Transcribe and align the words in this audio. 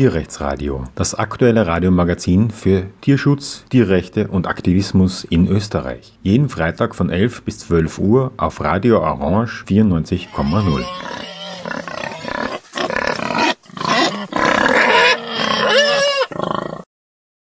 Tierrechtsradio, 0.00 0.84
das 0.94 1.14
aktuelle 1.14 1.66
Radiomagazin 1.66 2.50
für 2.50 2.86
Tierschutz, 3.02 3.66
Tierrechte 3.68 4.28
und 4.28 4.46
Aktivismus 4.46 5.24
in 5.24 5.46
Österreich. 5.46 6.16
Jeden 6.22 6.48
Freitag 6.48 6.94
von 6.94 7.10
11 7.10 7.42
bis 7.42 7.58
12 7.58 7.98
Uhr 7.98 8.32
auf 8.38 8.62
Radio 8.62 9.00
Orange 9.00 9.62
94,0. 9.68 10.84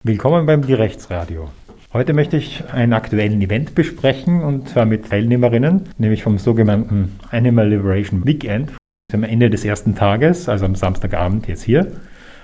Willkommen 0.02 0.47
beim 0.47 0.66
Tierrechtsradio. 0.66 1.51
Heute 1.93 2.12
möchte 2.12 2.38
ich 2.38 2.65
einen 2.73 2.93
aktuellen 2.93 3.41
Event 3.41 3.77
besprechen 3.77 4.43
und 4.43 4.69
zwar 4.69 4.84
mit 4.84 5.09
Teilnehmerinnen, 5.09 5.91
nämlich 5.97 6.25
vom 6.25 6.38
sogenannten 6.38 7.20
Animal 7.30 7.69
Liberation 7.69 8.27
Weekend 8.27 8.73
am 9.12 9.23
Ende 9.23 9.48
des 9.48 9.65
ersten 9.65 9.95
Tages, 9.95 10.48
also 10.48 10.65
am 10.65 10.75
Samstagabend 10.75 11.47
jetzt 11.47 11.62
hier. 11.62 11.93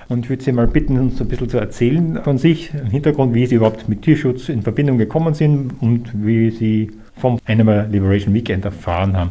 Und 0.08 0.24
ich 0.24 0.30
würde 0.30 0.44
Sie 0.44 0.52
mal 0.52 0.66
bitten, 0.66 0.98
uns 0.98 1.20
ein 1.20 1.28
bisschen 1.28 1.48
zu 1.48 1.58
erzählen 1.58 2.20
von 2.22 2.38
sich, 2.38 2.72
im 2.74 2.90
Hintergrund, 2.90 3.34
wie 3.34 3.46
Sie 3.46 3.56
überhaupt 3.56 3.88
mit 3.88 4.02
Tierschutz 4.02 4.48
in 4.48 4.62
Verbindung 4.62 4.98
gekommen 4.98 5.34
sind 5.34 5.80
und 5.80 6.10
wie 6.14 6.50
Sie 6.50 6.90
vom 7.16 7.38
Animal 7.46 7.88
Liberation 7.90 8.34
Weekend 8.34 8.64
erfahren 8.64 9.16
haben. 9.16 9.30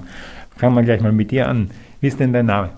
Fangen 0.55 0.75
wir 0.75 0.83
gleich 0.83 1.01
mal 1.01 1.11
mit 1.11 1.31
dir 1.31 1.47
an. 1.47 1.69
Wie 2.01 2.07
ist 2.07 2.19
denn 2.19 2.33
dein 2.33 2.45
Name? 2.45 2.69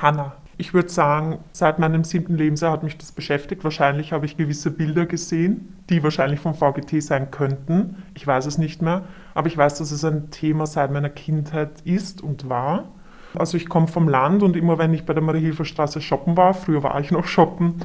Hanna. 0.00 0.32
Ich 0.60 0.74
würde 0.74 0.90
sagen, 0.90 1.38
seit 1.52 1.78
meinem 1.78 2.04
siebten 2.04 2.36
Lebensjahr 2.36 2.72
hat 2.72 2.82
mich 2.82 2.98
das 2.98 3.12
beschäftigt. 3.12 3.64
Wahrscheinlich 3.64 4.12
habe 4.12 4.26
ich 4.26 4.36
gewisse 4.36 4.70
Bilder 4.70 5.06
gesehen, 5.06 5.74
die 5.88 6.02
wahrscheinlich 6.02 6.38
vom 6.38 6.52
VGT 6.52 7.02
sein 7.02 7.30
könnten. 7.30 8.02
Ich 8.14 8.26
weiß 8.26 8.44
es 8.44 8.58
nicht 8.58 8.82
mehr, 8.82 9.04
aber 9.32 9.46
ich 9.46 9.56
weiß, 9.56 9.78
dass 9.78 9.90
es 9.90 10.04
ein 10.04 10.30
Thema 10.30 10.66
seit 10.66 10.92
meiner 10.92 11.08
Kindheit 11.08 11.70
ist 11.84 12.20
und 12.22 12.50
war. 12.50 12.90
Also 13.34 13.56
ich 13.56 13.68
komme 13.68 13.88
vom 13.88 14.08
Land 14.08 14.42
und 14.42 14.56
immer 14.56 14.78
wenn 14.78 14.92
ich 14.92 15.04
bei 15.04 15.14
der 15.14 15.22
Marie-Hilfer-Straße 15.22 16.00
shoppen 16.00 16.36
war, 16.36 16.54
früher 16.54 16.82
war 16.82 16.98
ich 17.00 17.10
noch 17.10 17.26
shoppen, 17.26 17.76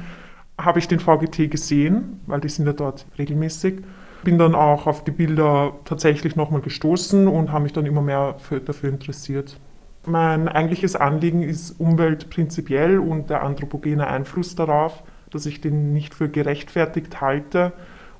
habe 0.58 0.78
ich 0.78 0.88
den 0.88 1.00
VGT 1.00 1.50
gesehen, 1.50 2.20
weil 2.26 2.40
die 2.40 2.48
sind 2.48 2.66
ja 2.66 2.72
dort 2.72 3.06
regelmäßig. 3.18 3.82
Bin 4.24 4.38
dann 4.38 4.54
auch 4.54 4.86
auf 4.86 5.04
die 5.04 5.10
Bilder 5.10 5.74
tatsächlich 5.84 6.34
nochmal 6.34 6.62
gestoßen 6.62 7.28
und 7.28 7.52
habe 7.52 7.64
mich 7.64 7.72
dann 7.72 7.86
immer 7.86 8.02
mehr 8.02 8.34
für, 8.38 8.60
dafür 8.60 8.88
interessiert. 8.88 9.58
Mein 10.06 10.48
eigentliches 10.48 10.96
Anliegen 10.96 11.42
ist 11.42 11.78
Umwelt 11.80 12.30
prinzipiell 12.30 12.98
und 12.98 13.28
der 13.28 13.42
anthropogene 13.42 14.06
Einfluss 14.06 14.54
darauf, 14.54 15.02
dass 15.30 15.46
ich 15.46 15.60
den 15.60 15.92
nicht 15.92 16.14
für 16.14 16.28
gerechtfertigt 16.28 17.20
halte. 17.20 17.72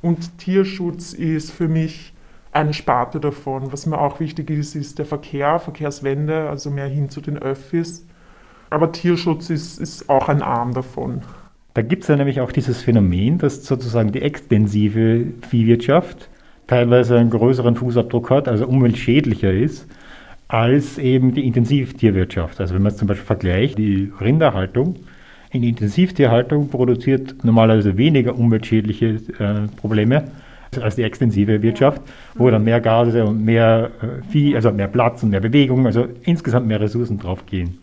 Und 0.02 0.38
Tierschutz 0.38 1.12
ist 1.12 1.50
für 1.50 1.68
mich 1.68 2.12
eine 2.56 2.74
Sparte 2.74 3.20
davon. 3.20 3.72
Was 3.72 3.86
mir 3.86 3.98
auch 3.98 4.20
wichtig 4.20 4.50
ist, 4.50 4.74
ist 4.74 4.98
der 4.98 5.06
Verkehr, 5.06 5.58
Verkehrswende, 5.58 6.48
also 6.48 6.70
mehr 6.70 6.88
hin 6.88 7.08
zu 7.08 7.20
den 7.20 7.38
Öffis. 7.38 8.06
Aber 8.70 8.92
Tierschutz 8.92 9.50
ist, 9.50 9.78
ist 9.78 10.08
auch 10.08 10.28
ein 10.28 10.42
Arm 10.42 10.74
davon. 10.74 11.22
Da 11.74 11.82
gibt 11.82 12.02
es 12.02 12.08
ja 12.08 12.16
nämlich 12.16 12.40
auch 12.40 12.52
dieses 12.52 12.82
Phänomen, 12.82 13.38
dass 13.38 13.64
sozusagen 13.64 14.10
die 14.10 14.22
extensive 14.22 15.27
Viehwirtschaft 15.48 16.28
teilweise 16.66 17.18
einen 17.18 17.30
größeren 17.30 17.77
Fußabdruck 17.77 18.30
hat, 18.30 18.48
also 18.48 18.66
umweltschädlicher 18.66 19.52
ist 19.52 19.86
als 20.48 20.98
eben 20.98 21.34
die 21.34 21.46
Intensivtierwirtschaft. 21.46 22.60
Also 22.60 22.74
wenn 22.74 22.82
man 22.82 22.92
es 22.92 22.98
zum 22.98 23.08
Beispiel 23.08 23.27
vergleicht, 23.27 23.78
die 23.78 24.12
Rinderhaltung 24.20 24.96
in 25.50 25.62
Intensivtierhaltung 25.62 26.68
produziert 26.68 27.44
normalerweise 27.44 27.96
weniger 27.96 28.36
umweltschädliche 28.36 29.20
äh, 29.38 29.68
Probleme 29.77 30.24
als 30.78 30.96
die 30.96 31.02
extensive 31.02 31.62
Wirtschaft, 31.62 32.02
wo 32.34 32.50
dann 32.50 32.64
mehr 32.64 32.80
Gase 32.80 33.24
und 33.24 33.44
mehr 33.44 33.91
äh, 34.02 34.22
Vieh, 34.30 34.55
also 34.55 34.70
mehr 34.72 34.88
Platz 34.88 35.22
und 35.22 35.30
mehr 35.30 35.41
Bewegung, 35.41 35.86
also 35.86 36.06
insgesamt 36.22 36.66
mehr 36.66 36.80
Ressourcen 36.80 37.18
draufgehen. 37.18 37.78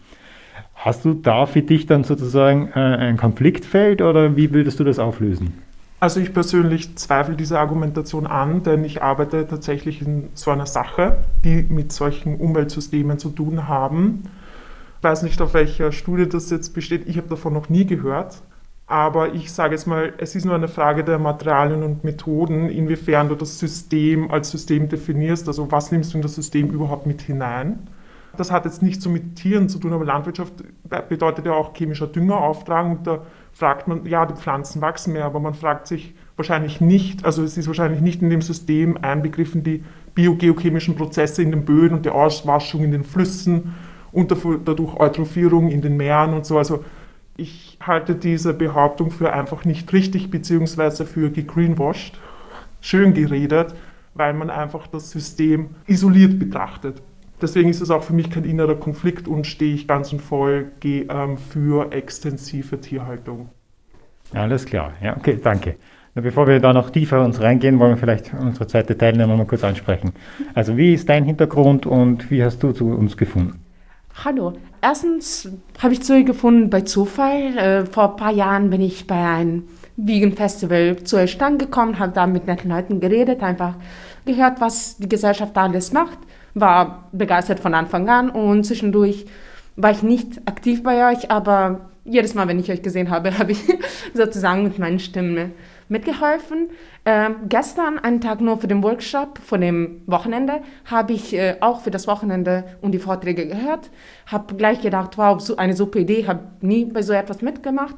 Hast 0.76 1.06
du 1.06 1.14
da 1.14 1.46
für 1.46 1.62
dich 1.62 1.86
dann 1.86 2.04
sozusagen 2.04 2.70
äh, 2.76 2.80
ein 2.80 3.18
Konfliktfeld 3.18 4.02
oder 4.02 4.36
wie 4.36 4.54
würdest 4.54 4.80
du 4.80 4.84
das 4.84 5.00
auflösen? 5.00 5.54
Also 6.04 6.20
ich 6.20 6.34
persönlich 6.34 6.98
zweifle 6.98 7.36
diese 7.36 7.60
Argumentation 7.60 8.28
an, 8.28 8.62
denn 8.64 8.84
ich 8.84 9.02
arbeite 9.02 9.48
tatsächlich 9.48 10.02
in 10.02 10.28
so 10.34 10.52
einer 10.52 10.66
Sache, 10.66 11.20
die 11.46 11.66
mit 11.70 11.94
solchen 11.94 12.36
Umweltsystemen 12.36 13.18
zu 13.20 13.30
tun 13.30 13.70
haben. 13.70 14.24
Ich 14.98 15.04
weiß 15.04 15.24
nicht, 15.24 15.42
auf 15.42 15.54
welcher 15.54 15.94
Studie 15.94 16.28
das 16.28 16.50
jetzt 16.50 16.74
besteht. 16.74 17.08
Ich 17.08 17.16
habe 17.16 17.30
davon 17.30 17.54
noch 17.54 17.70
nie 17.70 17.86
gehört. 17.86 18.42
Aber 18.86 19.34
ich 19.34 19.52
sage 19.52 19.76
jetzt 19.76 19.88
mal, 19.88 20.14
es 20.18 20.36
ist 20.36 20.46
nur 20.46 20.56
eine 20.56 20.68
Frage 20.68 21.04
der 21.04 21.18
Materialien 21.18 21.84
und 21.84 22.04
Methoden, 22.04 22.70
inwiefern 22.70 23.30
du 23.30 23.36
das 23.36 23.58
System 23.58 24.30
als 24.30 24.52
System 24.52 24.90
definierst. 24.90 25.48
Also 25.48 25.72
was 25.72 25.92
nimmst 25.92 26.14
du 26.14 26.18
in 26.18 26.22
das 26.22 26.36
System 26.36 26.70
überhaupt 26.70 27.06
mit 27.06 27.22
hinein? 27.22 27.88
Das 28.36 28.52
hat 28.52 28.66
jetzt 28.66 28.82
nicht 28.82 29.02
so 29.02 29.10
mit 29.10 29.36
Tieren 29.36 29.70
zu 29.70 29.80
tun, 29.80 29.94
aber 29.94 30.06
Landwirtschaft 30.06 30.54
bedeutet 31.08 31.46
ja 31.46 31.54
auch 31.54 31.74
chemischer 31.76 32.08
Dünger 32.08 32.38
auftragen. 32.38 32.98
Und 32.98 33.08
da 33.08 33.22
fragt 33.54 33.88
man, 33.88 34.06
ja, 34.06 34.26
die 34.26 34.34
Pflanzen 34.34 34.82
wachsen 34.82 35.14
mehr, 35.14 35.26
aber 35.26 35.40
man 35.40 35.54
fragt 35.54 35.88
sich 35.88 36.16
wahrscheinlich 36.36 36.82
nicht, 36.82 37.26
also 37.26 37.44
es 37.44 37.58
ist 37.58 37.68
wahrscheinlich 37.68 38.02
nicht 38.02 38.24
in 38.24 38.32
dem 38.32 38.42
System 38.42 38.98
einbegriffen, 39.02 39.64
die 39.64 39.84
biogeochemischen 40.16 40.96
Prozesse 40.96 41.44
in 41.44 41.52
den 41.52 41.64
Böden 41.64 41.98
und 41.98 42.06
die 42.06 42.10
Auswaschung 42.10 42.84
in 42.84 42.92
den 42.92 43.04
Flüssen 43.04 43.76
und 44.12 44.32
dadurch 44.32 44.96
Eutrophierung 44.96 45.70
in 45.70 45.82
den 45.82 45.96
Meeren 45.96 46.34
und 46.34 46.46
so. 46.46 46.58
Also 46.58 46.84
ich 47.36 47.78
halte 47.82 48.16
diese 48.16 48.54
Behauptung 48.54 49.12
für 49.12 49.34
einfach 49.34 49.66
nicht 49.66 49.92
richtig, 49.94 50.30
beziehungsweise 50.30 51.06
für 51.06 51.32
gegreenwashed, 51.32 52.20
schön 52.82 53.14
geredet, 53.14 53.74
weil 54.14 54.34
man 54.34 54.50
einfach 54.50 54.88
das 54.88 55.12
System 55.12 55.70
isoliert 55.88 56.38
betrachtet. 56.38 57.02
Deswegen 57.42 57.70
ist 57.70 57.82
es 57.82 57.90
auch 57.90 58.04
für 58.04 58.14
mich 58.14 58.30
kein 58.30 58.46
innerer 58.46 58.76
Konflikt 58.76 59.28
und 59.28 59.48
stehe 59.48 59.74
ich 59.74 59.88
ganz 59.88 60.14
und 60.14 60.22
voll 60.22 60.72
ähm, 60.84 61.38
für 61.38 61.92
extensive 61.92 62.80
Tierhaltung. 62.80 63.50
Alles 64.34 64.66
klar, 64.66 64.94
ja, 65.02 65.18
okay, 65.18 65.40
danke. 65.42 65.76
Bevor 66.16 66.48
wir 66.48 66.60
da 66.60 66.74
noch 66.74 66.92
tiefer 66.92 67.24
uns 67.26 67.42
reingehen, 67.42 67.80
wollen 67.80 67.92
wir 67.92 67.98
vielleicht 67.98 68.34
unsere 68.34 68.68
zweite 68.68 68.96
Teilnehmer 68.96 69.36
mal 69.36 69.48
kurz 69.48 69.64
ansprechen. 69.64 70.14
Also 70.54 70.78
wie 70.78 70.94
ist 70.94 71.10
dein 71.10 71.26
Hintergrund 71.26 71.88
und 71.88 72.30
wie 72.30 72.44
hast 72.44 72.62
du 72.62 72.72
zu 72.72 72.86
uns 72.86 73.18
gefunden? 73.18 73.60
Hallo, 74.24 74.54
erstens 74.84 75.50
habe 75.82 75.94
ich 75.94 76.04
Zoe 76.04 76.24
gefunden 76.24 76.70
bei 76.70 76.82
Zufall. 76.82 77.58
Äh, 77.58 77.86
vor 77.86 78.12
ein 78.12 78.16
paar 78.18 78.32
Jahren 78.32 78.70
bin 78.70 78.82
ich 78.82 79.08
bei 79.08 79.16
einem 79.16 79.64
Vegan 79.98 80.34
Festival 80.34 80.98
zu 81.04 81.18
euch 81.18 81.38
gekommen, 81.38 81.98
habe 81.98 82.12
da 82.14 82.28
mit 82.28 82.46
netten 82.46 82.70
Leuten 82.70 83.00
geredet, 83.00 83.42
einfach 83.42 83.76
gehört, 84.26 84.62
was 84.62 84.98
die 84.98 85.10
Gesellschaft 85.10 85.58
alles 85.58 85.92
macht 85.92 86.20
war 86.54 87.10
begeistert 87.12 87.60
von 87.60 87.74
Anfang 87.74 88.08
an 88.10 88.30
und 88.30 88.64
zwischendurch 88.66 89.26
war 89.76 89.92
ich 89.92 90.04
nicht 90.04 90.48
aktiv 90.48 90.84
bei 90.84 91.12
euch, 91.12 91.32
aber 91.32 91.90
jedes 92.06 92.36
Mal, 92.36 92.48
wenn 92.48 92.60
ich 92.60 92.72
euch 92.72 92.82
gesehen 92.82 93.10
habe, 93.10 93.38
habe 93.40 93.54
ich 93.54 93.64
sozusagen 94.14 94.64
mit 94.64 94.80
meinen 94.80 95.00
Stimmen 95.00 95.52
mitgeholfen. 95.90 96.70
Äh, 97.06 97.32
gestern, 97.48 98.00
einen 98.00 98.22
Tag 98.22 98.42
nur 98.42 98.58
für 98.58 98.68
den 98.68 98.84
Workshop, 98.84 99.40
vor 99.40 99.58
dem 99.58 100.02
Wochenende, 100.06 100.62
habe 100.86 101.14
ich 101.14 101.34
äh, 101.34 101.58
auch 101.60 101.82
für 101.82 101.92
das 101.92 102.08
Wochenende 102.08 102.64
und 102.82 102.92
die 102.92 103.00
Vorträge 103.00 103.48
gehört. 103.48 103.90
Habe 104.28 104.56
gleich 104.56 104.82
gedacht, 104.82 105.18
wow, 105.18 105.40
so 105.40 105.58
eine 105.58 105.76
super 105.76 106.00
Idee, 106.00 106.28
habe 106.28 106.48
nie 106.62 106.86
bei 106.86 107.02
so 107.02 107.14
etwas 107.14 107.42
mitgemacht. 107.42 107.98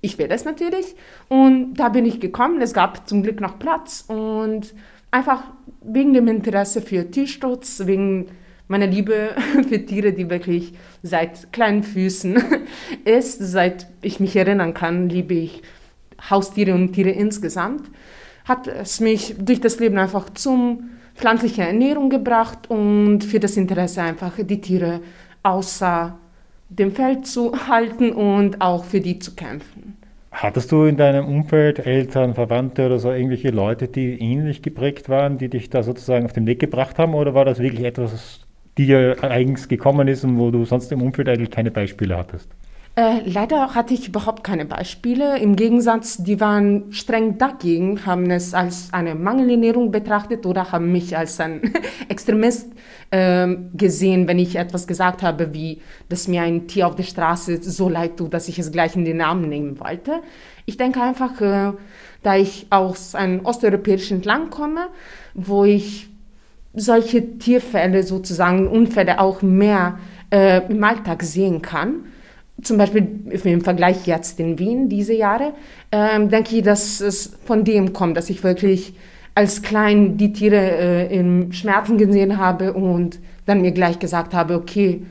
Ich 0.00 0.18
will 0.18 0.28
das 0.28 0.44
natürlich. 0.44 0.94
Und 1.28 1.74
da 1.74 1.88
bin 1.88 2.06
ich 2.06 2.20
gekommen. 2.20 2.60
Es 2.60 2.72
gab 2.72 3.08
zum 3.08 3.22
Glück 3.22 3.40
noch 3.40 3.58
Platz 3.58 4.04
und 4.06 4.74
einfach 5.10 5.44
wegen 5.82 6.12
dem 6.12 6.28
Interesse 6.28 6.80
für 6.80 7.10
Tierschutz, 7.10 7.82
wegen 7.86 8.28
meiner 8.68 8.86
Liebe 8.86 9.30
für 9.68 9.84
Tiere, 9.84 10.12
die 10.12 10.30
wirklich 10.30 10.74
seit 11.02 11.52
kleinen 11.52 11.82
Füßen 11.82 12.36
ist, 13.04 13.38
seit 13.38 13.88
ich 14.02 14.20
mich 14.20 14.36
erinnern 14.36 14.74
kann, 14.74 15.08
liebe 15.08 15.34
ich 15.34 15.62
Haustiere 16.30 16.74
und 16.74 16.92
Tiere 16.92 17.10
insgesamt, 17.10 17.90
hat 18.44 18.66
es 18.66 19.00
mich 19.00 19.34
durch 19.38 19.60
das 19.60 19.78
Leben 19.80 19.98
einfach 19.98 20.30
zum 20.30 20.90
pflanzliche 21.14 21.62
Ernährung 21.62 22.10
gebracht 22.10 22.70
und 22.70 23.24
für 23.24 23.40
das 23.40 23.56
Interesse 23.56 24.02
einfach 24.02 24.32
die 24.38 24.60
Tiere 24.60 25.00
außer 25.42 26.18
dem 26.68 26.92
Feld 26.92 27.26
zu 27.26 27.52
halten 27.68 28.12
und 28.12 28.60
auch 28.60 28.84
für 28.84 29.00
die 29.00 29.18
zu 29.18 29.34
kämpfen. 29.34 29.96
Hattest 30.32 30.70
du 30.70 30.84
in 30.84 30.98
deinem 30.98 31.26
Umfeld 31.26 31.78
Eltern, 31.86 32.34
Verwandte 32.34 32.84
oder 32.84 32.98
so 32.98 33.10
irgendwelche 33.10 33.50
Leute, 33.50 33.88
die 33.88 34.20
ähnlich 34.20 34.60
geprägt 34.60 35.08
waren, 35.08 35.38
die 35.38 35.48
dich 35.48 35.70
da 35.70 35.82
sozusagen 35.82 36.26
auf 36.26 36.34
den 36.34 36.46
Weg 36.46 36.58
gebracht 36.58 36.98
haben? 36.98 37.14
Oder 37.14 37.32
war 37.32 37.46
das 37.46 37.58
wirklich 37.58 37.86
etwas, 37.86 38.10
das 38.10 38.40
dir 38.76 39.16
eigens 39.22 39.66
gekommen 39.66 40.08
ist 40.08 40.24
und 40.24 40.38
wo 40.38 40.50
du 40.50 40.66
sonst 40.66 40.92
im 40.92 41.00
Umfeld 41.00 41.30
eigentlich 41.30 41.50
keine 41.50 41.70
Beispiele 41.70 42.18
hattest? 42.18 42.50
Äh, 42.98 43.20
leider 43.26 43.74
hatte 43.74 43.92
ich 43.92 44.08
überhaupt 44.08 44.42
keine 44.42 44.64
Beispiele. 44.64 45.38
Im 45.38 45.54
Gegensatz, 45.54 46.16
die 46.16 46.40
waren 46.40 46.90
streng 46.94 47.36
dagegen, 47.36 48.06
haben 48.06 48.30
es 48.30 48.54
als 48.54 48.88
eine 48.90 49.14
Mangelernährung 49.14 49.90
betrachtet 49.90 50.46
oder 50.46 50.72
haben 50.72 50.92
mich 50.92 51.14
als 51.14 51.38
ein 51.38 51.74
Extremist 52.08 52.72
äh, 53.10 53.54
gesehen, 53.74 54.26
wenn 54.28 54.38
ich 54.38 54.56
etwas 54.56 54.86
gesagt 54.86 55.22
habe, 55.22 55.52
wie 55.52 55.82
dass 56.08 56.26
mir 56.26 56.40
ein 56.40 56.68
Tier 56.68 56.86
auf 56.86 56.96
der 56.96 57.02
Straße 57.02 57.62
so 57.62 57.90
leid 57.90 58.16
tut, 58.16 58.32
dass 58.32 58.48
ich 58.48 58.58
es 58.58 58.72
gleich 58.72 58.96
in 58.96 59.04
den 59.04 59.18
Namen 59.18 59.50
nehmen 59.50 59.78
wollte. 59.78 60.22
Ich 60.64 60.78
denke 60.78 61.02
einfach, 61.02 61.38
äh, 61.42 61.72
da 62.22 62.36
ich 62.36 62.66
aus 62.70 63.14
einem 63.14 63.44
osteuropäischen 63.44 64.22
Land 64.22 64.50
komme, 64.50 64.88
wo 65.34 65.64
ich 65.66 66.08
solche 66.72 67.36
Tierfälle 67.36 68.04
sozusagen, 68.04 68.68
Unfälle 68.68 69.20
auch 69.20 69.42
mehr 69.42 69.98
äh, 70.30 70.62
im 70.70 70.82
Alltag 70.82 71.22
sehen 71.24 71.60
kann, 71.60 72.06
zum 72.62 72.78
Beispiel 72.78 73.06
im 73.44 73.60
Vergleich 73.60 74.06
jetzt 74.06 74.40
in 74.40 74.58
Wien 74.58 74.88
diese 74.88 75.14
Jahre, 75.14 75.52
ähm, 75.92 76.30
denke 76.30 76.56
ich, 76.56 76.62
dass 76.62 77.00
es 77.00 77.36
von 77.44 77.64
dem 77.64 77.92
kommt, 77.92 78.16
dass 78.16 78.30
ich 78.30 78.42
wirklich 78.42 78.94
als 79.34 79.60
Klein 79.62 80.16
die 80.16 80.32
Tiere 80.32 80.56
äh, 80.56 81.16
im 81.16 81.52
Schmerzen 81.52 81.98
gesehen 81.98 82.38
habe 82.38 82.72
und 82.72 83.18
dann 83.44 83.60
mir 83.60 83.72
gleich 83.72 83.98
gesagt 83.98 84.32
habe, 84.32 84.54
okay, 84.54 85.02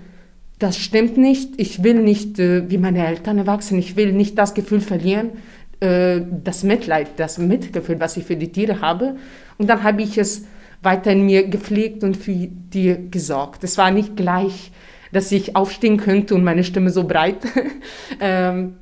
das 0.58 0.78
stimmt 0.78 1.18
nicht, 1.18 1.54
ich 1.58 1.84
will 1.84 2.02
nicht 2.02 2.40
äh, 2.40 2.70
wie 2.70 2.80
meine 2.80 3.06
Eltern 3.06 3.38
erwachsen, 3.38 3.78
ich 3.78 3.96
will 3.96 4.14
nicht 4.14 4.38
das 4.38 4.54
Gefühl 4.56 4.82
verlieren, 4.82 5.32
äh, 5.80 6.22
das 6.44 6.64
Mitleid, 6.64 7.12
das 7.18 7.38
Mitgefühl, 7.38 8.00
was 8.00 8.18
ich 8.18 8.24
für 8.24 8.36
die 8.36 8.52
Tiere 8.52 8.82
habe. 8.82 9.16
Und 9.58 9.70
dann 9.70 9.84
habe 9.84 10.02
ich 10.02 10.18
es 10.18 10.46
weiter 10.82 11.12
in 11.12 11.26
mir 11.26 11.48
gepflegt 11.48 12.04
und 12.04 12.18
für 12.18 12.32
die 12.32 13.10
gesorgt. 13.12 13.64
Es 13.64 13.78
war 13.78 13.92
nicht 13.92 14.16
gleich, 14.16 14.72
dass 15.16 15.32
ich 15.32 15.56
aufstehen 15.56 15.96
könnte 15.96 16.36
und 16.36 16.44
meine 16.44 16.66
Stimme 16.66 16.90
so 16.90 17.06
breit 17.08 17.38
ähm, 18.20 18.76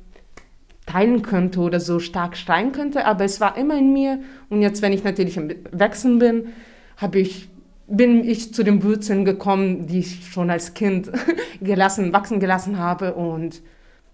teilen 0.84 1.22
könnte 1.22 1.60
oder 1.60 1.78
so 1.78 2.00
stark 2.00 2.36
schreien 2.36 2.72
könnte, 2.72 3.06
aber 3.06 3.24
es 3.24 3.40
war 3.40 3.56
immer 3.56 3.78
in 3.78 3.92
mir. 3.92 4.18
Und 4.50 4.60
jetzt, 4.60 4.82
wenn 4.82 4.92
ich 4.92 5.04
natürlich 5.04 5.36
im 5.36 5.54
Wechseln 5.70 6.18
bin, 6.18 6.48
habe 6.96 7.20
ich 7.20 7.48
bin 7.86 8.24
ich 8.24 8.52
zu 8.52 8.64
den 8.64 8.82
Wurzeln 8.82 9.24
gekommen, 9.24 9.86
die 9.86 10.00
ich 10.00 10.26
schon 10.32 10.50
als 10.50 10.74
Kind 10.74 11.12
gelassen, 11.60 12.12
wachsen 12.12 12.40
gelassen 12.40 12.78
habe 12.78 13.14
und 13.14 13.62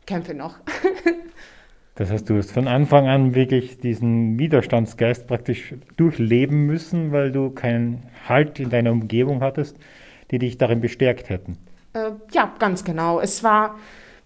kämpfe 0.07 0.35
noch. 0.35 0.57
Das 1.97 2.11
heißt, 2.11 2.31
du 2.31 2.39
hast 2.39 2.53
von 2.53 2.67
Anfang 2.67 3.09
an 3.09 3.35
wirklich 3.35 3.79
diesen 3.79 4.39
Widerstandsgeist 4.39 5.27
praktisch 5.27 5.75
durchleben 5.99 6.65
müssen, 6.65 7.13
weil 7.13 7.31
du 7.31 7.51
keinen 7.51 8.05
Halt 8.27 8.59
in 8.59 8.71
deiner 8.71 8.91
Umgebung 8.91 9.43
hattest, 9.43 9.77
die 10.31 10.39
dich 10.39 10.57
darin 10.57 10.81
bestärkt 10.81 11.29
hätten. 11.29 11.59
Äh, 11.93 12.13
ja, 12.33 12.53
ganz 12.59 12.85
genau. 12.85 13.21
Es 13.21 13.43
war 13.43 13.77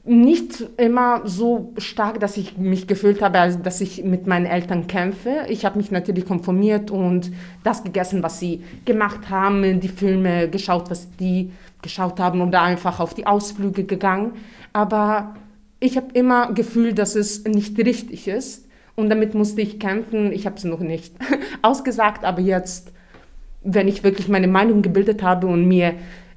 nicht 0.07 0.67
immer 0.77 1.23
so 1.25 1.73
stark, 1.79 2.21
dass 2.21 2.37
ich 2.37 2.59
mich 2.59 2.87
gefühlt 2.87 3.23
habe, 3.23 3.41
als 3.41 3.63
dass 3.63 3.81
ich 3.81 4.05
mit 4.05 4.27
meinen 4.27 4.45
Eltern 4.45 4.87
kämpfe. 4.87 5.47
Ich 5.49 5.65
habe 5.65 5.79
mich 5.79 5.91
natürlich 5.91 6.27
konformiert 6.27 6.91
und 6.91 7.33
das 7.63 7.83
gegessen, 7.83 8.23
was 8.23 8.39
sie 8.39 8.63
gemacht 8.85 9.31
haben, 9.31 9.81
die 9.81 9.89
Filme 9.89 10.51
geschaut, 10.51 10.91
was 10.91 11.09
die 11.17 11.53
geschaut 11.81 12.21
haben 12.21 12.43
oder 12.43 12.61
einfach 12.61 13.01
auf 13.01 13.15
die 13.15 13.27
Ausflüge 13.27 13.85
gegangen. 13.85 14.33
Aber 14.75 15.37
ich 15.81 15.97
habe 15.97 16.09
immer 16.13 16.53
gefühlt, 16.53 16.99
dass 16.99 17.15
es 17.15 17.45
nicht 17.45 17.79
richtig 17.79 18.29
ist 18.29 18.69
und 18.97 19.09
damit 19.09 19.35
musste 19.35 19.63
ich 19.63 19.81
kämpfen. 19.81 20.33
Ich 20.33 20.45
habe 20.45 20.57
es 20.57 20.65
noch 20.65 20.81
nicht 20.81 21.15
ausgesagt, 21.63 22.27
aber 22.27 22.43
jetzt, 22.43 22.93
wenn 23.63 23.89
ich 23.89 24.05
wirklich 24.05 24.29
meine 24.29 24.49
Meinung 24.49 24.83
gebildet 24.83 25.23
habe 25.23 25.47
und 25.47 25.67
mir 25.67 25.95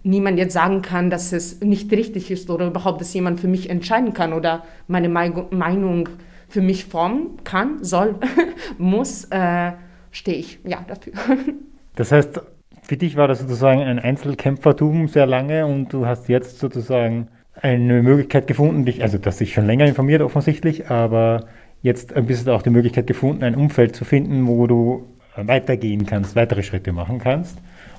niemand 0.07 0.37
jetzt 0.37 0.53
sagen 0.53 0.81
kann, 0.81 1.09
dass 1.09 1.33
es 1.33 1.61
nicht 1.61 1.91
richtig 1.91 2.31
ist 2.31 2.49
oder 2.49 2.67
überhaupt, 2.67 3.01
dass 3.01 3.13
jemand 3.13 3.39
für 3.39 3.47
mich 3.47 3.69
entscheiden 3.69 4.13
kann 4.13 4.33
oder 4.33 4.63
meine 4.87 5.09
Meinung 5.09 6.09
für 6.49 6.61
mich 6.61 6.85
formen 6.85 7.43
kann, 7.43 7.83
soll, 7.83 8.15
muss, 8.77 9.25
äh, 9.25 9.71
stehe 10.11 10.37
ich 10.37 10.59
ja 10.63 10.83
dafür. 10.87 11.13
Das 11.95 12.11
heißt, 12.11 12.39
für 12.83 12.95
dich 12.95 13.15
war 13.17 13.27
das 13.27 13.39
sozusagen 13.39 13.81
ein 13.81 13.97
Einzelkämpfertum 13.97 15.07
sehr 15.07 15.25
lange 15.25 15.65
und 15.65 15.91
du 15.91 16.05
hast 16.05 16.29
jetzt 16.29 16.59
sozusagen 16.59 17.27
eine 17.59 18.03
Möglichkeit 18.03 18.45
gefunden, 18.45 18.85
dich, 18.85 19.01
also 19.01 19.17
das 19.17 19.37
dich 19.37 19.51
schon 19.51 19.65
länger 19.65 19.87
informiert 19.87 20.21
offensichtlich, 20.21 20.91
aber 20.91 21.45
jetzt 21.81 22.15
ein 22.15 22.27
bisschen 22.27 22.49
auch 22.49 22.61
die 22.61 22.69
Möglichkeit 22.69 23.07
gefunden, 23.07 23.43
ein 23.43 23.55
Umfeld 23.55 23.95
zu 23.95 24.05
finden, 24.05 24.45
wo 24.45 24.67
du 24.67 25.07
weitergehen 25.35 26.05
kannst, 26.05 26.35
weitere 26.35 26.63
Schritte 26.63 26.91
machen 26.91 27.19
kannst. 27.19 27.57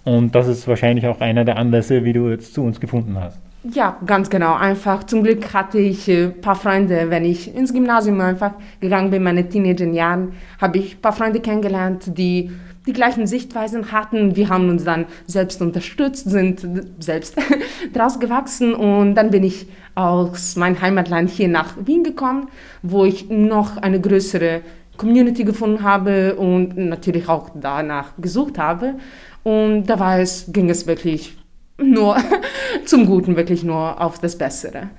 Und 0.09 0.35
das 0.35 0.49
ist 0.49 0.67
wahrscheinlich 0.67 1.07
auch 1.07 1.21
einer 1.21 1.45
der 1.45 1.59
Anlässe, 1.59 2.03
wie 2.03 2.15
du 2.15 2.31
jetzt 2.31 2.55
zu 2.55 2.63
uns 2.63 2.81
gefunden 2.81 3.21
hast. 3.21 3.39
Ja, 3.75 3.99
ganz 4.07 4.31
genau. 4.31 4.55
Einfach 4.55 5.05
zum 5.05 5.23
Glück 5.23 5.53
hatte 5.53 5.79
ich 5.79 6.09
ein 6.09 6.15
äh, 6.15 6.29
paar 6.29 6.55
Freunde, 6.55 7.11
wenn 7.11 7.27
ich 7.27 7.55
ins 7.55 7.75
Gymnasium 7.75 8.19
einfach 8.23 8.53
gegangen 8.81 9.11
bin, 9.11 9.23
meine 9.23 9.47
Teenager-Jahren, 9.47 10.33
habe 10.59 10.79
ich 10.79 10.95
ein 10.95 11.01
paar 11.03 11.13
Freunde 11.13 11.41
kennengelernt, 11.41 12.17
die 12.17 12.51
die 12.87 12.93
gleichen 12.95 13.27
Sichtweisen 13.27 13.93
hatten. 13.93 14.35
Wir 14.35 14.49
haben 14.49 14.71
uns 14.71 14.85
dann 14.85 15.05
selbst 15.27 15.61
unterstützt, 15.61 16.31
sind 16.31 16.67
selbst 17.01 17.37
draus 17.93 18.19
gewachsen 18.19 18.73
und 18.73 19.15
dann 19.15 19.31
bin 19.31 19.45
ich 19.45 19.67
aus 19.95 20.57
meinem 20.57 20.81
Heimatland 20.81 21.29
hier 21.29 21.49
nach 21.49 21.75
Wien 21.85 22.03
gekommen, 22.03 22.49
wo 22.83 23.05
ich 23.05 23.29
noch 23.29 23.77
eine 23.77 24.01
größere 24.01 24.63
Community 24.97 25.45
gefunden 25.45 25.83
habe 25.83 26.35
und 26.35 26.77
natürlich 26.77 27.29
auch 27.29 27.51
danach 27.55 28.13
gesucht 28.19 28.59
habe. 28.59 28.95
Und 29.43 29.87
da 29.87 29.99
war 29.99 30.19
es, 30.19 30.53
ging 30.53 30.71
es 30.71 30.87
wirklich 30.87 31.37
nur 31.79 32.17
zum 32.85 33.07
Guten, 33.07 33.37
wirklich 33.37 33.65
nur 33.65 34.01
auf 34.01 34.19
das 34.19 34.37
Bessere. 34.37 34.91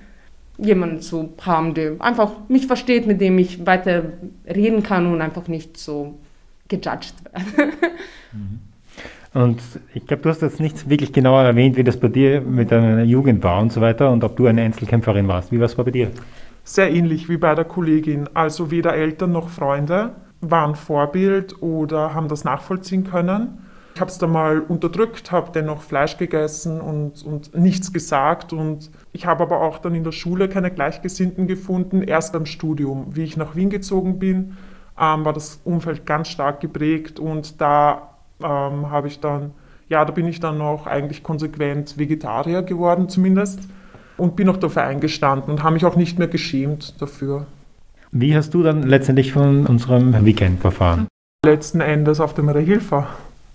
Jemanden 0.58 1.02
zu 1.02 1.34
haben, 1.42 1.74
der 1.74 1.96
einfach 2.00 2.32
mich 2.50 2.68
versteht, 2.68 3.08
mit 3.08 3.22
dem 3.22 3.38
ich 3.38 3.66
weiter 3.66 4.04
reden 4.46 4.84
kann 4.84 5.12
und 5.12 5.22
einfach 5.22 5.48
nicht 5.48 5.78
so 5.78 6.20
gejudged 6.68 7.14
werden. 7.26 7.74
Mhm. 8.32 8.60
Und 9.34 9.62
ich 9.94 10.06
glaube, 10.06 10.24
du 10.24 10.30
hast 10.30 10.42
jetzt 10.42 10.60
nicht 10.60 10.90
wirklich 10.90 11.14
genauer 11.14 11.42
erwähnt, 11.42 11.78
wie 11.78 11.84
das 11.84 11.98
bei 11.98 12.08
dir 12.08 12.42
mit 12.42 12.72
deiner 12.72 13.04
Jugend 13.04 13.44
war 13.44 13.62
und 13.62 13.72
so 13.72 13.82
weiter 13.82 14.12
und 14.12 14.24
ob 14.24 14.36
du 14.36 14.48
eine 14.48 14.62
Einzelkämpferin 14.62 15.28
warst. 15.28 15.52
Wie 15.52 15.60
war 15.60 15.66
es 15.66 15.76
bei 15.76 15.90
dir? 15.90 16.12
Sehr 16.64 16.92
ähnlich 16.92 17.30
wie 17.30 17.38
bei 17.38 17.54
der 17.56 17.66
Kollegin. 17.66 18.28
Also 18.34 18.72
weder 18.72 18.96
Eltern 18.96 19.32
noch 19.32 19.50
Freunde 19.50 20.16
waren 20.42 20.76
Vorbild 20.76 21.62
oder 21.62 22.14
haben 22.14 22.28
das 22.28 22.44
nachvollziehen 22.44 23.04
können. 23.04 23.69
Ich 24.00 24.02
habe 24.02 24.12
es 24.12 24.18
dann 24.18 24.32
mal 24.32 24.62
unterdrückt, 24.62 25.34
habe 25.34 25.52
dennoch 25.54 25.82
Fleisch 25.82 26.18
gegessen 26.18 26.80
und, 26.80 27.22
und 27.22 27.54
nichts 27.54 27.92
gesagt. 27.92 28.54
Und 28.54 28.92
ich 29.12 29.26
habe 29.26 29.44
aber 29.44 29.60
auch 29.60 29.78
dann 29.78 29.94
in 29.94 30.06
der 30.06 30.14
Schule 30.14 30.48
keine 30.48 30.72
Gleichgesinnten 30.72 31.48
gefunden, 31.48 32.02
erst 32.02 32.32
beim 32.32 32.46
Studium. 32.46 33.08
Wie 33.12 33.24
ich 33.24 33.36
nach 33.36 33.58
Wien 33.58 33.70
gezogen 33.70 34.18
bin, 34.18 34.56
ähm, 34.98 35.26
war 35.26 35.34
das 35.34 35.60
Umfeld 35.66 36.06
ganz 36.06 36.30
stark 36.30 36.62
geprägt 36.62 37.20
und 37.20 37.60
da 37.60 38.14
ähm, 38.42 38.90
habe 38.90 39.10
ich 39.10 39.20
dann, 39.20 39.52
ja, 39.90 40.06
da 40.06 40.14
bin 40.14 40.28
ich 40.28 40.40
dann 40.40 40.58
noch 40.58 40.88
eigentlich 40.88 41.22
konsequent 41.22 41.98
Vegetarier 41.98 42.62
geworden 42.62 43.10
zumindest 43.10 43.60
und 44.16 44.38
bin 44.38 44.48
auch 44.48 44.56
dafür 44.56 44.84
eingestanden 44.84 45.52
und 45.52 45.62
habe 45.62 45.74
mich 45.74 45.84
auch 45.84 45.98
nicht 45.98 46.18
mehr 46.18 46.30
geschämt 46.30 47.02
dafür. 47.02 47.48
Wie 48.14 48.34
hast 48.34 48.54
du 48.54 48.64
dann 48.64 48.84
letztendlich 48.84 49.34
von 49.34 49.66
unserem 49.66 50.24
Weekend 50.24 50.62
verfahren? 50.62 51.10
Letzten 51.46 51.82
Endes 51.82 52.22
auf 52.22 52.34
dem 52.34 52.48
Rehilfer 52.48 53.10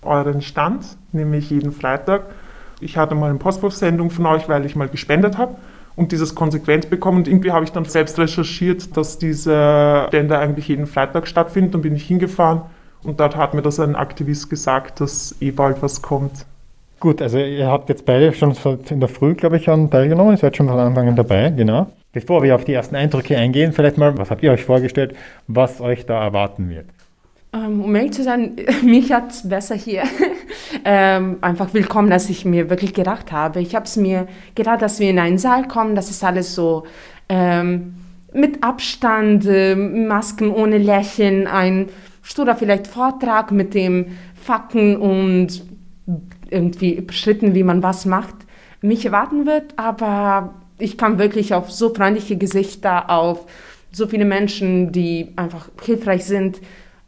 euren 0.05 0.41
Stand, 0.41 0.85
nämlich 1.11 1.49
jeden 1.49 1.71
Freitag. 1.71 2.25
Ich 2.79 2.97
hatte 2.97 3.15
mal 3.15 3.29
eine 3.29 3.39
Postwurfsendung 3.39 4.09
von 4.09 4.25
euch, 4.25 4.49
weil 4.49 4.65
ich 4.65 4.75
mal 4.75 4.87
gespendet 4.87 5.37
habe 5.37 5.55
und 5.95 6.11
dieses 6.11 6.35
konsequent 6.35 6.89
bekommen. 6.89 7.19
Und 7.19 7.27
irgendwie 7.27 7.51
habe 7.51 7.63
ich 7.63 7.71
dann 7.71 7.85
selbst 7.85 8.19
recherchiert, 8.19 8.95
dass 8.97 9.17
diese 9.17 10.05
Stände 10.07 10.37
eigentlich 10.37 10.67
jeden 10.67 10.87
Freitag 10.87 11.27
stattfinden. 11.27 11.71
Dann 11.71 11.81
bin 11.81 11.95
ich 11.95 12.03
hingefahren 12.03 12.61
und 13.03 13.19
dort 13.19 13.35
hat 13.35 13.53
mir 13.53 13.61
das 13.61 13.79
ein 13.79 13.95
Aktivist 13.95 14.49
gesagt, 14.49 15.01
dass 15.01 15.35
eh 15.39 15.51
bald 15.51 15.81
was 15.81 16.01
kommt. 16.01 16.45
Gut, 16.99 17.21
also 17.21 17.37
ihr 17.37 17.67
habt 17.67 17.89
jetzt 17.89 18.05
beide 18.05 18.33
schon 18.33 18.55
in 18.89 18.99
der 18.99 19.09
Früh, 19.09 19.35
glaube 19.35 19.57
ich, 19.57 19.69
an 19.69 19.89
teilgenommen. 19.89 20.33
Ihr 20.33 20.37
seid 20.37 20.57
schon 20.57 20.67
von 20.67 20.79
Anfang 20.79 21.09
an 21.09 21.15
dabei, 21.15 21.49
genau. 21.49 21.87
Bevor 22.13 22.41
wir 22.43 22.55
auf 22.55 22.63
die 22.63 22.73
ersten 22.73 22.95
Eindrücke 22.95 23.37
eingehen, 23.37 23.73
vielleicht 23.73 23.97
mal, 23.97 24.17
was 24.17 24.31
habt 24.31 24.41
ihr 24.41 24.51
euch 24.51 24.63
vorgestellt, 24.63 25.15
was 25.47 25.81
euch 25.81 26.05
da 26.05 26.23
erwarten 26.23 26.69
wird? 26.69 26.85
Ähm, 27.55 27.81
um 27.81 27.95
ehrlich 27.95 28.11
zu 28.11 28.23
sein, 28.23 28.57
mich 28.83 29.11
hat 29.11 29.31
es 29.31 29.47
besser 29.47 29.75
hier 29.75 30.03
ähm, 30.85 31.37
einfach 31.41 31.73
willkommen, 31.73 32.11
als 32.11 32.29
ich 32.29 32.43
mir 32.43 32.69
wirklich 32.69 32.93
gedacht 32.93 33.31
habe. 33.31 33.61
Ich 33.61 33.75
habe 33.75 33.85
es 33.85 33.95
mir 33.95 34.27
gedacht, 34.55 34.81
dass 34.81 34.99
wir 34.99 35.09
in 35.09 35.19
einen 35.19 35.37
Saal 35.37 35.67
kommen, 35.67 35.95
das 35.95 36.09
ist 36.09 36.23
alles 36.23 36.53
so 36.53 36.85
ähm, 37.29 37.95
mit 38.33 38.63
Abstand, 38.63 39.45
äh, 39.45 39.75
Masken 39.75 40.51
ohne 40.51 40.77
Lächeln, 40.77 41.47
ein 41.47 41.87
sturer 42.21 42.55
vielleicht 42.55 42.87
Vortrag 42.87 43.51
mit 43.51 43.73
dem 43.73 44.17
Fakten 44.41 44.97
und 44.97 45.63
irgendwie 46.49 47.07
Schritten, 47.11 47.55
wie 47.55 47.63
man 47.63 47.81
was 47.81 48.05
macht, 48.05 48.35
mich 48.81 49.05
erwarten 49.05 49.45
wird. 49.45 49.77
Aber 49.77 50.55
ich 50.77 50.97
kam 50.97 51.17
wirklich 51.17 51.53
auf 51.53 51.71
so 51.71 51.93
freundliche 51.93 52.35
Gesichter, 52.35 53.09
auf 53.09 53.45
so 53.91 54.07
viele 54.07 54.25
Menschen, 54.25 54.91
die 54.91 55.31
einfach 55.37 55.69
hilfreich 55.81 56.25
sind 56.25 56.59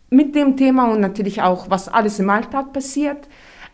mit 0.10 0.36
dem 0.36 0.56
Thema 0.56 0.92
und 0.92 1.02
natürlich 1.02 1.42
auch, 1.42 1.70
was 1.70 1.90
alles 1.90 2.20
im 2.20 2.30
Alltag 2.30 2.74
passiert. 2.74 3.28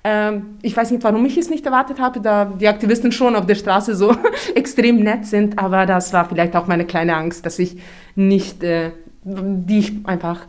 Ähm, 0.03 0.57
ich 0.61 0.75
weiß 0.75 0.91
nicht, 0.91 1.03
warum 1.03 1.25
ich 1.25 1.37
es 1.37 1.49
nicht 1.49 1.65
erwartet 1.65 1.99
habe, 1.99 2.19
da 2.19 2.45
die 2.45 2.67
Aktivisten 2.67 3.11
schon 3.11 3.35
auf 3.35 3.45
der 3.45 3.55
Straße 3.55 3.95
so 3.95 4.15
extrem 4.55 4.97
nett 4.97 5.25
sind, 5.25 5.59
aber 5.59 5.85
das 5.85 6.11
war 6.11 6.25
vielleicht 6.27 6.55
auch 6.55 6.67
meine 6.67 6.85
kleine 6.85 7.15
Angst, 7.15 7.45
dass 7.45 7.59
ich 7.59 7.77
nicht, 8.15 8.63
äh, 8.63 8.91
die 9.23 9.79
ich 9.79 9.93
einfach 10.05 10.41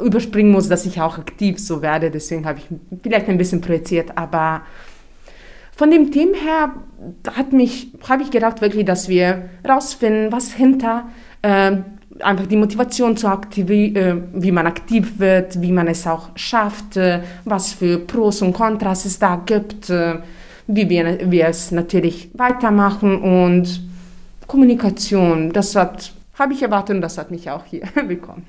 überspringen 0.00 0.50
muss, 0.50 0.68
dass 0.68 0.86
ich 0.86 1.00
auch 1.00 1.18
aktiv 1.18 1.58
so 1.58 1.82
werde. 1.82 2.10
Deswegen 2.10 2.44
habe 2.44 2.58
ich 2.58 2.66
vielleicht 3.02 3.28
ein 3.28 3.38
bisschen 3.38 3.60
projiziert, 3.60 4.16
aber 4.16 4.62
von 5.76 5.90
dem 5.90 6.10
Thema 6.10 6.36
her 6.36 6.72
hat 7.36 7.52
mich, 7.52 7.92
habe 8.08 8.22
ich 8.22 8.30
gedacht 8.30 8.60
wirklich, 8.60 8.84
dass 8.84 9.08
wir 9.08 9.48
rausfinden, 9.66 10.32
was 10.32 10.52
hinter 10.52 11.08
äh, 11.42 11.76
einfach 12.22 12.46
die 12.46 12.56
Motivation 12.56 13.16
zu 13.16 13.28
aktivieren, 13.28 13.96
äh, 13.96 14.42
wie 14.42 14.52
man 14.52 14.66
aktiv 14.66 15.18
wird, 15.18 15.60
wie 15.60 15.72
man 15.72 15.88
es 15.88 16.06
auch 16.06 16.30
schafft, 16.36 16.96
äh, 16.96 17.22
was 17.44 17.72
für 17.72 17.98
Pros 17.98 18.42
und 18.42 18.52
Kontras 18.52 19.04
es 19.04 19.18
da 19.18 19.36
gibt, 19.36 19.90
äh, 19.90 20.16
wie 20.66 20.88
wir, 20.88 21.30
wir 21.30 21.46
es 21.46 21.72
natürlich 21.72 22.30
weitermachen 22.34 23.20
und 23.20 23.82
Kommunikation, 24.46 25.52
das 25.52 25.74
hat, 25.76 26.12
habe 26.38 26.52
ich 26.52 26.62
erwartet 26.62 26.96
und 26.96 27.02
das 27.02 27.18
hat 27.18 27.30
mich 27.30 27.50
auch 27.50 27.64
hier 27.64 27.82
bekommen. 28.08 28.44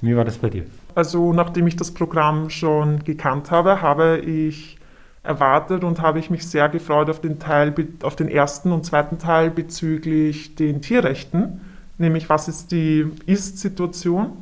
Wie 0.00 0.16
war 0.16 0.24
das 0.24 0.38
bei 0.38 0.50
dir? 0.50 0.64
Also 0.94 1.32
nachdem 1.32 1.66
ich 1.66 1.76
das 1.76 1.92
Programm 1.92 2.50
schon 2.50 3.04
gekannt 3.04 3.50
habe, 3.50 3.82
habe 3.82 4.18
ich 4.18 4.78
erwartet 5.22 5.84
und 5.84 6.00
habe 6.00 6.18
ich 6.18 6.30
mich 6.30 6.46
sehr 6.46 6.68
gefreut 6.68 7.10
auf 7.10 7.20
den 7.20 7.38
Teil, 7.38 7.74
auf 8.02 8.16
den 8.16 8.28
ersten 8.28 8.72
und 8.72 8.84
zweiten 8.84 9.18
Teil 9.18 9.50
bezüglich 9.50 10.54
den 10.54 10.80
Tierrechten, 10.80 11.60
nämlich 11.98 12.28
was 12.28 12.48
ist 12.48 12.72
die 12.72 13.06
Ist-Situation. 13.26 14.32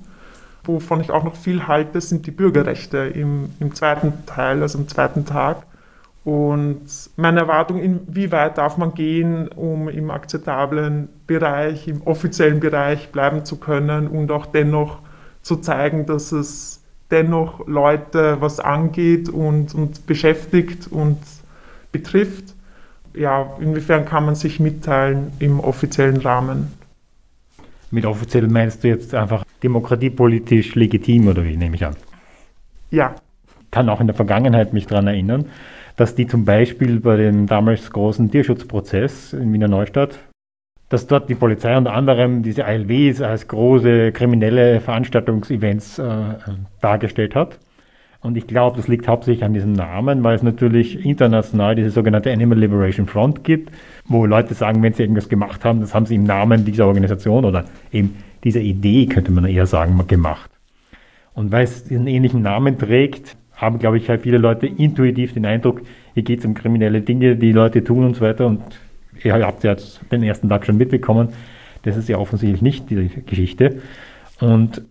Wovon 0.65 1.01
ich 1.03 1.11
auch 1.11 1.25
noch 1.25 1.37
viel 1.37 1.67
halte, 1.67 2.01
sind 2.01 2.27
die 2.27 2.31
Bürgerrechte 2.31 2.99
im, 2.99 3.51
im 3.61 3.75
zweiten 3.75 4.25
Teil, 4.25 4.63
also 4.63 4.79
im 4.79 4.89
zweiten 4.89 5.27
Tag. 5.27 5.59
Und 6.25 6.87
meine 7.17 7.41
Erwartung, 7.41 7.81
inwieweit 7.81 8.57
darf 8.57 8.79
man 8.79 8.95
gehen, 8.95 9.49
um 9.49 9.91
im 9.91 10.11
akzeptablen 10.11 11.11
Bereich, 11.27 11.87
im 11.87 12.01
offiziellen 12.03 12.61
Bereich 12.61 13.13
bleiben 13.13 13.45
zu 13.45 13.57
können 13.57 14.09
und 14.09 14.31
auch 14.31 14.47
dennoch 14.47 15.01
zu 15.43 15.57
zeigen, 15.57 16.07
dass 16.07 16.33
es 16.33 16.81
dennoch 17.11 17.67
Leute 17.67 18.39
was 18.41 18.59
angeht 18.59 19.29
und, 19.29 19.75
und 19.75 20.07
beschäftigt 20.07 20.91
und 20.91 21.19
betrifft. 21.93 22.55
Ja, 23.13 23.53
inwiefern 23.61 24.07
kann 24.07 24.25
man 24.25 24.35
sich 24.35 24.59
mitteilen 24.59 25.31
im 25.39 25.61
offiziellen 25.61 26.17
Rahmen? 26.17 26.73
Mit 27.95 28.07
offiziell 28.07 28.49
meinst 28.49 28.83
du 28.83 28.89
jetzt 28.89 29.15
einfach 29.15 29.45
demokratiepolitisch 29.63 30.75
legitim 30.75 31.29
oder 31.29 31.45
wie, 31.45 31.57
nehme 31.57 31.77
ich 31.77 31.87
an? 31.87 31.95
Ja. 32.91 33.15
Kann 33.71 33.89
auch 33.89 34.01
in 34.01 34.09
der 34.09 34.17
Vergangenheit 34.17 34.73
mich 34.73 34.89
daran 34.89 35.07
erinnern, 35.07 35.45
dass 35.95 36.17
die 36.17 36.27
zum 36.27 36.45
Beispiel 36.45 36.99
bei 36.99 37.17
dem 37.17 37.47
damals 37.47 37.93
großen 37.93 38.33
Tierschutzprozess 38.33 39.33
in 39.33 39.53
Wiener 39.53 39.69
Neustadt, 39.69 40.19
dass 40.89 41.07
dort 41.07 41.29
die 41.29 41.37
Polizei 41.37 41.77
unter 41.77 41.93
anderem 41.93 42.43
diese 42.43 42.65
ALWs 42.65 43.23
als 43.23 43.47
große 43.47 44.11
kriminelle 44.11 44.81
Veranstaltungsevents 44.81 46.01
äh, 46.01 46.35
dargestellt 46.81 47.37
hat. 47.37 47.61
Und 48.23 48.37
ich 48.37 48.49
glaube, 48.49 48.77
das 48.77 48.89
liegt 48.89 49.07
hauptsächlich 49.07 49.45
an 49.45 49.55
diesem 49.55 49.73
Namen, 49.73 50.25
weil 50.25 50.35
es 50.35 50.43
natürlich 50.43 51.07
international 51.07 51.77
diese 51.77 51.91
sogenannte 51.91 52.33
Animal 52.33 52.59
Liberation 52.59 53.07
Front 53.07 53.45
gibt, 53.45 53.71
wo 54.07 54.27
Leute 54.27 54.55
sagen, 54.55 54.83
wenn 54.83 54.93
sie 54.93 55.03
irgendwas 55.03 55.29
gemacht 55.29 55.65
haben, 55.65 55.81
das 55.81 55.95
haben 55.95 56.07
sie 56.07 56.15
im 56.15 56.25
Namen 56.25 56.65
dieser 56.65 56.87
Organisation 56.87 57.45
oder 57.45 57.65
eben 57.93 58.17
dieser 58.45 58.61
Idee, 58.61 59.07
könnte 59.07 59.33
man 59.33 59.45
eher 59.47 59.67
sagen, 59.67 59.99
gemacht. 60.07 60.51
Und 61.33 61.51
weil 61.53 61.65
es 61.65 61.85
diesen 61.85 62.07
ähnlichen 62.07 62.43
Namen 62.43 62.79
trägt, 62.79 63.37
haben, 63.55 63.79
glaube 63.79 63.97
ich, 63.97 64.09
halt 64.09 64.23
viele 64.23 64.39
Leute 64.39 64.67
intuitiv 64.67 65.33
den 65.33 65.47
Eindruck, 65.47 65.83
hier 66.13 66.23
geht 66.23 66.41
es 66.41 66.45
um 66.45 66.55
kriminelle 66.55 67.01
Dinge, 67.01 67.37
die 67.37 67.53
Leute 67.53 67.83
tun 67.83 68.05
und 68.05 68.17
so 68.17 68.21
weiter. 68.21 68.47
Und 68.47 68.63
ihr 69.23 69.33
habt 69.33 69.65
ja 69.65 69.77
den 70.11 70.23
ersten 70.23 70.49
Tag 70.49 70.67
schon 70.67 70.77
mitbekommen, 70.77 71.29
das 71.83 71.97
ist 71.97 72.09
ja 72.09 72.19
offensichtlich 72.19 72.63
nicht 72.63 72.91
die 72.91 73.11
Geschichte. 73.27 73.81
Und 74.41 74.83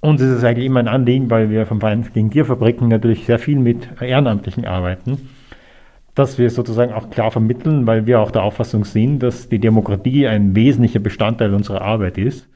uns 0.00 0.20
ist 0.20 0.30
es 0.30 0.44
eigentlich 0.44 0.66
immer 0.66 0.80
ein 0.80 0.88
Anliegen, 0.88 1.30
weil 1.30 1.50
wir 1.50 1.66
vom 1.66 1.80
Verein 1.80 2.06
gegen 2.12 2.30
Tierfabriken 2.30 2.88
natürlich 2.88 3.24
sehr 3.26 3.38
viel 3.38 3.58
mit 3.58 3.88
Ehrenamtlichen 4.00 4.64
arbeiten, 4.66 5.28
dass 6.16 6.38
wir 6.38 6.48
sozusagen 6.50 6.94
auch 6.94 7.10
klar 7.10 7.30
vermitteln, 7.30 7.86
weil 7.86 8.06
wir 8.06 8.20
auch 8.20 8.30
der 8.30 8.42
Auffassung 8.42 8.84
sind, 8.84 9.20
dass 9.20 9.48
die 9.48 9.58
Demokratie 9.58 10.26
ein 10.26 10.56
wesentlicher 10.56 10.98
Bestandteil 10.98 11.54
unserer 11.54 11.82
Arbeit 11.82 12.16
ist, 12.16 12.48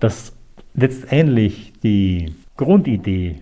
dass 0.00 0.34
letztendlich 0.74 1.74
die 1.82 2.32
Grundidee 2.56 3.36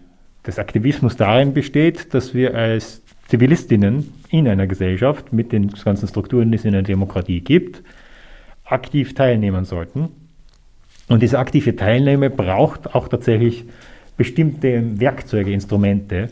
des 0.45 0.59
Aktivismus 0.59 1.17
darin 1.17 1.55
besteht, 1.55 2.13
dass 2.15 2.35
wir 2.35 2.57
als 2.57 3.03
Zivilistinnen 3.29 4.13
in 4.29 4.49
einer 4.49 4.67
Gesellschaft 4.67 5.33
mit 5.33 5.53
den 5.53 5.69
ganzen 5.69 6.09
Strukturen, 6.09 6.51
die 6.51 6.59
es 6.59 6.65
in 6.65 6.75
einer 6.75 6.83
Demokratie 6.83 7.41
gibt, 7.41 7.83
aktiv 8.65 9.15
teilnehmen 9.15 9.65
sollten. 9.65 10.09
Und 11.09 11.23
diese 11.23 11.39
aktive 11.39 11.77
Teilnahme 11.77 12.29
braucht 12.29 12.93
auch 12.93 13.07
tatsächlich 13.07 13.65
bestimmte 14.17 15.01
Werkzeuge, 15.01 15.53
Instrumente. 15.53 16.31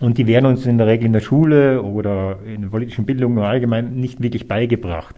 Und 0.00 0.18
die 0.18 0.26
werden 0.26 0.46
uns 0.46 0.64
in 0.64 0.78
der 0.78 0.86
Regel 0.86 1.06
in 1.06 1.12
der 1.12 1.20
Schule 1.20 1.82
oder 1.82 2.38
in 2.46 2.62
der 2.62 2.68
politischen 2.68 3.04
Bildung 3.04 3.38
allgemein 3.38 3.96
nicht 3.96 4.22
wirklich 4.22 4.46
beigebracht. 4.46 5.16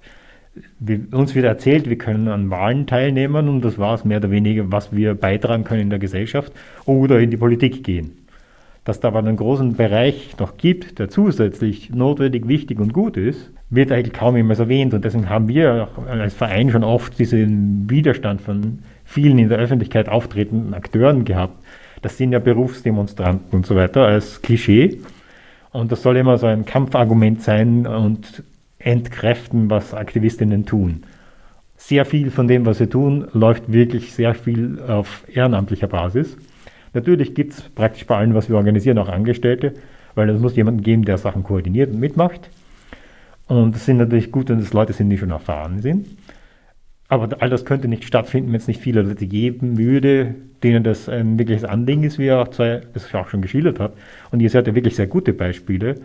Wir, 0.78 1.00
uns 1.12 1.34
wird 1.34 1.44
erzählt, 1.44 1.88
wir 1.88 1.99
können 1.99 2.28
an 2.28 2.50
Wahlen 2.50 2.87
teilnehmen 2.87 3.49
und 3.49 3.64
das 3.64 3.78
war 3.78 3.94
es 3.94 4.04
mehr 4.04 4.18
oder 4.18 4.30
weniger, 4.30 4.72
was 4.72 4.92
wir 4.94 5.14
beitragen 5.14 5.64
können 5.64 5.82
in 5.82 5.90
der 5.90 5.99
Gesellschaft 5.99 6.52
oder 6.87 7.20
in 7.20 7.30
die 7.30 7.37
Politik 7.37 7.84
gehen. 7.84 8.16
Dass 8.84 8.99
da 8.99 9.08
aber 9.08 9.18
einen 9.18 9.37
großen 9.37 9.76
Bereich 9.76 10.34
noch 10.38 10.56
gibt, 10.56 10.99
der 10.99 11.10
zusätzlich 11.10 11.90
notwendig, 11.90 12.49
wichtig 12.49 12.80
und 12.80 12.94
gut 12.94 13.16
ist, 13.18 13.50
wird 13.68 13.92
eigentlich 13.92 14.14
kaum 14.14 14.37
jemals 14.37 14.58
erwähnt. 14.58 14.94
Und 14.94 15.04
deswegen 15.04 15.28
haben 15.28 15.49
wir 15.49 15.88
als 16.08 16.34
Verein 16.34 16.70
schon 16.70 16.82
oft 16.82 17.18
diesen 17.18 17.88
Widerstand 17.88 18.40
von 18.40 18.80
vielen 19.04 19.38
in 19.38 19.50
der 19.50 19.58
Öffentlichkeit 19.58 20.08
auftretenden 20.08 20.75
Akteuren 20.75 21.25
gehabt. 21.25 21.62
Das 22.02 22.16
sind 22.16 22.33
ja 22.33 22.38
Berufsdemonstranten 22.38 23.57
und 23.57 23.66
so 23.66 23.76
weiter 23.76 24.07
als 24.07 24.42
Klischee. 24.42 25.00
Und 25.73 25.92
das 25.92 26.02
soll 26.02 26.16
immer 26.16 26.38
so 26.38 26.47
ein 26.47 26.64
Kampfargument 26.64 27.42
sein 27.42 27.87
und 27.87 28.42
entkräften, 28.78 29.71
was 29.71 29.95
Aktivistinnen 29.95 30.66
tun. 30.66 31.04
Sehr 31.76 32.04
viel 32.04 32.30
von 32.30 32.49
dem, 32.49 32.66
was 32.66 32.78
sie 32.78 32.88
tun, 32.88 33.28
läuft 33.33 33.73
wirklich 33.73 34.12
sehr 34.12 34.35
viel 34.35 34.80
auf 34.87 35.25
ehrenamtlicher 35.33 35.87
Basis. 35.87 36.37
Natürlich 36.92 37.35
gibt 37.35 37.52
es 37.52 37.62
praktisch 37.62 38.07
bei 38.07 38.16
allem, 38.16 38.35
was 38.35 38.49
wir 38.49 38.57
organisieren, 38.57 38.99
auch 38.99 39.09
Angestellte, 39.09 39.75
weil 40.14 40.28
es 40.28 40.40
muss 40.40 40.57
jemanden 40.57 40.83
geben, 40.83 41.04
der 41.04 41.19
Sachen 41.19 41.42
koordiniert 41.42 41.90
und 41.90 42.00
mitmacht. 42.00 42.50
Und 43.47 43.75
es 43.76 43.87
sind 43.87 43.99
natürlich 43.99 44.30
gut, 44.30 44.49
wenn 44.49 44.59
es 44.59 44.73
Leute 44.73 44.92
sind, 44.92 45.11
die 45.11 45.19
schon 45.19 45.30
erfahren 45.30 45.80
sind. 45.80 46.07
Aber 47.11 47.29
all 47.40 47.50
das 47.50 47.64
könnte 47.64 47.88
nicht 47.88 48.05
stattfinden, 48.05 48.52
wenn 48.52 48.61
es 48.61 48.69
nicht 48.69 48.81
viele 48.81 49.02
Leute 49.02 49.26
geben 49.26 49.76
würde, 49.76 50.37
denen 50.62 50.85
das 50.85 51.09
ein 51.09 51.40
wirkliches 51.40 51.64
Anliegen 51.64 52.05
ist, 52.05 52.21
wie 52.21 52.26
ihr 52.26 52.38
auch, 52.38 52.49
zwei, 52.49 52.83
das 52.93 53.12
auch 53.12 53.29
schon 53.29 53.43
geschildert 53.43 53.81
habt. 53.81 53.99
Und 54.31 54.40
ihr 54.40 54.49
seid 54.49 54.69
ja 54.69 54.76
wirklich 54.76 54.95
sehr 54.95 55.09
gute 55.09 55.33
Beispiele, 55.33 55.97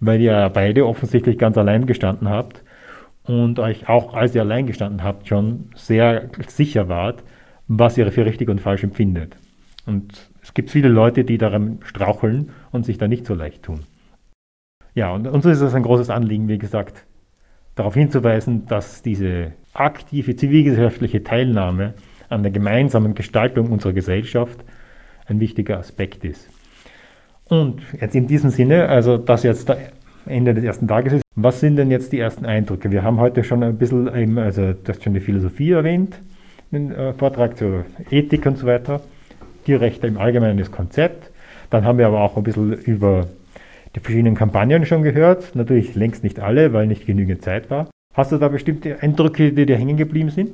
weil 0.00 0.18
ihr 0.18 0.50
beide 0.52 0.86
offensichtlich 0.86 1.36
ganz 1.36 1.58
allein 1.58 1.84
gestanden 1.84 2.30
habt 2.30 2.62
und 3.24 3.58
euch 3.58 3.90
auch, 3.90 4.14
als 4.14 4.34
ihr 4.34 4.40
allein 4.40 4.66
gestanden 4.66 5.02
habt, 5.02 5.28
schon 5.28 5.66
sehr 5.74 6.30
sicher 6.48 6.88
wart, 6.88 7.22
was 7.68 7.98
ihr 7.98 8.10
für 8.10 8.24
richtig 8.24 8.48
und 8.48 8.62
falsch 8.62 8.82
empfindet. 8.82 9.36
Und 9.84 10.30
es 10.42 10.54
gibt 10.54 10.70
viele 10.70 10.88
Leute, 10.88 11.24
die 11.24 11.36
daran 11.36 11.80
straucheln 11.84 12.48
und 12.72 12.86
sich 12.86 12.96
da 12.96 13.08
nicht 13.08 13.26
so 13.26 13.34
leicht 13.34 13.62
tun. 13.62 13.80
Ja, 14.94 15.12
und 15.12 15.26
uns 15.26 15.44
ist 15.44 15.60
es 15.60 15.74
ein 15.74 15.82
großes 15.82 16.08
Anliegen, 16.08 16.48
wie 16.48 16.56
gesagt, 16.56 17.04
darauf 17.76 17.94
hinzuweisen, 17.94 18.66
dass 18.66 19.02
diese 19.02 19.52
aktive 19.72 20.34
zivilgesellschaftliche 20.34 21.22
Teilnahme 21.22 21.94
an 22.28 22.42
der 22.42 22.50
gemeinsamen 22.50 23.14
Gestaltung 23.14 23.70
unserer 23.70 23.92
Gesellschaft 23.92 24.64
ein 25.26 25.38
wichtiger 25.38 25.78
Aspekt 25.78 26.24
ist. 26.24 26.48
Und 27.44 27.82
jetzt 28.00 28.16
in 28.16 28.26
diesem 28.26 28.50
Sinne, 28.50 28.88
also 28.88 29.18
das 29.18 29.44
jetzt 29.44 29.72
Ende 30.26 30.54
des 30.54 30.64
ersten 30.64 30.88
Tages 30.88 31.12
ist, 31.14 31.22
was 31.36 31.60
sind 31.60 31.76
denn 31.76 31.90
jetzt 31.90 32.12
die 32.12 32.18
ersten 32.18 32.46
Eindrücke? 32.46 32.90
Wir 32.90 33.02
haben 33.02 33.20
heute 33.20 33.44
schon 33.44 33.62
ein 33.62 33.76
bisschen, 33.76 34.12
eben, 34.14 34.38
also 34.38 34.72
du 34.72 34.88
hast 34.88 35.04
schon 35.04 35.14
die 35.14 35.20
Philosophie 35.20 35.72
erwähnt, 35.72 36.18
den 36.72 36.90
äh, 36.90 37.12
Vortrag 37.12 37.56
zur 37.56 37.84
Ethik 38.10 38.46
und 38.46 38.58
so 38.58 38.66
weiter. 38.66 39.02
Tierrechte 39.64 40.06
im 40.06 40.18
Allgemeinen 40.18 40.58
das 40.58 40.72
Konzept. 40.72 41.30
Dann 41.70 41.84
haben 41.84 41.98
wir 41.98 42.06
aber 42.06 42.20
auch 42.20 42.36
ein 42.36 42.42
bisschen 42.42 42.72
über 42.72 43.26
die 43.96 44.00
verschiedenen 44.00 44.34
Kampagnen 44.34 44.84
schon 44.84 45.02
gehört. 45.02 45.56
Natürlich 45.56 45.94
längst 45.94 46.22
nicht 46.22 46.38
alle, 46.38 46.72
weil 46.72 46.86
nicht 46.86 47.06
genügend 47.06 47.42
Zeit 47.42 47.70
war. 47.70 47.88
Hast 48.14 48.30
du 48.30 48.36
da 48.36 48.48
bestimmte 48.48 49.02
Eindrücke, 49.02 49.52
die 49.52 49.66
dir 49.66 49.76
hängen 49.76 49.96
geblieben 49.96 50.30
sind? 50.30 50.50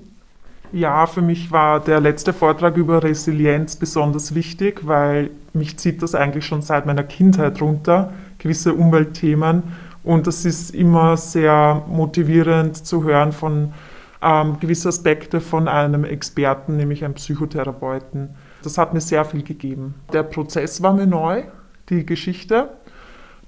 Ja, 0.73 1.07
für 1.07 1.21
mich 1.21 1.51
war 1.53 1.81
der 1.81 2.01
letzte 2.01 2.33
Vortrag 2.33 2.77
über 2.77 3.03
Resilienz 3.03 3.77
besonders 3.77 4.35
wichtig, 4.35 4.87
weil 4.87 5.31
mich 5.53 5.77
zieht 5.77 6.03
das 6.03 6.15
eigentlich 6.15 6.47
schon 6.47 6.63
seit 6.63 6.87
meiner 6.87 7.03
Kindheit 7.03 7.61
runter, 7.61 8.13
gewisse 8.39 8.73
Umweltthemen. 8.73 9.65
Und 10.03 10.27
das 10.27 10.45
ist 10.45 10.75
immer 10.75 11.17
sehr 11.17 11.83
motivierend 11.89 12.77
zu 12.77 13.05
hören 13.05 13.33
von 13.33 13.75
ähm, 14.23 14.59
gewissen 14.61 14.89
Aspekten 14.89 15.41
von 15.41 15.69
einem 15.69 16.05
Experten, 16.05 16.77
nämlich 16.77 17.05
einem 17.05 17.15
Psychotherapeuten. 17.15 18.31
Das 18.63 18.79
hat 18.79 18.95
mir 18.95 19.01
sehr 19.01 19.25
viel 19.25 19.43
gegeben. 19.43 19.95
Der 20.13 20.23
Prozess 20.23 20.83
war 20.83 20.95
mir 20.95 21.07
neu, 21.07 21.43
die 21.91 22.07
Geschichte 22.07 22.71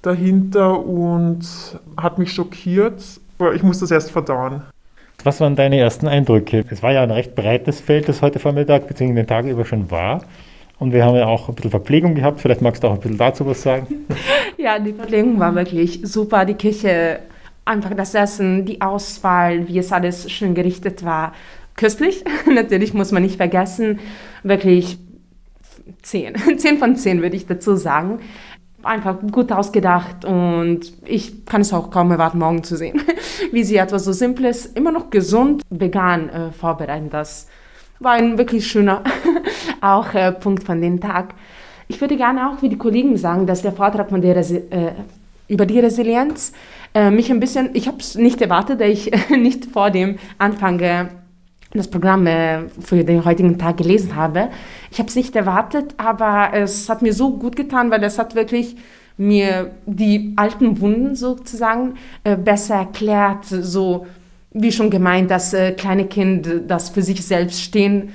dahinter 0.06 0.84
und 0.84 1.40
hat 1.96 2.18
mich 2.18 2.32
schockiert. 2.32 3.02
Ich 3.54 3.62
muss 3.62 3.80
das 3.80 3.90
erst 3.90 4.10
verdauen. 4.10 4.62
Was 5.22 5.40
waren 5.40 5.56
deine 5.56 5.78
ersten 5.78 6.06
Eindrücke? 6.06 6.64
Es 6.70 6.82
war 6.82 6.92
ja 6.92 7.02
ein 7.02 7.10
recht 7.10 7.34
breites 7.34 7.80
Feld, 7.80 8.08
das 8.08 8.20
heute 8.20 8.38
Vormittag 8.38 8.86
bzw. 8.86 9.14
den 9.14 9.26
Tag 9.26 9.46
über 9.46 9.64
schon 9.64 9.90
war. 9.90 10.22
Und 10.78 10.92
wir 10.92 11.04
haben 11.04 11.16
ja 11.16 11.26
auch 11.26 11.48
ein 11.48 11.54
bisschen 11.54 11.70
Verpflegung 11.70 12.14
gehabt. 12.14 12.40
Vielleicht 12.40 12.60
magst 12.60 12.82
du 12.82 12.88
auch 12.88 12.94
ein 12.94 13.00
bisschen 13.00 13.18
dazu 13.18 13.46
was 13.46 13.62
sagen. 13.62 13.86
Ja, 14.56 14.78
die 14.78 14.94
Verpflegung 14.94 15.38
war 15.38 15.54
wirklich 15.54 16.00
super. 16.04 16.46
Die 16.46 16.54
Küche, 16.54 17.18
einfach 17.66 17.94
das 17.94 18.14
Essen, 18.14 18.64
die 18.64 18.80
Auswahl, 18.80 19.68
wie 19.68 19.78
es 19.78 19.92
alles 19.92 20.30
schön 20.30 20.54
gerichtet 20.54 21.04
war. 21.04 21.34
Köstlich, 21.76 22.24
natürlich 22.46 22.94
muss 22.94 23.12
man 23.12 23.22
nicht 23.22 23.36
vergessen. 23.36 23.98
Wirklich 24.42 24.98
10. 26.02 26.58
10 26.58 26.78
von 26.78 26.96
10 26.96 27.20
würde 27.20 27.36
ich 27.36 27.46
dazu 27.46 27.76
sagen. 27.76 28.20
Einfach 28.84 29.16
gut 29.32 29.50
ausgedacht 29.52 30.24
und 30.24 30.80
ich 31.04 31.44
kann 31.46 31.60
es 31.60 31.72
auch 31.72 31.90
kaum 31.90 32.10
erwarten, 32.10 32.38
morgen 32.38 32.62
zu 32.62 32.76
sehen, 32.76 33.00
wie 33.52 33.64
sie 33.64 33.76
etwas 33.76 34.04
so 34.04 34.12
Simples, 34.12 34.66
immer 34.66 34.92
noch 34.92 35.10
gesund, 35.10 35.62
vegan 35.70 36.28
äh, 36.28 36.52
vorbereiten. 36.52 37.10
Das 37.10 37.48
war 38.00 38.12
ein 38.12 38.38
wirklich 38.38 38.66
schöner 38.66 39.02
auch 39.80 40.14
äh, 40.14 40.32
Punkt 40.32 40.64
von 40.64 40.80
dem 40.80 41.00
Tag. 41.00 41.34
Ich 41.88 42.00
würde 42.00 42.16
gerne 42.16 42.50
auch 42.50 42.62
wie 42.62 42.68
die 42.68 42.78
Kollegen 42.78 43.16
sagen, 43.16 43.46
dass 43.46 43.62
der 43.62 43.72
Vortrag 43.72 44.10
von 44.10 44.22
der 44.22 44.36
Resi 44.36 44.56
äh, 44.56 44.92
über 45.46 45.66
die 45.66 45.78
Resilienz 45.78 46.52
äh, 46.94 47.10
mich 47.10 47.30
ein 47.30 47.40
bisschen, 47.40 47.70
ich 47.74 47.86
habe 47.86 47.98
es 47.98 48.14
nicht 48.14 48.40
erwartet, 48.40 48.80
da 48.80 48.86
ich 48.86 49.10
nicht 49.30 49.66
vor 49.66 49.90
dem 49.90 50.18
Anfang 50.38 50.78
das 51.74 51.88
Programm 51.88 52.26
äh, 52.26 52.68
für 52.80 53.02
den 53.02 53.24
heutigen 53.24 53.58
Tag 53.58 53.78
gelesen 53.78 54.14
habe. 54.14 54.48
Ich 54.92 54.98
habe 54.98 55.08
es 55.08 55.16
nicht 55.16 55.34
erwartet, 55.34 55.94
aber 55.96 56.50
es 56.52 56.88
hat 56.88 57.02
mir 57.02 57.12
so 57.12 57.36
gut 57.36 57.56
getan, 57.56 57.90
weil 57.90 58.02
es 58.04 58.18
hat 58.18 58.36
wirklich 58.36 58.76
mir 59.16 59.72
die 59.84 60.32
alten 60.36 60.80
Wunden 60.80 61.16
sozusagen 61.16 61.94
äh, 62.22 62.36
besser 62.36 62.76
erklärt, 62.76 63.44
so 63.46 64.06
wie 64.52 64.70
schon 64.70 64.88
gemeint, 64.88 65.32
das 65.32 65.52
äh, 65.52 65.72
kleine 65.72 66.06
Kind, 66.06 66.48
das 66.68 66.90
für 66.90 67.02
sich 67.02 67.24
selbst 67.24 67.60
stehen 67.60 68.12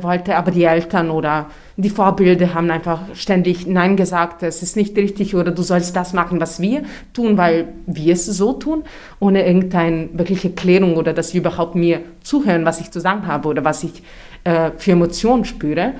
wollte, 0.00 0.34
aber 0.34 0.50
die 0.50 0.64
Eltern 0.64 1.10
oder 1.10 1.46
die 1.80 1.90
Vorbilder 1.90 2.54
haben 2.54 2.70
einfach 2.70 3.02
ständig 3.14 3.66
Nein 3.66 3.96
gesagt, 3.96 4.42
es 4.42 4.62
ist 4.62 4.76
nicht 4.76 4.96
richtig 4.96 5.34
oder 5.34 5.50
du 5.50 5.62
sollst 5.62 5.96
das 5.96 6.12
machen, 6.12 6.40
was 6.40 6.60
wir 6.60 6.82
tun, 7.12 7.36
weil 7.36 7.68
wir 7.86 8.12
es 8.12 8.26
so 8.26 8.52
tun, 8.52 8.84
ohne 9.18 9.46
irgendeine 9.46 10.08
wirkliche 10.12 10.48
Erklärung 10.48 10.96
oder 10.96 11.12
dass 11.12 11.30
sie 11.30 11.38
überhaupt 11.38 11.74
mir 11.74 12.00
zuhören, 12.22 12.64
was 12.64 12.80
ich 12.80 12.90
zu 12.90 13.00
sagen 13.00 13.26
habe 13.26 13.48
oder 13.48 13.64
was 13.64 13.82
ich 13.82 14.02
äh, 14.44 14.70
für 14.76 14.92
Emotionen 14.92 15.44
spüre. 15.44 15.94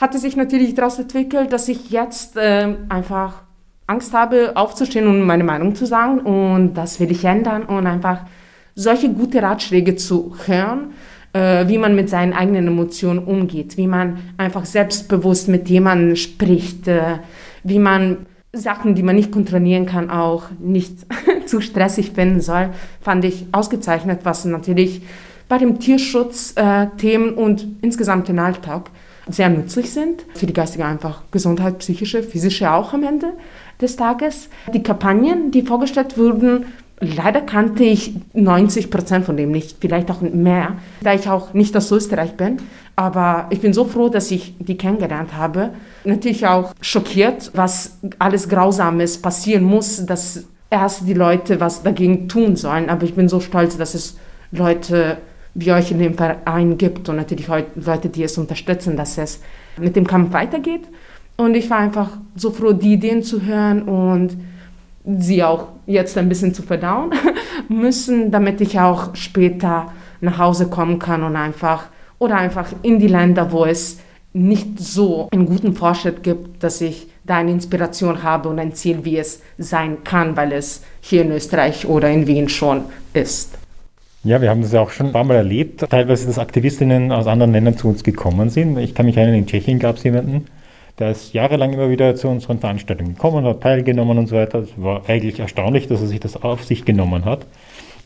Hatte 0.00 0.18
sich 0.18 0.36
natürlich 0.36 0.74
daraus 0.74 0.98
entwickelt, 0.98 1.52
dass 1.52 1.68
ich 1.68 1.90
jetzt 1.90 2.36
äh, 2.36 2.74
einfach 2.88 3.42
Angst 3.86 4.14
habe, 4.14 4.52
aufzustehen 4.54 5.06
und 5.06 5.22
meine 5.22 5.44
Meinung 5.44 5.74
zu 5.74 5.86
sagen 5.86 6.20
und 6.20 6.74
das 6.74 7.00
will 7.00 7.10
ich 7.10 7.24
ändern 7.24 7.64
und 7.64 7.86
einfach 7.86 8.20
solche 8.74 9.12
gute 9.12 9.42
Ratschläge 9.42 9.96
zu 9.96 10.34
hören 10.46 10.92
äh, 11.32 11.68
wie 11.68 11.78
man 11.78 11.94
mit 11.94 12.08
seinen 12.08 12.32
eigenen 12.32 12.66
Emotionen 12.66 13.20
umgeht, 13.20 13.76
wie 13.76 13.86
man 13.86 14.18
einfach 14.36 14.64
selbstbewusst 14.64 15.48
mit 15.48 15.68
jemandem 15.68 16.16
spricht, 16.16 16.88
äh, 16.88 17.18
wie 17.62 17.78
man 17.78 18.26
Sachen, 18.52 18.96
die 18.96 19.02
man 19.02 19.14
nicht 19.14 19.30
kontrollieren 19.30 19.86
kann, 19.86 20.10
auch 20.10 20.44
nicht 20.58 21.06
zu 21.46 21.60
stressig 21.60 22.12
finden 22.12 22.40
soll, 22.40 22.70
fand 23.00 23.24
ich 23.24 23.46
ausgezeichnet, 23.52 24.20
was 24.24 24.44
natürlich 24.44 25.02
bei 25.48 25.58
dem 25.58 25.78
Tierschutzthemen 25.78 27.34
äh, 27.34 27.40
und 27.40 27.66
insgesamt 27.82 28.28
den 28.28 28.38
Alltag 28.38 28.90
sehr 29.28 29.48
nützlich 29.48 29.90
sind 29.90 30.24
für 30.34 30.46
die 30.46 30.52
geistige 30.52 30.84
einfach 30.84 31.22
Gesundheit, 31.30 31.78
psychische, 31.78 32.22
physische 32.22 32.72
auch 32.72 32.92
am 32.92 33.04
Ende 33.04 33.34
des 33.80 33.96
Tages. 33.96 34.48
Die 34.72 34.82
Kampagnen, 34.82 35.50
die 35.50 35.62
vorgestellt 35.62 36.18
wurden, 36.18 36.66
Leider 37.02 37.40
kannte 37.40 37.82
ich 37.82 38.14
90 38.34 38.90
Prozent 38.90 39.24
von 39.24 39.36
dem 39.36 39.50
nicht, 39.50 39.78
vielleicht 39.80 40.10
auch 40.10 40.20
mehr, 40.20 40.76
da 41.00 41.14
ich 41.14 41.28
auch 41.30 41.54
nicht 41.54 41.74
aus 41.74 41.90
Österreich 41.90 42.34
bin. 42.34 42.58
Aber 42.94 43.46
ich 43.48 43.60
bin 43.60 43.72
so 43.72 43.86
froh, 43.86 44.10
dass 44.10 44.30
ich 44.30 44.54
die 44.58 44.76
kennengelernt 44.76 45.34
habe. 45.34 45.70
Natürlich 46.04 46.46
auch 46.46 46.74
schockiert, 46.82 47.52
was 47.54 47.98
alles 48.18 48.50
Grausames 48.50 49.16
passieren 49.16 49.64
muss, 49.64 50.04
dass 50.04 50.44
erst 50.68 51.08
die 51.08 51.14
Leute 51.14 51.58
was 51.58 51.82
dagegen 51.82 52.28
tun 52.28 52.56
sollen. 52.56 52.90
Aber 52.90 53.04
ich 53.04 53.14
bin 53.14 53.30
so 53.30 53.40
stolz, 53.40 53.78
dass 53.78 53.94
es 53.94 54.18
Leute 54.52 55.16
wie 55.54 55.72
euch 55.72 55.90
in 55.90 55.98
dem 55.98 56.14
Verein 56.14 56.76
gibt 56.76 57.08
und 57.08 57.16
natürlich 57.16 57.48
Leute, 57.48 58.08
die 58.10 58.22
es 58.22 58.36
unterstützen, 58.36 58.96
dass 58.96 59.16
es 59.16 59.40
mit 59.78 59.96
dem 59.96 60.06
Kampf 60.06 60.34
weitergeht. 60.34 60.82
Und 61.38 61.54
ich 61.54 61.70
war 61.70 61.78
einfach 61.78 62.10
so 62.36 62.50
froh, 62.50 62.72
die 62.72 62.92
Ideen 62.92 63.22
zu 63.22 63.42
hören 63.42 63.82
und 63.82 64.36
sie 65.04 65.42
auch 65.42 65.68
jetzt 65.86 66.16
ein 66.18 66.28
bisschen 66.28 66.54
zu 66.54 66.62
verdauen 66.62 67.12
müssen, 67.68 68.30
damit 68.30 68.60
ich 68.60 68.78
auch 68.78 69.14
später 69.14 69.92
nach 70.20 70.38
Hause 70.38 70.68
kommen 70.68 70.98
kann 70.98 71.22
und 71.22 71.36
einfach 71.36 71.84
oder 72.18 72.36
einfach 72.36 72.70
in 72.82 72.98
die 72.98 73.08
Länder, 73.08 73.50
wo 73.50 73.64
es 73.64 73.98
nicht 74.32 74.78
so 74.78 75.28
einen 75.32 75.46
guten 75.46 75.74
Fortschritt 75.74 76.22
gibt, 76.22 76.62
dass 76.62 76.80
ich 76.80 77.08
da 77.24 77.38
eine 77.38 77.50
Inspiration 77.50 78.22
habe 78.22 78.48
und 78.48 78.58
ein 78.58 78.74
Ziel, 78.74 79.04
wie 79.04 79.18
es 79.18 79.42
sein 79.58 80.04
kann, 80.04 80.36
weil 80.36 80.52
es 80.52 80.84
hier 81.00 81.22
in 81.22 81.32
Österreich 81.32 81.86
oder 81.86 82.10
in 82.10 82.26
Wien 82.26 82.48
schon 82.48 82.82
ist. 83.12 83.58
Ja, 84.22 84.40
wir 84.40 84.50
haben 84.50 84.60
das 84.60 84.72
ja 84.72 84.80
auch 84.80 84.90
schon 84.90 85.06
ein 85.06 85.12
paar 85.12 85.24
Mal 85.24 85.36
erlebt, 85.36 85.86
teilweise, 85.88 86.26
dass 86.26 86.38
Aktivistinnen 86.38 87.10
aus 87.10 87.26
anderen 87.26 87.52
Ländern 87.52 87.78
zu 87.78 87.88
uns 87.88 88.04
gekommen 88.04 88.50
sind. 88.50 88.78
Ich 88.78 88.94
kann 88.94 89.06
mich 89.06 89.16
erinnern, 89.16 89.36
in 89.36 89.46
Tschechien 89.46 89.78
gab 89.78 89.96
es 89.96 90.04
jemanden, 90.04 90.44
der 90.98 91.12
ist 91.12 91.32
jahrelang 91.32 91.72
immer 91.72 91.90
wieder 91.90 92.14
zu 92.14 92.28
unseren 92.28 92.58
Veranstaltungen 92.58 93.14
gekommen, 93.14 93.44
hat 93.44 93.62
teilgenommen 93.62 94.18
und 94.18 94.26
so 94.26 94.36
weiter. 94.36 94.60
Es 94.60 94.70
war 94.76 95.02
eigentlich 95.08 95.40
erstaunlich, 95.40 95.88
dass 95.88 96.00
er 96.00 96.06
sich 96.06 96.20
das 96.20 96.42
auf 96.42 96.64
sich 96.64 96.84
genommen 96.84 97.24
hat. 97.24 97.46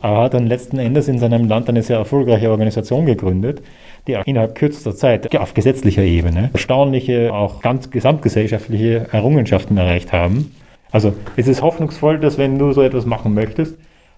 Aber 0.00 0.24
hat 0.24 0.34
dann 0.34 0.46
letzten 0.46 0.78
Endes 0.78 1.08
in 1.08 1.18
seinem 1.18 1.48
Land 1.48 1.68
eine 1.68 1.82
sehr 1.82 1.96
erfolgreiche 1.96 2.50
Organisation 2.50 3.06
gegründet, 3.06 3.62
die 4.06 4.18
innerhalb 4.26 4.54
kürzester 4.54 4.94
Zeit 4.94 5.34
auf 5.36 5.54
gesetzlicher 5.54 6.02
Ebene 6.02 6.50
erstaunliche, 6.52 7.32
auch 7.32 7.62
ganz 7.62 7.90
gesamtgesellschaftliche 7.90 9.06
Errungenschaften 9.12 9.78
erreicht 9.78 10.12
haben. 10.12 10.54
Also 10.92 11.14
es 11.36 11.48
ist 11.48 11.62
hoffnungsvoll, 11.62 12.18
dass 12.20 12.36
wenn 12.38 12.58
du 12.58 12.72
so 12.72 12.82
etwas 12.82 13.06
machen 13.06 13.34
möchtest, 13.34 13.76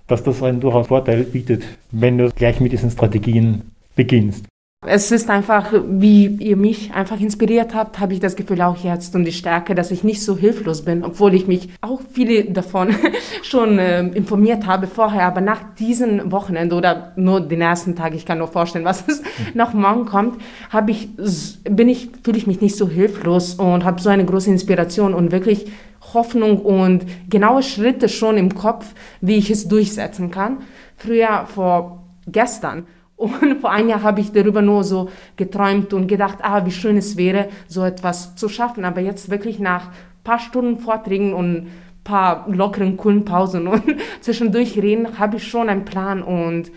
dass 0.08 0.22
das 0.22 0.42
einen 0.42 0.60
durchaus 0.60 0.88
Vorteil 0.88 1.22
bietet, 1.22 1.64
wenn 1.90 2.18
du 2.18 2.30
gleich 2.30 2.60
mit 2.60 2.72
diesen 2.72 2.90
Strategien 2.90 3.70
beginnst. 3.94 4.46
Es 4.88 5.10
ist 5.10 5.28
einfach, 5.30 5.72
wie 5.88 6.26
ihr 6.26 6.56
mich 6.56 6.94
einfach 6.94 7.18
inspiriert 7.18 7.74
habt, 7.74 7.98
habe 7.98 8.12
ich 8.12 8.20
das 8.20 8.36
Gefühl 8.36 8.62
auch 8.62 8.76
jetzt 8.76 9.16
und 9.16 9.24
die 9.24 9.32
Stärke, 9.32 9.74
dass 9.74 9.90
ich 9.90 10.04
nicht 10.04 10.22
so 10.22 10.36
hilflos 10.36 10.84
bin, 10.84 11.04
obwohl 11.04 11.34
ich 11.34 11.48
mich 11.48 11.70
auch 11.80 12.00
viele 12.12 12.44
davon 12.44 12.94
schon 13.42 13.80
äh, 13.80 14.02
informiert 14.02 14.64
habe 14.66 14.86
vorher. 14.86 15.26
Aber 15.26 15.40
nach 15.40 15.74
diesem 15.74 16.30
Wochenende 16.30 16.76
oder 16.76 17.12
nur 17.16 17.40
den 17.40 17.60
ersten 17.60 17.96
Tag, 17.96 18.14
ich 18.14 18.24
kann 18.24 18.38
nur 18.38 18.46
vorstellen, 18.46 18.84
was 18.84 19.04
es 19.08 19.22
noch 19.54 19.74
morgen 19.74 20.06
kommt, 20.06 20.40
habe 20.70 20.92
ich, 20.92 21.08
bin 21.64 21.88
ich, 21.88 22.10
fühle 22.22 22.38
ich 22.38 22.46
mich 22.46 22.60
nicht 22.60 22.76
so 22.76 22.88
hilflos 22.88 23.54
und 23.54 23.84
habe 23.84 24.00
so 24.00 24.08
eine 24.08 24.24
große 24.24 24.50
Inspiration 24.50 25.14
und 25.14 25.32
wirklich 25.32 25.66
Hoffnung 26.14 26.60
und 26.60 27.04
genaue 27.28 27.64
Schritte 27.64 28.08
schon 28.08 28.36
im 28.36 28.54
Kopf, 28.54 28.94
wie 29.20 29.34
ich 29.34 29.50
es 29.50 29.66
durchsetzen 29.66 30.30
kann. 30.30 30.58
Früher 30.96 31.46
vor 31.46 32.04
gestern 32.28 32.86
und 33.16 33.60
vor 33.60 33.70
einem 33.70 33.88
Jahr 33.88 34.02
habe 34.02 34.20
ich 34.20 34.32
darüber 34.32 34.60
nur 34.60 34.84
so 34.84 35.08
geträumt 35.36 35.94
und 35.94 36.06
gedacht, 36.06 36.38
ah, 36.42 36.66
wie 36.66 36.70
schön 36.70 36.98
es 36.98 37.16
wäre, 37.16 37.48
so 37.66 37.82
etwas 37.82 38.36
zu 38.36 38.48
schaffen. 38.48 38.84
Aber 38.84 39.00
jetzt 39.00 39.30
wirklich 39.30 39.58
nach 39.58 39.88
ein 39.88 39.94
paar 40.22 40.38
Stunden 40.38 40.78
Vorträgen 40.78 41.32
und 41.32 41.56
ein 41.56 41.70
paar 42.04 42.46
lockeren, 42.48 42.96
coolen 42.98 43.24
Pausen 43.24 43.68
und 43.68 43.82
zwischendurch 44.20 44.76
reden, 44.76 45.18
habe 45.18 45.38
ich 45.38 45.48
schon 45.48 45.70
einen 45.70 45.86
Plan 45.86 46.22
und 46.22 46.70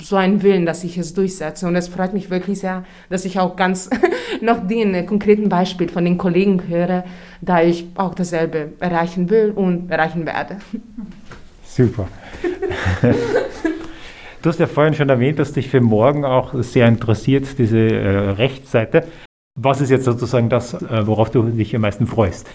so 0.00 0.16
einen 0.16 0.42
Willen, 0.42 0.64
dass 0.64 0.84
ich 0.84 0.96
es 0.96 1.12
durchsetze. 1.14 1.66
Und 1.66 1.74
es 1.76 1.88
freut 1.88 2.14
mich 2.14 2.30
wirklich 2.30 2.60
sehr, 2.60 2.84
dass 3.10 3.24
ich 3.24 3.40
auch 3.40 3.56
ganz 3.56 3.90
noch 4.40 4.66
den 4.66 5.06
konkreten 5.06 5.48
Beispiel 5.48 5.88
von 5.88 6.04
den 6.04 6.18
Kollegen 6.18 6.68
höre, 6.68 7.04
da 7.40 7.62
ich 7.62 7.86
auch 7.96 8.14
dasselbe 8.14 8.72
erreichen 8.78 9.28
will 9.28 9.50
und 9.50 9.90
erreichen 9.90 10.24
werde. 10.24 10.58
Super. 11.64 12.06
Du 14.44 14.50
hast 14.50 14.60
ja 14.60 14.66
vorhin 14.66 14.92
schon 14.92 15.08
erwähnt, 15.08 15.38
dass 15.38 15.54
dich 15.54 15.70
für 15.70 15.80
morgen 15.80 16.26
auch 16.26 16.52
sehr 16.62 16.86
interessiert, 16.86 17.58
diese 17.58 17.78
äh, 17.78 18.28
Rechtsseite. 18.32 19.06
Was 19.58 19.80
ist 19.80 19.88
jetzt 19.88 20.04
sozusagen 20.04 20.50
das, 20.50 20.74
äh, 20.74 21.06
worauf 21.06 21.30
du 21.30 21.44
dich 21.44 21.74
am 21.74 21.80
meisten 21.80 22.06
freust? 22.06 22.46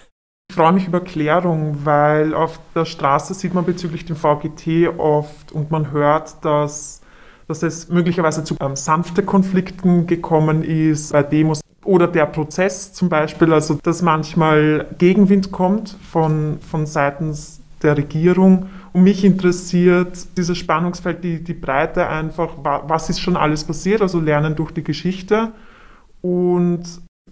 Ich 0.51 0.55
freue 0.55 0.71
mich 0.71 0.85
über 0.85 0.99
Klärung, 0.99 1.79
weil 1.85 2.35
auf 2.35 2.59
der 2.75 2.85
Straße 2.85 3.33
sieht 3.33 3.55
man 3.55 3.65
bezüglich 3.65 4.05
dem 4.05 4.15
VGT 4.15 4.99
oft 4.99 5.51
und 5.51 5.71
man 5.71 5.91
hört, 5.91 6.45
dass, 6.45 7.01
dass 7.47 7.63
es 7.63 7.89
möglicherweise 7.89 8.43
zu 8.43 8.55
ähm, 8.61 8.75
sanften 8.75 9.25
Konflikten 9.25 10.05
gekommen 10.05 10.63
ist 10.63 11.11
bei 11.11 11.23
Demos 11.23 11.61
oder 11.83 12.07
der 12.07 12.27
Prozess 12.27 12.93
zum 12.93 13.09
Beispiel, 13.09 13.51
also 13.51 13.79
dass 13.81 14.03
manchmal 14.03 14.85
Gegenwind 14.99 15.51
kommt 15.51 15.97
von, 16.11 16.59
von 16.69 16.85
seitens 16.85 17.61
der 17.81 17.97
Regierung 17.97 18.67
und 18.93 19.03
mich 19.03 19.23
interessiert 19.23 20.37
dieses 20.37 20.57
Spannungsfeld, 20.57 21.23
die, 21.23 21.43
die 21.43 21.53
Breite 21.53 22.07
einfach, 22.07 22.55
was 22.63 23.09
ist 23.09 23.19
schon 23.19 23.37
alles 23.37 23.63
passiert, 23.63 24.01
also 24.01 24.19
Lernen 24.19 24.55
durch 24.55 24.71
die 24.71 24.83
Geschichte. 24.83 25.51
Und 26.21 26.83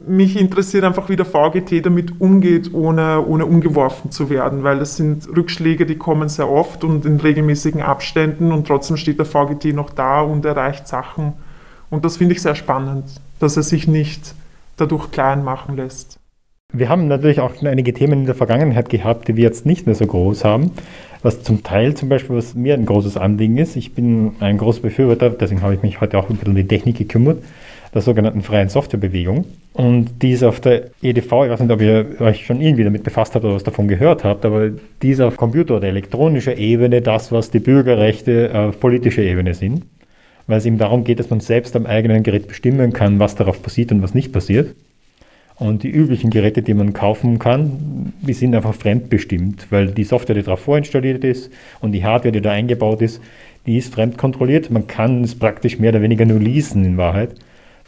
mich 0.06 0.39
interessiert 0.39 0.84
einfach, 0.84 1.10
wie 1.10 1.15
der 1.15 1.26
VGT 1.26 1.86
damit 1.86 2.22
umgeht, 2.22 2.74
ohne, 2.74 3.26
ohne 3.26 3.46
umgeworfen 3.46 4.12
zu 4.12 4.30
werden, 4.30 4.63
weil 4.63 4.80
das 4.80 4.96
sind 4.96 5.28
Rückschläge, 5.36 5.86
die 5.86 5.98
kommen 5.98 6.30
sehr 6.30 6.50
oft 6.50 6.84
und 6.84 7.06
in 7.06 7.20
regelmäßigen 7.20 7.82
Abständen 7.82 8.52
und 8.52 8.67
trotzdem 8.67 8.98
steht 8.98 9.17
der 9.17 9.26
VGT 9.26 9.74
noch 9.74 9.89
da 9.89 10.22
und 10.22 10.46
erreicht 10.46 10.88
Sachen. 10.88 11.34
Und 11.89 12.06
das 12.06 12.17
finde 12.17 12.36
ich 12.36 12.41
sehr 12.41 12.56
spannend, 12.56 13.06
dass 13.39 13.58
er 13.58 13.63
sich 13.63 13.88
nicht 13.88 14.36
dadurch 14.76 15.12
klein 15.12 15.43
machen 15.43 15.76
lässt. 15.76 16.20
Wir 16.73 16.89
haben 16.89 17.08
natürlich 17.08 17.39
auch 17.39 17.56
schon 17.56 17.67
einige 17.69 17.93
Themen 17.93 18.19
in 18.19 18.25
der 18.25 18.36
Vergangenheit 18.36 18.89
gehabt, 18.89 19.27
die 19.27 19.36
wir 19.36 19.43
jetzt 19.43 19.65
nicht 19.65 19.86
mehr 19.86 19.95
so 19.95 20.06
groß 20.06 20.43
haben 20.43 20.71
was 21.21 21.43
zum 21.43 21.63
Teil 21.63 21.93
zum 21.95 22.10
Beispiel, 22.10 22.36
was 22.36 22.56
mir 22.56 22.73
ein 22.73 22.86
großes 22.86 23.17
Anliegen 23.17 23.58
ist. 23.58 23.75
Ich 23.75 23.93
bin 23.93 24.36
ein 24.39 24.58
großer 24.58 24.82
Befürworter, 24.82 25.30
deswegen 25.30 25.62
habe 25.62 25.73
ich 25.73 25.82
mich 25.82 26.01
heute 26.01 26.17
auch 26.17 26.30
ein 26.30 26.36
bisschen 26.36 26.49
um 26.49 26.56
die 26.56 26.67
Technik 26.67 26.97
gekümmert, 26.97 27.43
der 27.93 28.01
sogenannten 28.01 28.41
freien 28.41 28.69
Softwarebewegung. 28.69 29.45
Und 29.73 30.21
die 30.21 30.32
ist 30.32 30.43
auf 30.43 30.60
der 30.60 30.91
EDV, 31.01 31.25
ich 31.25 31.32
weiß 31.51 31.60
nicht, 31.60 31.71
ob 31.71 31.82
ihr 31.82 32.06
euch 32.19 32.45
schon 32.45 32.62
irgendwie 32.62 32.84
damit 32.84 33.03
befasst 33.03 33.36
habt 33.36 33.45
oder 33.45 33.56
was 33.56 33.63
davon 33.63 33.88
gehört 33.88 34.23
habt, 34.23 34.45
aber 34.45 34.69
die 35.01 35.10
ist 35.10 35.21
auf 35.21 35.38
Computer- 35.38 35.77
oder 35.77 35.88
elektronischer 35.88 36.58
Ebene 36.58 37.01
das, 37.01 37.32
was 37.32 37.51
die 37.51 37.60
Bürgerrechte 37.60 38.51
auf 38.53 38.80
politischer 38.80 39.23
Ebene 39.23 39.53
sind. 39.53 39.84
Weil 40.47 40.60
es 40.60 40.65
eben 40.65 40.77
darum 40.77 41.03
geht, 41.03 41.19
dass 41.19 41.30
man 41.30 41.41
selbst 41.41 41.75
am 41.75 41.86
eigenen 41.86 42.23
Gerät 42.23 42.47
bestimmen 42.47 42.93
kann, 42.93 43.19
was 43.19 43.36
darauf 43.36 43.62
passiert 43.62 43.91
und 43.91 44.01
was 44.01 44.13
nicht 44.13 44.32
passiert. 44.32 44.75
Und 45.60 45.82
die 45.82 45.89
üblichen 45.89 46.30
Geräte, 46.30 46.62
die 46.62 46.76
man 46.76 46.93
kaufen 46.93 47.39
kann, 47.39 48.13
die 48.22 48.34
sind 48.34 48.54
einfach 48.54 48.76
fremdbestimmt, 48.76 49.72
weil 49.72 49.88
die 49.88 50.04
Software, 50.04 50.36
die 50.36 50.43
darauf 50.43 50.60
vorinstalliert 50.60 51.24
ist 51.24 51.52
und 51.80 51.93
die 51.93 52.04
Hardware, 52.04 52.32
die 52.32 52.41
da 52.41 52.52
eingebaut 52.52 53.02
ist, 53.02 53.22
die 53.65 53.78
ist 53.78 53.93
fremdkontrolliert. 53.93 54.70
Man 54.70 54.86
kann 54.86 55.24
es 55.24 55.34
praktisch 55.34 55.80
mehr 55.80 55.89
oder 55.89 56.04
weniger 56.04 56.26
nur 56.26 56.39
leasen 56.39 56.86
in 56.86 56.98
Wahrheit, 56.98 57.36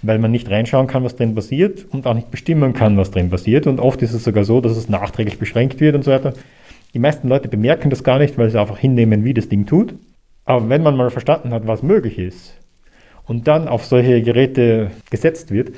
weil 0.02 0.18
man 0.18 0.32
nicht 0.32 0.50
reinschauen 0.50 0.88
kann, 0.88 1.04
was 1.04 1.16
drin 1.16 1.36
passiert 1.36 1.86
und 1.92 2.08
auch 2.08 2.16
nicht 2.16 2.32
bestimmen 2.32 2.74
kann, 2.74 2.98
was 2.98 3.12
drin 3.12 3.30
passiert. 3.30 3.68
Und 3.68 3.80
oft 3.80 4.02
ist 4.02 4.14
es 4.14 4.24
sogar 4.24 4.46
so, 4.46 4.62
dass 4.62 4.76
es 4.76 4.90
nachträglich 4.90 5.38
beschränkt 5.38 5.80
wird 5.80 5.96
und 5.96 6.04
so 6.04 6.12
weiter. 6.12 6.34
Die 6.96 7.00
meisten 7.00 7.30
Leute 7.30 7.50
bemerken 7.50 7.92
das 7.92 8.04
gar 8.04 8.18
nicht, 8.18 8.36
weil 8.40 8.50
sie 8.50 8.60
einfach 8.60 8.80
hinnehmen, 8.80 9.24
wie 9.24 9.36
das 9.36 9.48
Ding 9.48 9.68
tut. 9.68 9.94
Aber 10.44 10.68
wenn 10.70 10.82
man 10.82 10.98
mal 10.98 11.12
verstanden 11.12 11.52
hat, 11.52 11.68
was 11.68 11.84
möglich 11.84 12.18
ist 12.18 12.56
und 13.28 13.48
dann 13.48 13.68
auf 13.68 13.86
solche 13.86 14.24
Geräte 14.24 14.90
gesetzt 15.12 15.52
wird, 15.52 15.72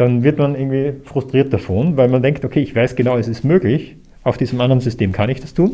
dann 0.00 0.24
wird 0.24 0.38
man 0.38 0.54
irgendwie 0.54 0.94
frustriert 1.04 1.52
davon, 1.52 1.96
weil 1.96 2.08
man 2.08 2.22
denkt, 2.22 2.44
okay, 2.44 2.60
ich 2.60 2.74
weiß 2.74 2.96
genau, 2.96 3.18
es 3.18 3.28
ist 3.28 3.44
möglich, 3.44 3.96
auf 4.22 4.38
diesem 4.38 4.60
anderen 4.60 4.80
System 4.80 5.12
kann 5.12 5.28
ich 5.28 5.40
das 5.40 5.52
tun 5.52 5.72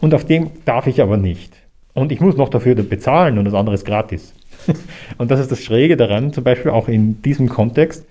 und 0.00 0.14
auf 0.14 0.24
dem 0.24 0.50
darf 0.64 0.86
ich 0.86 1.02
aber 1.02 1.16
nicht. 1.16 1.52
Und 1.92 2.12
ich 2.12 2.20
muss 2.20 2.36
noch 2.36 2.48
dafür 2.48 2.74
bezahlen 2.76 3.38
und 3.38 3.44
das 3.44 3.54
andere 3.54 3.74
ist 3.74 3.84
gratis. 3.84 4.32
und 5.18 5.30
das 5.30 5.40
ist 5.40 5.50
das 5.50 5.62
Schräge 5.62 5.96
daran, 5.96 6.32
zum 6.32 6.44
Beispiel 6.44 6.70
auch 6.70 6.88
in 6.88 7.20
diesem 7.22 7.48
Kontext. 7.48 8.06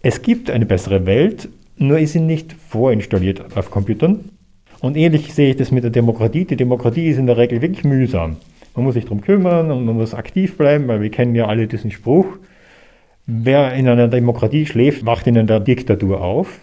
Es 0.00 0.22
gibt 0.22 0.50
eine 0.50 0.66
bessere 0.66 1.06
Welt, 1.06 1.48
nur 1.76 1.98
ist 1.98 2.12
sie 2.12 2.20
nicht 2.20 2.54
vorinstalliert 2.68 3.56
auf 3.56 3.70
Computern. 3.70 4.30
Und 4.80 4.96
ähnlich 4.96 5.32
sehe 5.32 5.50
ich 5.50 5.56
das 5.56 5.70
mit 5.70 5.84
der 5.84 5.90
Demokratie. 5.90 6.44
Die 6.44 6.56
Demokratie 6.56 7.06
ist 7.08 7.18
in 7.18 7.26
der 7.26 7.36
Regel 7.36 7.62
wirklich 7.62 7.84
mühsam. 7.84 8.36
Man 8.74 8.84
muss 8.84 8.94
sich 8.94 9.04
darum 9.04 9.20
kümmern 9.20 9.70
und 9.70 9.84
man 9.84 9.96
muss 9.96 10.14
aktiv 10.14 10.56
bleiben, 10.56 10.88
weil 10.88 11.02
wir 11.02 11.10
kennen 11.10 11.34
ja 11.34 11.46
alle 11.46 11.68
diesen 11.68 11.90
Spruch, 11.90 12.26
Wer 13.26 13.74
in 13.74 13.86
einer 13.86 14.08
Demokratie 14.08 14.66
schläft, 14.66 15.06
wacht 15.06 15.28
in 15.28 15.38
einer 15.38 15.60
Diktatur 15.60 16.20
auf. 16.20 16.58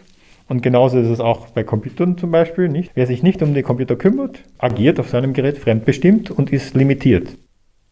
Und 0.50 0.62
genauso 0.62 1.00
ist 1.00 1.08
es 1.08 1.22
auch 1.22 1.48
bei 1.48 1.64
Computern 1.64 2.18
zum 2.18 2.32
Beispiel. 2.32 2.68
Nicht? 2.68 2.92
Wer 2.96 3.08
sich 3.08 3.24
nicht 3.24 3.42
um 3.42 3.54
die 3.54 3.62
Computer 3.62 3.96
kümmert, 3.96 4.44
agiert 4.58 5.00
auf 5.00 5.08
seinem 5.08 5.32
Gerät 5.32 5.58
fremdbestimmt 5.58 6.32
und 6.32 6.52
ist 6.52 6.76
limitiert. 6.76 7.38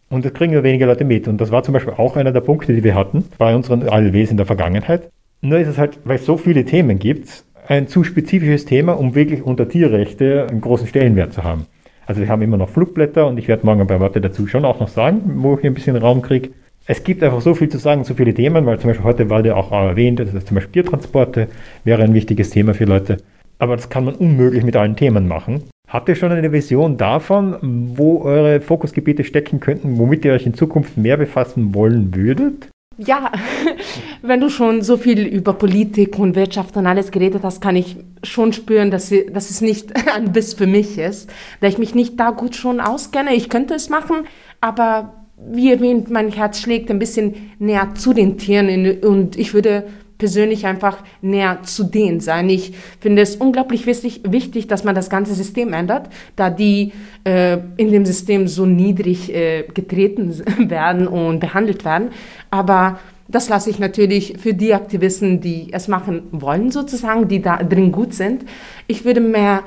Und 0.10 0.26
das 0.26 0.34
kriegen 0.34 0.52
nur 0.52 0.64
wenige 0.64 0.86
Leute 0.86 1.06
mit. 1.06 1.30
Und 1.30 1.40
das 1.40 1.52
war 1.52 1.64
zum 1.64 1.76
Beispiel 1.76 1.94
auch 1.94 2.18
einer 2.18 2.34
der 2.34 2.42
Punkte, 2.42 2.74
die 2.74 2.84
wir 2.84 2.96
hatten 2.96 3.24
bei 3.38 3.56
unseren 3.56 3.88
ALWs 3.88 4.32
in 4.32 4.38
der 4.38 4.46
Vergangenheit. 4.46 5.10
Nur 5.40 5.60
ist 5.60 5.70
es 5.70 5.78
halt, 5.78 6.00
weil 6.04 6.18
es 6.18 6.26
so 6.26 6.36
viele 6.36 6.66
Themen 6.66 7.00
gibt, 7.00 7.46
ein 7.68 7.88
zu 7.88 8.04
spezifisches 8.04 8.66
Thema, 8.66 9.00
um 9.00 9.16
wirklich 9.16 9.44
unter 9.44 9.70
Tierrechte 9.70 10.46
einen 10.50 10.60
großen 10.60 10.88
Stellenwert 10.88 11.32
zu 11.32 11.44
haben. 11.44 11.68
Also 12.06 12.22
wir 12.22 12.28
haben 12.28 12.42
immer 12.42 12.58
noch 12.58 12.70
Flugblätter 12.70 13.28
und 13.28 13.38
ich 13.38 13.48
werde 13.48 13.66
morgen 13.66 13.88
paar 13.88 14.00
Worte 14.02 14.20
dazu 14.20 14.46
schon 14.48 14.66
auch 14.66 14.80
noch 14.82 14.88
sagen, 14.90 15.22
wo 15.38 15.58
ich 15.58 15.66
ein 15.66 15.74
bisschen 15.74 15.96
Raum 15.96 16.22
kriege 16.22 16.50
es 16.88 17.04
gibt 17.04 17.22
einfach 17.22 17.42
so 17.42 17.54
viel 17.54 17.68
zu 17.68 17.78
sagen, 17.78 18.06
so 18.06 18.14
viele 18.14 18.34
Themen, 18.34 18.66
weil 18.66 18.80
zum 18.80 18.90
Beispiel 18.90 19.04
heute 19.04 19.30
war 19.30 19.46
ja 19.46 19.56
auch 19.56 19.72
erwähnt, 19.72 20.20
dass 20.20 20.46
zum 20.46 20.56
Beispiel 20.56 20.72
Tiertransporte 20.72 21.50
wäre 21.84 22.02
ein 22.04 22.14
wichtiges 22.14 22.50
Thema 22.50 22.74
für 22.74 22.86
Leute. 22.86 23.18
Aber 23.60 23.76
das 23.76 23.90
kann 23.90 24.06
man 24.06 24.16
unmöglich 24.16 24.64
mit 24.64 24.76
allen 24.78 24.96
Themen 24.96 25.28
machen. 25.28 25.64
Habt 25.90 26.08
ihr 26.08 26.16
schon 26.16 26.32
eine 26.32 26.52
Vision 26.52 26.98
davon, 26.98 27.58
wo 27.98 28.22
eure 28.22 28.62
Fokusgebiete 28.62 29.26
stecken 29.26 29.60
könnten, 29.60 29.98
womit 29.98 30.24
ihr 30.24 30.34
euch 30.34 30.46
in 30.46 30.54
Zukunft 30.54 30.98
mehr 30.98 31.18
befassen 31.18 31.74
wollen 31.74 32.16
würdet? 32.16 32.70
Ja, 32.98 33.32
wenn 34.22 34.40
du 34.40 34.50
schon 34.50 34.82
so 34.82 34.98
viel 34.98 35.26
über 35.26 35.54
Politik 35.54 36.18
und 36.18 36.36
Wirtschaft 36.36 36.78
und 36.78 36.88
alles 36.88 37.12
geredet 37.12 37.44
hast, 37.44 37.62
kann 37.62 37.76
ich 37.76 37.98
schon 38.24 38.54
spüren, 38.54 38.92
dass, 38.92 39.14
dass 39.32 39.50
es 39.50 39.60
nicht 39.62 39.94
ein 40.16 40.32
Biss 40.32 40.54
für 40.54 40.68
mich 40.68 40.98
ist, 40.98 41.30
da 41.60 41.68
ich 41.68 41.78
mich 41.78 41.96
nicht 41.96 42.20
da 42.20 42.32
gut 42.32 42.56
schon 42.56 42.80
auskenne. 42.80 43.34
Ich 43.34 43.50
könnte 43.50 43.74
es 43.74 43.90
machen, 43.90 44.26
aber 44.62 45.27
wie 45.38 45.72
erwähnt, 45.72 46.10
mein 46.10 46.32
Herz 46.32 46.60
schlägt 46.60 46.90
ein 46.90 47.00
bisschen 47.00 47.36
näher 47.60 47.94
zu 47.96 48.14
den 48.14 48.38
Tieren 48.38 49.02
und 49.02 49.38
ich 49.38 49.54
würde 49.54 49.86
persönlich 50.18 50.66
einfach 50.66 51.04
näher 51.22 51.60
zu 51.64 51.84
denen 51.84 52.20
sein. 52.20 52.50
Ich 52.50 52.74
finde 53.00 53.22
es 53.22 53.36
unglaublich 53.36 53.86
wichtig, 53.86 54.22
wichtig 54.28 54.68
dass 54.68 54.84
man 54.84 54.96
das 54.96 55.10
ganze 55.10 55.36
System 55.36 55.74
ändert, 55.74 56.10
da 56.36 56.50
die 56.50 56.92
äh, 57.24 57.60
in 57.78 57.92
dem 57.92 58.06
System 58.06 58.48
so 58.48 58.66
niedrig 58.66 59.34
äh, 59.34 59.64
getreten 59.74 60.34
werden 60.70 61.08
und 61.08 61.40
behandelt 61.40 61.86
werden. 61.86 62.10
Aber 62.50 63.00
das 63.28 63.50
lasse 63.50 63.70
ich 63.70 63.78
natürlich 63.78 64.38
für 64.40 64.54
die 64.54 64.74
Aktivisten, 64.74 65.42
die 65.42 65.68
es 65.72 65.88
machen 65.88 66.24
wollen, 66.32 66.72
sozusagen, 66.72 67.28
die 67.28 67.42
da 67.42 67.58
drin 67.58 67.92
gut 67.92 68.14
sind. 68.14 68.46
Ich 68.88 69.06
würde 69.06 69.20
mehr 69.20 69.64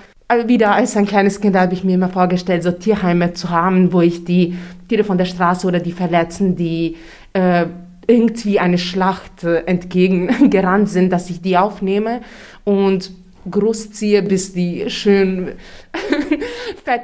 wieder 0.46 0.72
als 0.72 0.96
ein 0.96 1.06
kleines 1.06 1.40
Kind 1.40 1.56
habe 1.56 1.74
ich 1.74 1.84
mir 1.84 1.94
immer 1.94 2.08
vorgestellt, 2.08 2.62
so 2.62 2.70
Tierheime 2.70 3.32
zu 3.32 3.50
haben, 3.50 3.92
wo 3.92 4.00
ich 4.00 4.24
die 4.24 4.56
Tiere 4.88 5.04
von 5.04 5.18
der 5.18 5.24
Straße 5.24 5.66
oder 5.66 5.80
die 5.80 5.92
Verletzten, 5.92 6.56
die 6.56 6.96
äh, 7.32 7.66
irgendwie 8.06 8.58
eine 8.58 8.78
Schlacht 8.78 9.44
äh, 9.44 9.62
entgegengerannt 9.64 10.88
sind, 10.88 11.12
dass 11.12 11.30
ich 11.30 11.40
die 11.40 11.56
aufnehme 11.56 12.20
und 12.64 13.12
großziehe, 13.50 14.22
bis 14.22 14.52
die 14.52 14.90
schön 14.90 15.52
fett 16.84 17.02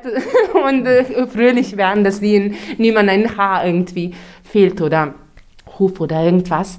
und 0.68 0.86
äh, 0.86 1.26
fröhlich 1.26 1.76
werden, 1.76 2.04
dass 2.04 2.20
ihnen 2.22 2.54
niemand 2.78 3.08
ein 3.08 3.36
Haar 3.36 3.66
irgendwie 3.66 4.12
fehlt 4.42 4.80
oder 4.80 5.14
Huf 5.78 6.00
oder 6.00 6.22
irgendwas. 6.22 6.78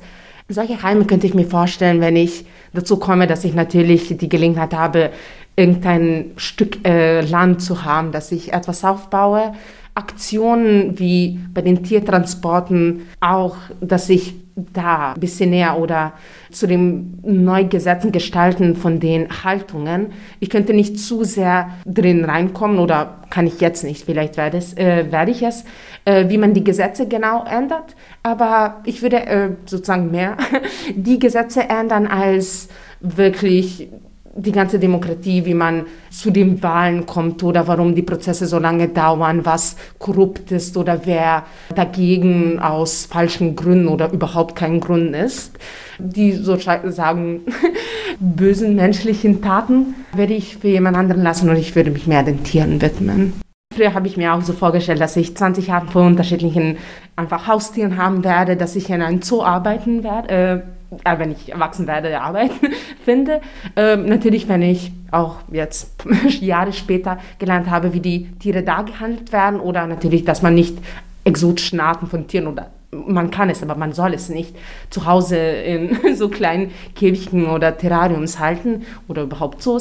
Solche 0.49 0.81
Heime 0.81 1.05
könnte 1.05 1.27
ich 1.27 1.33
mir 1.33 1.45
vorstellen, 1.45 1.99
wenn 1.99 2.15
ich 2.15 2.45
dazu 2.73 2.97
komme, 2.97 3.27
dass 3.27 3.43
ich 3.43 3.53
natürlich 3.53 4.15
die 4.17 4.29
Gelegenheit 4.29 4.73
habe, 4.73 5.11
irgendein 5.57 6.31
Stück 6.37 6.87
äh, 6.87 7.21
Land 7.21 7.61
zu 7.61 7.83
haben, 7.83 8.13
dass 8.13 8.31
ich 8.31 8.53
etwas 8.53 8.85
aufbaue. 8.85 9.53
Aktionen 9.95 10.99
wie 10.99 11.39
bei 11.53 11.63
den 11.63 11.83
Tiertransporten 11.83 13.07
auch, 13.19 13.57
dass 13.81 14.09
ich 14.09 14.35
da 14.55 15.13
ein 15.13 15.19
bisschen 15.19 15.49
näher 15.49 15.79
oder 15.79 16.13
zu 16.51 16.67
dem 16.67 17.19
Neugesetzen 17.23 18.11
gestalten 18.11 18.75
von 18.75 18.99
den 18.99 19.43
Haltungen. 19.43 20.07
Ich 20.39 20.49
könnte 20.49 20.73
nicht 20.73 20.99
zu 20.99 21.23
sehr 21.23 21.69
drin 21.85 22.25
reinkommen 22.25 22.79
oder 22.79 23.21
kann 23.29 23.47
ich 23.47 23.59
jetzt 23.59 23.83
nicht, 23.83 24.05
vielleicht 24.05 24.37
werde, 24.37 24.57
es, 24.57 24.75
äh, 24.77 25.11
werde 25.11 25.31
ich 25.31 25.43
es, 25.43 25.63
äh, 26.05 26.29
wie 26.29 26.37
man 26.37 26.53
die 26.53 26.63
Gesetze 26.63 27.07
genau 27.07 27.43
ändert. 27.45 27.95
Aber 28.23 28.81
ich 28.85 29.01
würde 29.01 29.25
äh, 29.25 29.49
sozusagen 29.65 30.11
mehr 30.11 30.37
die 30.95 31.19
Gesetze 31.19 31.69
ändern 31.69 32.07
als 32.07 32.69
wirklich 32.99 33.89
die 34.37 34.51
ganze 34.51 34.79
Demokratie, 34.79 35.45
wie 35.45 35.53
man 35.53 35.85
zu 36.11 36.31
den 36.31 36.61
Wahlen 36.61 37.05
kommt 37.05 37.43
oder 37.43 37.67
warum 37.67 37.95
die 37.95 38.03
Prozesse 38.03 38.45
so 38.45 38.59
lange 38.59 38.87
dauern, 38.87 39.45
was 39.45 39.75
korrupt 39.97 40.51
ist 40.51 40.77
oder 40.77 41.01
wer 41.05 41.43
dagegen 41.75 42.59
aus 42.59 43.05
falschen 43.05 43.55
Gründen 43.55 43.87
oder 43.87 44.11
überhaupt 44.11 44.55
keinen 44.55 44.79
Grund 44.79 45.15
ist. 45.15 45.57
Die 45.97 46.33
sozusagen 46.33 47.41
bösen 48.19 48.75
menschlichen 48.75 49.41
Taten 49.41 49.95
werde 50.13 50.33
ich 50.33 50.57
für 50.57 50.67
jemand 50.67 50.95
anderen 50.95 51.23
lassen 51.23 51.49
und 51.49 51.57
ich 51.57 51.75
würde 51.75 51.91
mich 51.91 52.07
mehr 52.07 52.23
den 52.23 52.43
Tieren 52.43 52.81
widmen. 52.81 53.33
Früher 53.73 53.93
habe 53.93 54.07
ich 54.07 54.17
mir 54.17 54.33
auch 54.33 54.41
so 54.41 54.53
vorgestellt, 54.53 55.01
dass 55.01 55.15
ich 55.17 55.35
20 55.35 55.67
Jahre 55.67 55.87
von 55.87 56.07
unterschiedlichen 56.07 56.77
einfach 57.15 57.47
Haustieren 57.47 57.97
haben 57.97 58.23
werde, 58.23 58.55
dass 58.55 58.75
ich 58.75 58.89
in 58.89 59.01
einem 59.01 59.21
Zoo 59.21 59.43
arbeiten 59.43 60.03
werde. 60.03 60.29
Äh, 60.29 60.76
äh, 61.03 61.19
wenn 61.19 61.31
ich 61.31 61.51
erwachsen 61.51 61.87
werde, 61.87 62.21
arbeiten 62.21 62.67
finde. 63.05 63.41
Ähm, 63.75 64.05
natürlich, 64.07 64.47
wenn 64.47 64.61
ich 64.61 64.91
auch 65.11 65.37
jetzt 65.51 66.05
Jahre 66.41 66.73
später 66.73 67.17
gelernt 67.39 67.69
habe, 67.69 67.93
wie 67.93 67.99
die 67.99 68.29
Tiere 68.39 68.63
da 68.63 68.81
gehandelt 68.81 69.31
werden 69.31 69.59
oder 69.59 69.87
natürlich, 69.87 70.23
dass 70.25 70.41
man 70.41 70.55
nicht 70.55 70.77
exotischen 71.23 71.79
Arten 71.79 72.07
von 72.07 72.27
Tieren 72.27 72.47
oder 72.47 72.71
man 72.91 73.31
kann 73.31 73.49
es, 73.49 73.61
aber 73.61 73.75
man 73.75 73.91
soll 73.91 74.13
es 74.13 74.29
nicht 74.29 74.55
zu 74.89 75.05
Hause 75.05 75.37
in 75.37 75.97
so 76.15 76.29
kleinen 76.29 76.71
Käfigchen 76.95 77.47
oder 77.47 77.77
Terrariums 77.77 78.39
halten 78.39 78.85
oder 79.07 79.23
überhaupt 79.23 79.61
so, 79.61 79.79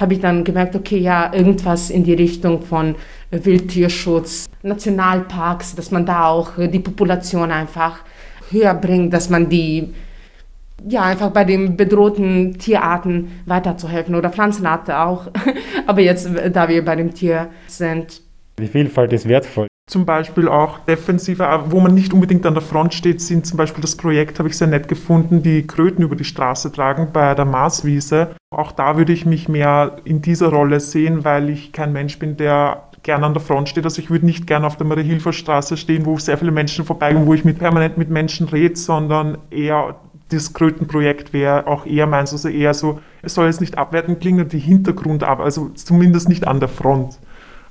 habe 0.00 0.14
ich 0.14 0.20
dann 0.20 0.42
gemerkt, 0.42 0.74
okay, 0.74 0.98
ja, 0.98 1.32
irgendwas 1.32 1.90
in 1.90 2.02
die 2.02 2.14
Richtung 2.14 2.62
von 2.62 2.96
Wildtierschutz, 3.30 4.48
Nationalparks, 4.62 5.76
dass 5.76 5.90
man 5.90 6.04
da 6.04 6.26
auch 6.26 6.52
die 6.56 6.80
Population 6.80 7.52
einfach 7.52 8.00
höher 8.50 8.74
bringt, 8.74 9.12
dass 9.12 9.30
man 9.30 9.48
die 9.48 9.94
ja, 10.86 11.02
einfach 11.02 11.30
bei 11.30 11.44
den 11.44 11.76
bedrohten 11.76 12.58
Tierarten 12.58 13.32
weiterzuhelfen 13.46 14.14
oder 14.14 14.30
Pflanzenarten 14.30 14.94
auch. 14.94 15.28
Aber 15.86 16.00
jetzt, 16.00 16.28
da 16.52 16.68
wir 16.68 16.84
bei 16.84 16.96
dem 16.96 17.14
Tier 17.14 17.48
sind. 17.66 18.22
Die 18.58 18.66
Vielfalt 18.66 19.12
ist 19.12 19.28
wertvoll. 19.28 19.66
Zum 19.88 20.04
Beispiel 20.04 20.48
auch 20.48 20.80
defensiver, 20.80 21.70
wo 21.70 21.80
man 21.80 21.94
nicht 21.94 22.12
unbedingt 22.12 22.44
an 22.44 22.52
der 22.52 22.62
Front 22.62 22.92
steht, 22.92 23.22
sind 23.22 23.46
zum 23.46 23.56
Beispiel 23.56 23.80
das 23.80 23.96
Projekt, 23.96 24.38
habe 24.38 24.50
ich 24.50 24.58
sehr 24.58 24.66
nett 24.68 24.86
gefunden, 24.86 25.42
die 25.42 25.66
Kröten 25.66 26.02
über 26.02 26.14
die 26.14 26.24
Straße 26.24 26.70
tragen 26.70 27.08
bei 27.10 27.34
der 27.34 27.46
Marswiese. 27.46 28.36
Auch 28.54 28.72
da 28.72 28.98
würde 28.98 29.14
ich 29.14 29.24
mich 29.24 29.48
mehr 29.48 29.96
in 30.04 30.20
dieser 30.20 30.48
Rolle 30.48 30.80
sehen, 30.80 31.24
weil 31.24 31.48
ich 31.48 31.72
kein 31.72 31.94
Mensch 31.94 32.18
bin, 32.18 32.36
der 32.36 32.88
gerne 33.02 33.24
an 33.24 33.32
der 33.32 33.40
Front 33.40 33.70
steht. 33.70 33.84
Also 33.84 34.02
ich 34.02 34.10
würde 34.10 34.26
nicht 34.26 34.46
gerne 34.46 34.66
auf 34.66 34.76
der 34.76 34.86
Marie-Hilfer-Straße 34.86 35.78
stehen, 35.78 36.04
wo 36.04 36.18
sehr 36.18 36.36
viele 36.36 36.50
Menschen 36.50 36.84
vorbeigehen, 36.84 37.26
wo 37.26 37.32
ich 37.32 37.46
mit 37.46 37.58
permanent 37.58 37.96
mit 37.96 38.10
Menschen 38.10 38.46
rede, 38.48 38.76
sondern 38.76 39.38
eher 39.50 39.96
das 40.28 40.52
Krötenprojekt 40.52 41.32
wäre 41.32 41.66
auch 41.66 41.86
eher 41.86 42.06
meins, 42.06 42.32
also 42.32 42.48
eher 42.48 42.74
so, 42.74 43.00
es 43.22 43.34
soll 43.34 43.46
jetzt 43.46 43.60
nicht 43.60 43.78
abwertend 43.78 44.20
klingen, 44.20 44.48
die 44.48 44.58
Hintergrundarbeit, 44.58 45.44
also 45.44 45.70
zumindest 45.70 46.28
nicht 46.28 46.46
an 46.46 46.60
der 46.60 46.68
Front, 46.68 47.18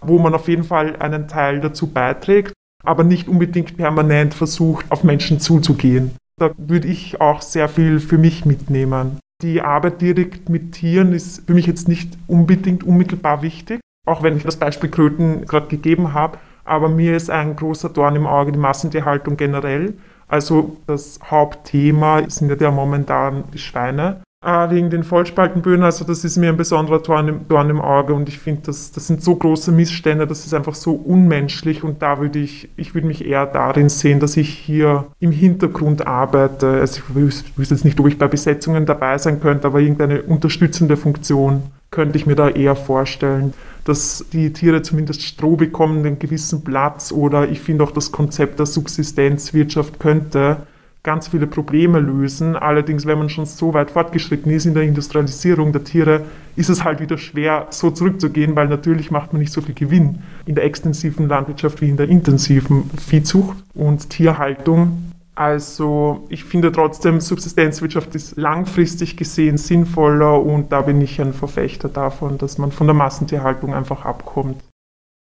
wo 0.01 0.19
man 0.19 0.33
auf 0.33 0.47
jeden 0.47 0.63
Fall 0.63 0.95
einen 0.97 1.27
Teil 1.27 1.59
dazu 1.59 1.87
beiträgt, 1.87 2.53
aber 2.83 3.03
nicht 3.03 3.27
unbedingt 3.27 3.77
permanent 3.77 4.33
versucht, 4.33 4.85
auf 4.91 5.03
Menschen 5.03 5.39
zuzugehen. 5.39 6.11
Da 6.39 6.51
würde 6.57 6.87
ich 6.87 7.19
auch 7.19 7.41
sehr 7.41 7.67
viel 7.67 7.99
für 7.99 8.17
mich 8.17 8.45
mitnehmen. 8.45 9.19
Die 9.41 9.61
Arbeit 9.61 10.01
direkt 10.01 10.49
mit 10.49 10.71
Tieren 10.71 11.13
ist 11.13 11.45
für 11.45 11.53
mich 11.53 11.67
jetzt 11.67 11.87
nicht 11.87 12.17
unbedingt 12.27 12.83
unmittelbar 12.83 13.41
wichtig, 13.41 13.79
auch 14.07 14.23
wenn 14.23 14.37
ich 14.37 14.43
das 14.43 14.57
Beispiel 14.57 14.89
Kröten 14.89 15.45
gerade 15.45 15.67
gegeben 15.67 16.13
habe, 16.13 16.39
aber 16.63 16.89
mir 16.89 17.15
ist 17.15 17.29
ein 17.29 17.55
großer 17.55 17.89
Dorn 17.89 18.15
im 18.15 18.27
Auge 18.27 18.51
die 18.51 18.59
Massentierhaltung 18.59 19.37
generell. 19.37 19.93
Also 20.27 20.77
das 20.87 21.19
Hauptthema 21.23 22.29
sind 22.29 22.59
ja 22.59 22.71
momentan 22.71 23.45
die 23.53 23.59
Schweine. 23.59 24.21
Äh, 24.45 24.69
wegen 24.69 24.91
den 24.91 25.03
Vollspaltenböden, 25.03 25.83
also 25.83 26.05
das 26.05 26.23
ist 26.23 26.37
mir 26.37 26.49
ein 26.49 26.57
besonderer 26.57 26.99
Dorn 26.99 27.27
im, 27.27 27.47
Dorn 27.47 27.71
im 27.71 27.81
Auge 27.81 28.13
und 28.13 28.29
ich 28.29 28.37
finde, 28.37 28.61
das, 28.67 28.91
das 28.91 29.07
sind 29.07 29.23
so 29.23 29.35
große 29.35 29.71
Missstände, 29.71 30.27
das 30.27 30.45
ist 30.45 30.53
einfach 30.53 30.75
so 30.75 30.93
unmenschlich 30.93 31.83
und 31.83 32.03
da 32.03 32.19
würde 32.19 32.37
ich, 32.37 32.69
ich 32.77 32.93
würde 32.93 33.07
mich 33.07 33.25
eher 33.25 33.47
darin 33.47 33.89
sehen, 33.89 34.19
dass 34.19 34.37
ich 34.37 34.49
hier 34.49 35.05
im 35.19 35.31
Hintergrund 35.31 36.05
arbeite. 36.05 36.67
Also 36.67 37.01
ich 37.01 37.15
wüsste 37.57 37.73
jetzt 37.73 37.83
nicht, 37.83 37.99
ob 37.99 38.07
ich 38.07 38.19
bei 38.19 38.27
Besetzungen 38.27 38.85
dabei 38.85 39.17
sein 39.17 39.41
könnte, 39.41 39.65
aber 39.65 39.79
irgendeine 39.79 40.21
unterstützende 40.21 40.97
Funktion 40.97 41.63
könnte 41.89 42.17
ich 42.17 42.27
mir 42.27 42.35
da 42.35 42.47
eher 42.47 42.75
vorstellen 42.75 43.55
dass 43.87 44.25
die 44.33 44.51
Tiere 44.51 44.81
zumindest 44.81 45.21
Stroh 45.21 45.55
bekommen, 45.55 46.05
einen 46.05 46.19
gewissen 46.19 46.63
Platz 46.63 47.11
oder 47.11 47.49
ich 47.49 47.61
finde 47.61 47.83
auch 47.83 47.91
das 47.91 48.11
Konzept 48.11 48.59
der 48.59 48.65
Subsistenzwirtschaft 48.65 49.99
könnte 49.99 50.57
ganz 51.03 51.29
viele 51.29 51.47
Probleme 51.47 52.01
lösen. 52.01 52.57
Allerdings, 52.57 53.05
wenn 53.05 53.17
man 53.17 53.29
schon 53.29 53.45
so 53.45 53.73
weit 53.73 53.91
fortgeschritten 53.91 54.51
ist 54.51 54.65
in 54.65 54.73
der 54.73 54.83
Industrialisierung 54.83 55.71
der 55.71 55.85
Tiere, 55.85 56.23
ist 56.57 56.69
es 56.69 56.83
halt 56.83 56.99
wieder 56.99 57.17
schwer, 57.17 57.67
so 57.69 57.91
zurückzugehen, 57.91 58.57
weil 58.57 58.67
natürlich 58.67 59.09
macht 59.09 59.31
man 59.31 59.41
nicht 59.41 59.53
so 59.53 59.61
viel 59.61 59.73
Gewinn 59.73 60.21
in 60.45 60.55
der 60.55 60.65
extensiven 60.65 61.29
Landwirtschaft 61.29 61.79
wie 61.79 61.87
in 61.87 61.95
der 61.95 62.09
intensiven 62.09 62.89
Viehzucht 62.97 63.55
und 63.73 64.09
Tierhaltung. 64.09 65.13
Also 65.37 66.25
ich 66.29 66.43
finde 66.45 66.71
trotzdem, 66.71 67.19
Subsistenzwirtschaft 67.21 68.15
ist 68.15 68.37
langfristig 68.37 69.17
gesehen 69.17 69.59
sinnvoller 69.59 70.41
und 70.41 70.71
da 70.71 70.81
bin 70.81 70.99
ich 70.99 71.21
ein 71.21 71.31
Verfechter 71.31 71.89
davon, 71.89 72.39
dass 72.39 72.57
man 72.57 72.71
von 72.71 72.87
der 72.87 72.95
Massentierhaltung 72.95 73.71
einfach 73.71 74.03
abkommt. 74.03 74.59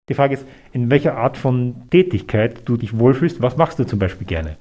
Die 0.08 0.14
Frage 0.14 0.36
ist, 0.36 0.46
in 0.72 0.88
welcher 0.88 1.18
Art 1.18 1.36
von 1.36 1.74
Tätigkeit 1.90 2.62
du 2.64 2.78
dich 2.78 2.98
wohlfühlst, 2.98 3.42
was 3.42 3.58
machst 3.58 3.78
du 3.78 3.84
zum 3.84 3.98
Beispiel 3.98 4.26
gerne? 4.26 4.56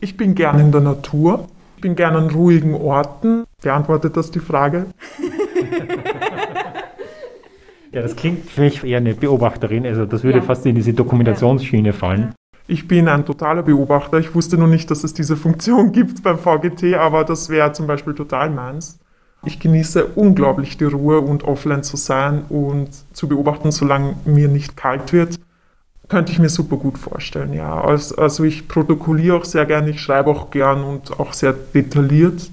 Ich 0.00 0.18
bin 0.18 0.34
gerne 0.34 0.60
in 0.60 0.72
der 0.72 0.82
Natur, 0.82 1.48
ich 1.76 1.80
bin 1.80 1.96
gerne 1.96 2.18
an 2.18 2.28
ruhigen 2.28 2.74
Orten. 2.74 3.44
Beantwortet 3.62 4.14
das 4.14 4.30
die 4.30 4.40
Frage? 4.40 4.88
ja, 7.92 8.02
das 8.02 8.14
klingt 8.14 8.50
für 8.50 8.60
mich 8.60 8.84
eher 8.84 8.98
eine 8.98 9.14
Beobachterin, 9.14 9.86
also 9.86 10.04
das 10.04 10.22
würde 10.22 10.40
ja. 10.40 10.44
fast 10.44 10.66
in 10.66 10.74
diese 10.74 10.92
Dokumentationsschiene 10.92 11.94
fallen. 11.94 12.34
Ich 12.66 12.88
bin 12.88 13.08
ein 13.08 13.26
totaler 13.26 13.62
Beobachter. 13.62 14.18
Ich 14.18 14.34
wusste 14.34 14.56
noch 14.56 14.66
nicht, 14.66 14.90
dass 14.90 15.04
es 15.04 15.12
diese 15.12 15.36
Funktion 15.36 15.92
gibt 15.92 16.22
beim 16.22 16.38
VGT, 16.38 16.94
aber 16.94 17.24
das 17.24 17.50
wäre 17.50 17.72
zum 17.72 17.86
Beispiel 17.86 18.14
total 18.14 18.48
meins. 18.50 18.98
Ich 19.44 19.60
genieße 19.60 20.06
unglaublich 20.14 20.78
die 20.78 20.84
Ruhe 20.84 21.20
und 21.20 21.44
offline 21.44 21.82
zu 21.82 21.98
sein 21.98 22.44
und 22.48 22.88
zu 23.12 23.28
beobachten, 23.28 23.70
solange 23.70 24.16
mir 24.24 24.48
nicht 24.48 24.78
kalt 24.78 25.12
wird. 25.12 25.38
Könnte 26.08 26.32
ich 26.32 26.38
mir 26.38 26.48
super 26.48 26.78
gut 26.78 26.96
vorstellen, 26.96 27.52
ja. 27.52 27.82
Also 27.82 28.44
ich 28.44 28.66
protokolliere 28.68 29.36
auch 29.36 29.44
sehr 29.44 29.66
gern, 29.66 29.86
ich 29.86 30.00
schreibe 30.00 30.30
auch 30.30 30.50
gern 30.50 30.82
und 30.84 31.20
auch 31.20 31.34
sehr 31.34 31.52
detailliert. 31.52 32.50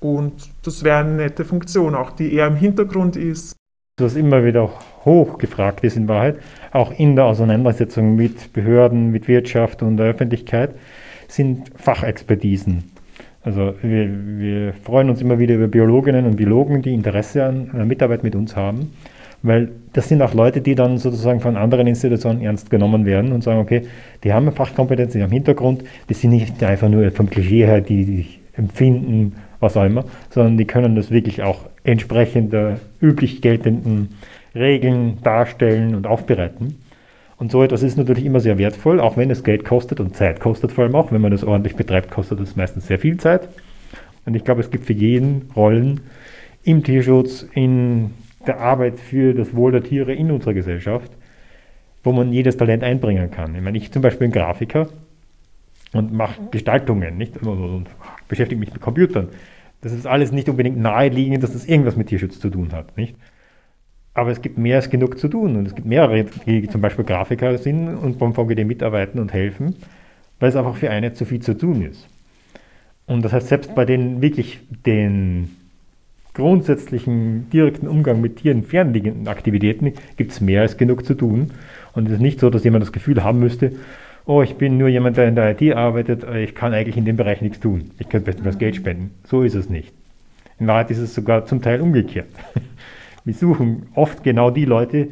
Und 0.00 0.50
das 0.62 0.82
wäre 0.82 0.98
eine 0.98 1.12
nette 1.12 1.46
Funktion, 1.46 1.94
auch 1.94 2.10
die 2.10 2.34
eher 2.34 2.46
im 2.46 2.56
Hintergrund 2.56 3.16
ist. 3.16 3.56
Was 4.00 4.16
immer 4.16 4.44
wieder 4.44 4.70
hochgefragt 5.04 5.84
ist 5.84 5.96
in 5.96 6.08
Wahrheit, 6.08 6.36
auch 6.72 6.92
in 6.92 7.16
der 7.16 7.26
Auseinandersetzung 7.26 8.16
mit 8.16 8.52
Behörden, 8.52 9.10
mit 9.10 9.28
Wirtschaft 9.28 9.82
und 9.82 9.96
der 9.96 10.06
Öffentlichkeit, 10.06 10.74
sind 11.28 11.70
Fachexpertisen. 11.76 12.84
Also 13.42 13.74
wir, 13.82 14.08
wir 14.38 14.72
freuen 14.84 15.08
uns 15.08 15.22
immer 15.22 15.38
wieder 15.38 15.54
über 15.54 15.66
Biologinnen 15.66 16.26
und 16.26 16.36
Biologen, 16.36 16.82
die 16.82 16.92
Interesse 16.92 17.44
an 17.44 17.70
der 17.74 17.86
Mitarbeit 17.86 18.22
mit 18.22 18.34
uns 18.34 18.54
haben, 18.54 18.92
weil 19.42 19.70
das 19.94 20.08
sind 20.08 20.20
auch 20.20 20.34
Leute, 20.34 20.60
die 20.60 20.74
dann 20.74 20.98
sozusagen 20.98 21.40
von 21.40 21.56
anderen 21.56 21.86
Institutionen 21.86 22.42
ernst 22.42 22.70
genommen 22.70 23.06
werden 23.06 23.32
und 23.32 23.42
sagen, 23.42 23.60
okay, 23.60 23.82
die 24.24 24.32
haben 24.34 24.46
eine 24.46 24.52
Fachkompetenz, 24.52 25.12
die 25.12 25.22
haben 25.22 25.32
Hintergrund, 25.32 25.84
die 26.10 26.14
sind 26.14 26.30
nicht 26.30 26.62
einfach 26.62 26.90
nur 26.90 27.10
vom 27.12 27.30
Klischee 27.30 27.64
her, 27.64 27.80
die 27.80 28.04
sich 28.04 28.40
empfinden, 28.54 29.36
was 29.58 29.76
auch 29.76 29.84
immer, 29.84 30.04
sondern 30.28 30.58
die 30.58 30.66
können 30.66 30.94
das 30.94 31.10
wirklich 31.10 31.42
auch 31.42 31.69
entsprechend 31.84 32.52
der 32.52 32.80
üblich 33.00 33.40
geltenden 33.42 34.16
Regeln 34.54 35.18
darstellen 35.22 35.94
und 35.94 36.06
aufbereiten. 36.06 36.82
Und 37.36 37.50
so 37.50 37.62
etwas 37.62 37.82
ist 37.82 37.96
natürlich 37.96 38.26
immer 38.26 38.40
sehr 38.40 38.58
wertvoll, 38.58 39.00
auch 39.00 39.16
wenn 39.16 39.30
es 39.30 39.44
Geld 39.44 39.64
kostet 39.64 39.98
und 39.98 40.14
Zeit 40.14 40.40
kostet 40.40 40.72
vor 40.72 40.84
allem 40.84 40.94
auch. 40.94 41.10
Wenn 41.10 41.22
man 41.22 41.30
das 41.30 41.42
ordentlich 41.42 41.74
betreibt, 41.74 42.10
kostet 42.10 42.38
es 42.40 42.54
meistens 42.54 42.86
sehr 42.86 42.98
viel 42.98 43.16
Zeit. 43.16 43.48
Und 44.26 44.34
ich 44.34 44.44
glaube, 44.44 44.60
es 44.60 44.70
gibt 44.70 44.84
für 44.84 44.92
jeden 44.92 45.50
Rollen 45.56 46.00
im 46.62 46.84
Tierschutz, 46.84 47.46
in 47.54 48.10
der 48.46 48.60
Arbeit 48.60 49.00
für 49.00 49.32
das 49.32 49.54
Wohl 49.54 49.72
der 49.72 49.82
Tiere 49.82 50.12
in 50.12 50.30
unserer 50.30 50.52
Gesellschaft, 50.52 51.10
wo 52.02 52.12
man 52.12 52.32
jedes 52.32 52.56
Talent 52.56 52.82
einbringen 52.82 53.30
kann. 53.30 53.54
Ich 53.54 53.62
meine, 53.62 53.78
ich 53.78 53.90
zum 53.90 54.02
Beispiel 54.02 54.28
bin 54.28 54.32
Grafiker 54.32 54.88
und 55.92 56.12
mache 56.12 56.40
Gestaltungen, 56.50 57.16
nicht? 57.16 57.36
Und 57.42 57.86
beschäftige 58.28 58.60
mich 58.60 58.72
mit 58.72 58.82
Computern. 58.82 59.28
Das 59.80 59.92
ist 59.92 60.06
alles 60.06 60.32
nicht 60.32 60.48
unbedingt 60.48 60.78
naheliegend, 60.78 61.42
dass 61.42 61.52
das 61.52 61.64
irgendwas 61.64 61.96
mit 61.96 62.08
Tierschutz 62.08 62.38
zu 62.38 62.50
tun 62.50 62.72
hat, 62.72 62.96
nicht? 62.96 63.16
Aber 64.12 64.30
es 64.30 64.42
gibt 64.42 64.58
mehr 64.58 64.76
als 64.76 64.90
genug 64.90 65.18
zu 65.18 65.28
tun 65.28 65.56
und 65.56 65.66
es 65.66 65.74
gibt 65.74 65.86
mehrere, 65.86 66.24
die 66.46 66.68
zum 66.68 66.80
Beispiel 66.80 67.04
Grafiker 67.04 67.56
sind 67.58 67.88
und 67.96 68.18
beim 68.18 68.34
VGD 68.34 68.64
mitarbeiten 68.64 69.20
und 69.20 69.32
helfen, 69.32 69.76
weil 70.40 70.48
es 70.48 70.56
einfach 70.56 70.76
für 70.76 70.90
eine 70.90 71.12
zu 71.12 71.24
viel 71.24 71.40
zu 71.40 71.56
tun 71.56 71.82
ist. 71.82 72.08
Und 73.06 73.24
das 73.24 73.32
heißt, 73.32 73.48
selbst 73.48 73.74
bei 73.74 73.84
den 73.84 74.20
wirklich 74.20 74.60
den 74.84 75.50
grundsätzlichen 76.34 77.50
direkten 77.50 77.88
Umgang 77.88 78.20
mit 78.20 78.36
Tieren 78.36 78.64
fernliegenden 78.64 79.28
Aktivitäten 79.28 79.92
gibt 80.16 80.32
es 80.32 80.40
mehr 80.40 80.62
als 80.62 80.76
genug 80.76 81.04
zu 81.04 81.14
tun. 81.14 81.52
Und 81.92 82.06
es 82.06 82.14
ist 82.14 82.20
nicht 82.20 82.40
so, 82.40 82.50
dass 82.50 82.64
jemand 82.64 82.82
das 82.82 82.92
Gefühl 82.92 83.24
haben 83.24 83.40
müsste, 83.40 83.72
oh, 84.26 84.42
ich 84.42 84.56
bin 84.56 84.78
nur 84.78 84.88
jemand, 84.88 85.16
der 85.16 85.28
in 85.28 85.34
der 85.34 85.60
IT 85.60 85.74
arbeitet, 85.74 86.24
ich 86.34 86.54
kann 86.54 86.72
eigentlich 86.72 86.96
in 86.96 87.04
dem 87.04 87.16
Bereich 87.16 87.40
nichts 87.40 87.60
tun. 87.60 87.90
Ich 87.98 88.08
könnte 88.08 88.26
bestenfalls 88.26 88.58
Geld 88.58 88.76
spenden. 88.76 89.10
So 89.24 89.42
ist 89.42 89.54
es 89.54 89.68
nicht. 89.68 89.92
In 90.58 90.66
Wahrheit 90.66 90.90
ist 90.90 90.98
es 90.98 91.14
sogar 91.14 91.46
zum 91.46 91.62
Teil 91.62 91.80
umgekehrt. 91.80 92.28
Wir 93.24 93.34
suchen 93.34 93.86
oft 93.94 94.22
genau 94.22 94.50
die 94.50 94.64
Leute, 94.64 95.08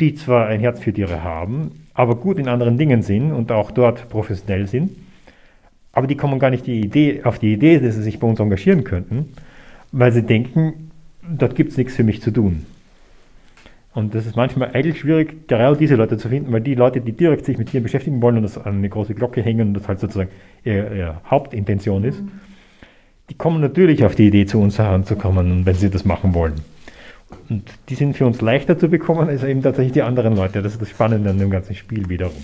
die 0.00 0.14
zwar 0.14 0.46
ein 0.46 0.60
Herz 0.60 0.80
für 0.80 0.92
Tiere 0.92 1.22
haben, 1.22 1.86
aber 1.94 2.16
gut 2.16 2.38
in 2.38 2.48
anderen 2.48 2.78
Dingen 2.78 3.02
sind 3.02 3.32
und 3.32 3.50
auch 3.50 3.70
dort 3.70 4.08
professionell 4.08 4.66
sind, 4.66 4.92
aber 5.92 6.06
die 6.06 6.16
kommen 6.16 6.38
gar 6.38 6.50
nicht 6.50 6.66
die 6.66 6.80
Idee, 6.80 7.22
auf 7.24 7.38
die 7.38 7.52
Idee, 7.52 7.80
dass 7.80 7.96
sie 7.96 8.02
sich 8.02 8.20
bei 8.20 8.26
uns 8.28 8.38
engagieren 8.38 8.84
könnten, 8.84 9.30
weil 9.90 10.12
sie 10.12 10.22
denken, 10.22 10.90
dort 11.28 11.56
gibt 11.56 11.72
es 11.72 11.76
nichts 11.76 11.96
für 11.96 12.04
mich 12.04 12.22
zu 12.22 12.30
tun. 12.30 12.66
Und 13.94 14.14
das 14.14 14.26
ist 14.26 14.36
manchmal 14.36 14.70
eigentlich 14.74 15.00
schwierig, 15.00 15.48
genau 15.48 15.74
diese 15.74 15.96
Leute 15.96 16.18
zu 16.18 16.28
finden, 16.28 16.52
weil 16.52 16.60
die 16.60 16.74
Leute, 16.74 17.00
die 17.00 17.12
direkt 17.12 17.46
sich 17.46 17.58
mit 17.58 17.70
Tieren 17.70 17.82
beschäftigen 17.82 18.20
wollen 18.22 18.36
und 18.36 18.42
das 18.42 18.58
an 18.58 18.76
eine 18.76 18.88
große 18.88 19.14
Glocke 19.14 19.42
hängen 19.42 19.68
und 19.68 19.74
das 19.74 19.88
halt 19.88 20.00
sozusagen 20.00 20.30
ihre, 20.64 20.96
ihre 20.96 21.20
Hauptintention 21.28 22.04
ist, 22.04 22.22
die 23.30 23.34
kommen 23.34 23.60
natürlich 23.60 24.04
auf 24.04 24.14
die 24.14 24.28
Idee, 24.28 24.46
zu 24.46 24.60
uns 24.60 24.78
heranzukommen, 24.78 25.66
wenn 25.66 25.74
sie 25.74 25.90
das 25.90 26.04
machen 26.04 26.34
wollen. 26.34 26.54
Und 27.48 27.70
die 27.88 27.94
sind 27.94 28.16
für 28.16 28.26
uns 28.26 28.40
leichter 28.40 28.78
zu 28.78 28.88
bekommen 28.88 29.28
als 29.28 29.44
eben 29.44 29.62
tatsächlich 29.62 29.92
die 29.92 30.02
anderen 30.02 30.36
Leute. 30.36 30.62
Das 30.62 30.72
ist 30.72 30.82
das 30.82 30.90
Spannende 30.90 31.30
an 31.30 31.38
dem 31.38 31.50
ganzen 31.50 31.74
Spiel 31.74 32.08
wiederum. 32.08 32.36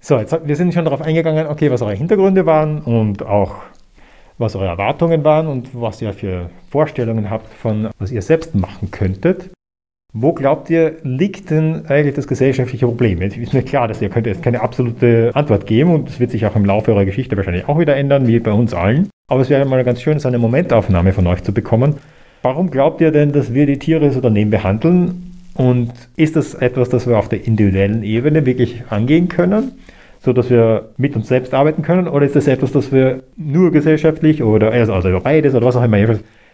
So, 0.00 0.18
jetzt, 0.18 0.36
wir 0.44 0.56
sind 0.56 0.72
schon 0.72 0.84
darauf 0.84 1.02
eingegangen, 1.02 1.46
okay, 1.46 1.70
was 1.70 1.82
eure 1.82 1.94
Hintergründe 1.94 2.46
waren 2.46 2.80
und 2.80 3.22
auch 3.24 3.56
was 4.40 4.56
eure 4.56 4.66
Erwartungen 4.66 5.24
waren 5.24 5.46
und 5.46 5.68
was 5.72 6.02
ihr 6.02 6.12
für 6.12 6.50
Vorstellungen 6.70 7.30
habt 7.30 7.52
von, 7.54 7.88
was 7.98 8.10
ihr 8.10 8.22
selbst 8.22 8.54
machen 8.54 8.90
könntet. 8.90 9.50
Wo 10.12 10.32
glaubt 10.32 10.70
ihr, 10.70 10.96
liegt 11.04 11.50
denn 11.50 11.86
eigentlich 11.86 12.16
das 12.16 12.26
gesellschaftliche 12.26 12.86
Problem? 12.86 13.22
Jetzt 13.22 13.36
ist 13.36 13.54
mir 13.54 13.62
klar, 13.62 13.86
dass 13.86 14.02
ihr 14.02 14.08
könnt 14.08 14.26
jetzt 14.26 14.42
keine 14.42 14.60
absolute 14.60 15.30
Antwort 15.34 15.66
geben 15.66 15.94
und 15.94 16.08
das 16.08 16.18
wird 16.18 16.32
sich 16.32 16.44
auch 16.46 16.56
im 16.56 16.64
Laufe 16.64 16.92
eurer 16.92 17.04
Geschichte 17.04 17.36
wahrscheinlich 17.36 17.68
auch 17.68 17.78
wieder 17.78 17.94
ändern, 17.94 18.26
wie 18.26 18.40
bei 18.40 18.52
uns 18.52 18.74
allen. 18.74 19.08
Aber 19.28 19.42
es 19.42 19.50
wäre 19.50 19.64
mal 19.66 19.84
ganz 19.84 20.02
schön, 20.02 20.18
so 20.18 20.26
eine 20.26 20.38
Momentaufnahme 20.38 21.12
von 21.12 21.28
euch 21.28 21.44
zu 21.44 21.54
bekommen, 21.54 22.00
Warum 22.42 22.70
glaubt 22.70 23.02
ihr 23.02 23.10
denn, 23.10 23.32
dass 23.32 23.52
wir 23.52 23.66
die 23.66 23.78
Tiere 23.78 24.10
so 24.12 24.20
daneben 24.20 24.50
behandeln? 24.50 25.32
Und 25.54 25.92
ist 26.16 26.36
das 26.36 26.54
etwas, 26.54 26.88
das 26.88 27.06
wir 27.06 27.18
auf 27.18 27.28
der 27.28 27.44
individuellen 27.44 28.02
Ebene 28.02 28.46
wirklich 28.46 28.82
angehen 28.88 29.28
können, 29.28 29.72
so 30.20 30.32
dass 30.32 30.50
wir 30.50 30.90
mit 30.96 31.16
uns 31.16 31.28
selbst 31.28 31.54
arbeiten 31.54 31.82
können? 31.82 32.06
Oder 32.06 32.26
ist 32.26 32.36
das 32.36 32.46
etwas, 32.46 32.72
das 32.72 32.92
wir 32.92 33.22
nur 33.36 33.72
gesellschaftlich 33.72 34.42
oder 34.42 34.70
also, 34.70 34.92
also 34.92 35.08
über 35.08 35.20
beides 35.20 35.54
oder 35.54 35.66
was 35.66 35.76
auch 35.76 35.84
immer? 35.84 35.98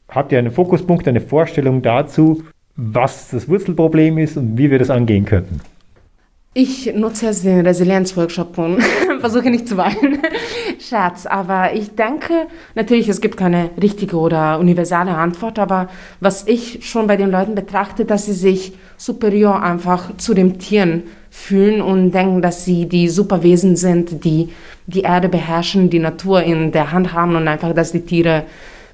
Habt 0.09 0.33
ihr 0.33 0.39
einen 0.39 0.53
Fokuspunkt, 0.53 1.09
eine 1.09 1.21
Vorstellung 1.21 1.83
dazu, 1.83 2.43
was 2.77 3.31
das 3.31 3.49
Wurzelproblem 3.49 4.19
ist 4.19 4.37
und 4.37 4.57
wie 4.57 4.71
wir 4.71 4.79
das 4.79 4.91
angehen 4.91 5.25
könnten. 5.25 5.61
Ich 6.59 6.91
nutze 6.95 7.27
jetzt 7.27 7.45
den 7.45 7.67
Resilienzworkshop 7.67 8.57
und 8.57 8.83
versuche 9.21 9.51
nicht 9.51 9.69
zu 9.69 9.77
weinen. 9.77 10.21
Scherz, 10.79 11.27
aber 11.27 11.75
ich 11.75 11.95
denke, 11.97 12.47
natürlich, 12.75 13.09
es 13.11 13.21
gibt 13.21 13.37
keine 13.37 13.71
richtige 13.83 14.17
oder 14.17 14.59
universale 14.59 15.11
Antwort, 15.11 15.59
aber 15.59 15.89
was 16.21 16.47
ich 16.47 16.89
schon 16.89 17.09
bei 17.09 17.19
den 17.19 17.31
Leuten 17.31 17.55
betrachte, 17.55 18.07
dass 18.07 18.25
sie 18.25 18.33
sich 18.33 18.73
superior 18.97 19.63
einfach 19.63 20.17
zu 20.17 20.33
den 20.33 20.59
Tieren 20.59 21.03
fühlen 21.37 21.83
und 21.83 22.13
denken, 22.13 22.41
dass 22.41 22.65
sie 22.65 22.87
die 22.87 23.09
Superwesen 23.09 23.77
sind, 23.77 24.25
die 24.25 24.49
die 24.87 25.03
Erde 25.03 25.29
beherrschen, 25.29 25.91
die 25.91 25.99
Natur 25.99 26.43
in 26.43 26.73
der 26.73 26.93
Hand 26.93 27.13
haben 27.13 27.37
und 27.37 27.47
einfach, 27.47 27.75
dass 27.75 27.93
die 27.93 28.01
Tiere 28.01 28.45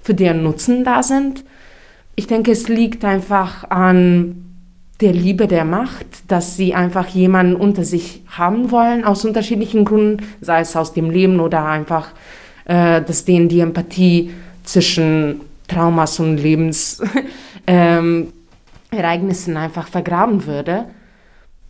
für 0.02 0.12
deren 0.12 0.42
Nutzen 0.42 0.85
da 0.85 1.02
sind. 1.02 1.44
Ich 2.16 2.26
denke, 2.26 2.50
es 2.50 2.68
liegt 2.68 3.05
einfach 3.05 3.70
an 3.70 4.44
der 5.00 5.12
Liebe 5.12 5.46
der 5.46 5.64
Macht, 5.64 6.07
dass 6.28 6.57
sie 6.57 6.74
einfach 6.74 7.07
jemanden 7.09 7.55
unter 7.55 7.85
sich 7.85 8.22
haben 8.28 8.70
wollen, 8.70 9.05
aus 9.05 9.24
unterschiedlichen 9.24 9.85
Gründen, 9.85 10.26
sei 10.40 10.61
es 10.61 10.76
aus 10.76 10.92
dem 10.92 11.11
Leben 11.11 11.40
oder 11.40 11.64
einfach, 11.64 12.09
äh, 12.64 13.00
dass 13.00 13.24
denen 13.24 13.48
die 13.48 13.61
Empathie 13.61 14.33
zwischen 14.64 15.40
Traumas 15.68 16.18
und 16.18 16.38
Lebensereignissen 16.38 18.33
ähm, 19.57 19.62
einfach 19.62 19.88
vergraben 19.88 20.44
würde. 20.44 20.87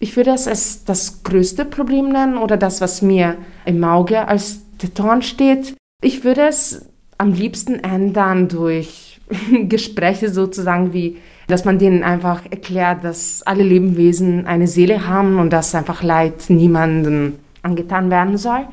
Ich 0.03 0.17
würde 0.17 0.33
es 0.33 0.49
als 0.49 0.85
das 0.85 1.23
größte 1.23 1.65
Problem 1.65 2.09
nennen 2.09 2.37
oder 2.37 2.57
das, 2.57 2.81
was 2.81 3.03
mir 3.03 3.37
im 3.65 3.85
Auge 3.85 4.27
als 4.27 4.63
Teton 4.77 5.23
steht. 5.23 5.77
Ich 6.03 6.25
würde 6.25 6.49
es 6.49 6.91
am 7.19 7.33
liebsten 7.33 7.77
ändern 7.85 8.49
durch 8.49 9.21
Gespräche 9.69 10.29
sozusagen 10.29 10.93
wie 10.93 11.19
dass 11.47 11.65
man 11.65 11.79
denen 11.79 12.03
einfach 12.03 12.43
erklärt, 12.51 13.05
dass 13.05 13.43
alle 13.45 13.63
Lebewesen 13.63 14.47
eine 14.47 14.67
Seele 14.67 15.07
haben 15.07 15.39
und 15.39 15.53
dass 15.53 15.75
einfach 15.75 16.03
Leid 16.03 16.49
niemandem 16.49 17.35
angetan 17.63 18.11
werden 18.11 18.39
soll. 18.39 18.67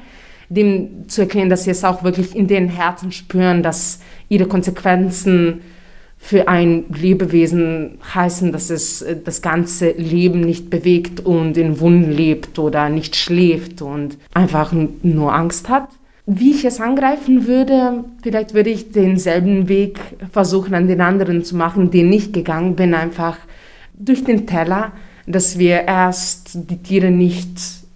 Dem 0.50 1.10
zu 1.10 1.22
erklären, 1.22 1.50
dass 1.50 1.66
sie 1.66 1.72
es 1.72 1.84
auch 1.84 2.04
wirklich 2.04 2.36
in 2.36 2.48
den 2.48 2.70
Herzen 2.70 3.12
spüren, 3.12 3.62
dass 3.62 4.00
ihre 4.30 4.48
Konsequenzen 4.48 5.62
für 6.22 6.50
ein 6.50 6.84
Lebewesen 6.94 7.98
heißen, 8.14 8.52
dass 8.52 8.70
es 8.70 9.02
äh, 9.02 9.16
das 9.24 9.42
ganze 9.42 9.92
Leben 9.92 10.42
nicht 10.42 10.70
bewegt 10.70 11.22
und 11.22 11.58
in 11.58 11.80
Wunden 11.80 12.12
lebt 12.12 12.60
oder 12.60 12.90
nicht 12.90 13.16
schläft 13.16 13.82
und 13.82 14.18
einfach 14.34 14.74
nur 15.02 15.34
Angst 15.34 15.70
hat. 15.70 15.88
Wie 16.28 16.52
ich 16.52 16.66
es 16.66 16.80
angreifen 16.80 17.48
würde, 17.48 18.04
vielleicht 18.22 18.54
würde 18.54 18.70
ich 18.70 18.92
denselben 18.92 19.68
Weg 19.68 19.98
versuchen, 20.32 20.76
an 20.76 20.88
den 20.88 21.02
anderen 21.02 21.44
zu 21.44 21.56
machen, 21.56 21.90
den 21.90 22.14
ich 22.14 22.32
gegangen 22.32 22.76
bin, 22.76 22.94
einfach 22.94 23.38
durch 23.98 24.24
den 24.24 24.46
Teller, 24.46 24.92
dass 25.26 25.58
wir 25.58 25.88
erst 25.88 26.70
die 26.70 26.84
Tiere 26.84 27.10
nicht 27.10 27.50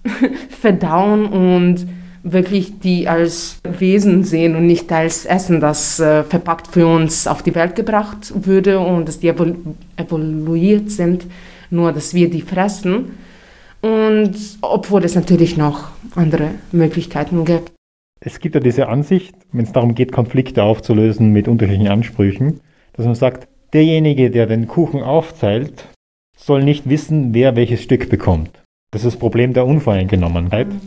verdauen 0.49 1.25
und 1.27 1.86
wirklich 2.23 2.79
die 2.79 3.07
als 3.07 3.59
Wesen 3.63 4.23
sehen 4.23 4.55
und 4.55 4.65
nicht 4.65 4.91
als 4.91 5.25
Essen, 5.25 5.59
das 5.59 5.99
äh, 5.99 6.23
verpackt 6.23 6.67
für 6.67 6.88
uns 6.88 7.27
auf 7.27 7.43
die 7.43 7.53
Welt 7.53 7.75
gebracht 7.75 8.33
würde 8.45 8.79
und 8.79 9.07
dass 9.07 9.19
die 9.19 9.27
evolu 9.27 9.55
evoluiert 9.97 10.89
sind, 10.89 11.25
nur 11.69 11.91
dass 11.91 12.13
wir 12.13 12.29
die 12.29 12.41
fressen. 12.41 13.17
Und 13.81 14.33
obwohl 14.62 15.03
es 15.03 15.15
natürlich 15.15 15.57
noch 15.57 15.89
andere 16.15 16.51
Möglichkeiten 16.71 17.43
gibt 17.43 17.73
es 18.25 18.39
gibt 18.39 18.55
ja 18.55 18.62
diese 18.62 18.88
Ansicht, 18.88 19.36
wenn 19.51 19.65
es 19.65 19.73
darum 19.73 19.95
geht, 19.95 20.12
Konflikte 20.12 20.63
aufzulösen 20.63 21.31
mit 21.31 21.47
unterschiedlichen 21.47 21.91
Ansprüchen, 21.91 22.62
dass 22.93 23.05
man 23.05 23.15
sagt, 23.15 23.47
derjenige, 23.73 24.31
der 24.31 24.47
den 24.47 24.67
Kuchen 24.67 25.03
aufzählt, 25.03 25.89
soll 26.38 26.63
nicht 26.63 26.88
wissen, 26.89 27.33
wer 27.33 27.55
welches 27.55 27.83
Stück 27.83 28.09
bekommt. 28.09 28.63
Das 28.91 29.03
ist 29.03 29.13
das 29.13 29.19
Problem 29.19 29.53
der 29.53 29.65
Unvoreingenommenheit. 29.65 30.69
Mhm. 30.69 30.81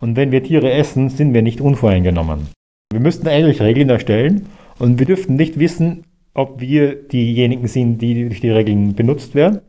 Und 0.00 0.16
wenn 0.16 0.32
wir 0.32 0.42
Tiere 0.42 0.70
essen, 0.72 1.08
sind 1.08 1.34
wir 1.34 1.42
nicht 1.42 1.60
unvoreingenommen. 1.60 2.48
Wir 2.92 3.00
müssten 3.00 3.28
eigentlich 3.28 3.60
Regeln 3.60 3.90
erstellen 3.90 4.46
und 4.78 4.98
wir 4.98 5.06
dürften 5.06 5.36
nicht 5.36 5.58
wissen, 5.58 6.04
ob 6.34 6.60
wir 6.60 6.94
diejenigen 6.94 7.66
sind, 7.66 8.00
die 8.00 8.28
durch 8.28 8.40
die 8.40 8.50
Regeln 8.50 8.94
benutzt 8.94 9.34
werden 9.34 9.60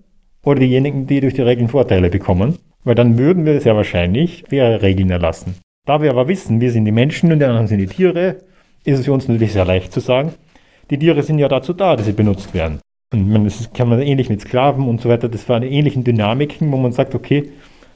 oder 0.44 0.60
diejenigen, 0.60 1.08
die 1.08 1.20
durch 1.20 1.34
die 1.34 1.42
Regeln 1.42 1.68
Vorteile 1.68 2.10
bekommen, 2.10 2.58
weil 2.84 2.96
dann 2.96 3.18
würden 3.18 3.46
wir 3.46 3.60
sehr 3.60 3.76
wahrscheinlich 3.76 4.44
faire 4.48 4.82
Regeln 4.82 5.10
erlassen. 5.10 5.56
Da 5.86 6.02
wir 6.02 6.12
aber 6.12 6.28
wissen, 6.28 6.62
wir 6.62 6.72
sind 6.72 6.86
die 6.86 6.92
Menschen 6.92 7.32
und 7.32 7.40
die 7.40 7.46
anderen 7.46 7.68
sind 7.68 7.80
die 7.80 7.88
Tiere, 7.88 8.38
ist 8.86 9.00
es 9.00 9.06
für 9.06 9.14
uns 9.14 9.28
natürlich 9.28 9.54
sehr 9.54 9.66
leicht 9.66 9.92
zu 9.92 10.00
sagen, 10.00 10.34
die 10.90 11.00
Tiere 11.00 11.24
sind 11.24 11.40
ja 11.40 11.48
dazu 11.48 11.74
da, 11.74 11.96
dass 11.96 12.06
sie 12.06 12.14
benutzt 12.14 12.54
werden. 12.54 12.80
Und 13.12 13.30
man, 13.30 13.46
das 13.46 13.74
kann 13.74 13.90
man 13.90 14.02
ähnlich 14.02 14.30
mit 14.30 14.42
Sklaven 14.42 14.88
und 14.88 15.02
so 15.02 15.10
weiter, 15.10 15.28
das 15.28 15.50
waren 15.50 15.64
ähnlichen 15.64 16.04
Dynamiken, 16.04 16.72
wo 16.72 16.78
man 16.78 16.92
sagt, 16.92 17.16
okay, 17.16 17.52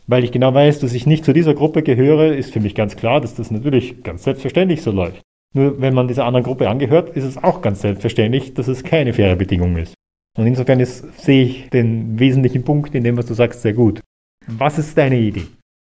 weil 0.07 0.23
ich 0.23 0.31
genau 0.31 0.53
weiß, 0.53 0.79
dass 0.79 0.93
ich 0.93 1.05
nicht 1.05 1.25
zu 1.25 1.33
dieser 1.33 1.53
Gruppe 1.53 1.83
gehöre, 1.83 2.33
ist 2.33 2.51
für 2.51 2.59
mich 2.59 2.75
ganz 2.75 2.95
klar, 2.95 3.21
dass 3.21 3.35
das 3.35 3.51
natürlich 3.51 4.03
ganz 4.03 4.23
selbstverständlich 4.23 4.81
so 4.81 4.91
läuft. 4.91 5.21
Nur 5.53 5.79
wenn 5.79 5.93
man 5.93 6.07
dieser 6.07 6.25
anderen 6.25 6.43
Gruppe 6.43 6.69
angehört, 6.69 7.15
ist 7.15 7.23
es 7.23 7.43
auch 7.43 7.61
ganz 7.61 7.81
selbstverständlich, 7.81 8.53
dass 8.53 8.67
es 8.67 8.83
keine 8.83 9.13
faire 9.13 9.35
Bedingung 9.35 9.77
ist. 9.77 9.93
Und 10.37 10.47
insofern 10.47 10.79
ist, 10.79 11.21
sehe 11.21 11.43
ich 11.43 11.69
den 11.69 12.19
wesentlichen 12.19 12.63
Punkt 12.63 12.95
in 12.95 13.03
dem, 13.03 13.17
was 13.17 13.27
du 13.27 13.35
sagst, 13.35 13.61
sehr 13.61 13.73
gut. 13.73 14.01
Was 14.47 14.79
ist 14.79 14.97
deine 14.97 15.19
Idee? 15.19 15.45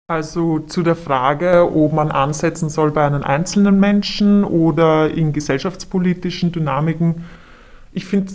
Also 0.10 0.60
zu 0.60 0.84
der 0.84 0.98
Frage, 0.98 1.72
ob 1.74 1.94
man 1.94 2.12
ansetzen 2.12 2.70
soll 2.70 2.92
bei 2.92 3.08
einem 3.08 3.24
einzelnen 3.24 3.80
Menschen 3.80 4.44
oder 4.44 5.10
in 5.10 5.32
gesellschaftspolitischen 5.32 6.52
Dynamiken. 6.52 7.24
Ich 7.94 8.06
finde 8.06 8.34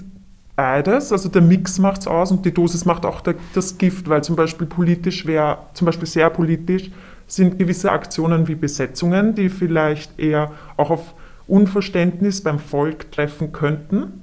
beides, 0.58 1.12
also 1.12 1.28
der 1.28 1.40
Mix 1.40 1.78
macht 1.78 2.00
es 2.00 2.08
aus 2.08 2.32
und 2.32 2.44
die 2.44 2.52
Dosis 2.52 2.84
macht 2.84 3.06
auch 3.06 3.20
der, 3.20 3.36
das 3.54 3.78
Gift, 3.78 4.08
weil 4.08 4.24
zum 4.24 4.34
Beispiel 4.34 4.66
politisch 4.66 5.24
wäre, 5.24 5.58
zum 5.72 5.86
Beispiel 5.86 6.08
sehr 6.08 6.30
politisch, 6.30 6.90
sind 7.28 7.60
gewisse 7.60 7.92
Aktionen 7.92 8.48
wie 8.48 8.56
Besetzungen, 8.56 9.36
die 9.36 9.50
vielleicht 9.50 10.18
eher 10.18 10.50
auch 10.76 10.90
auf 10.90 11.14
Unverständnis 11.46 12.42
beim 12.42 12.58
Volk 12.58 13.12
treffen 13.12 13.52
könnten. 13.52 14.22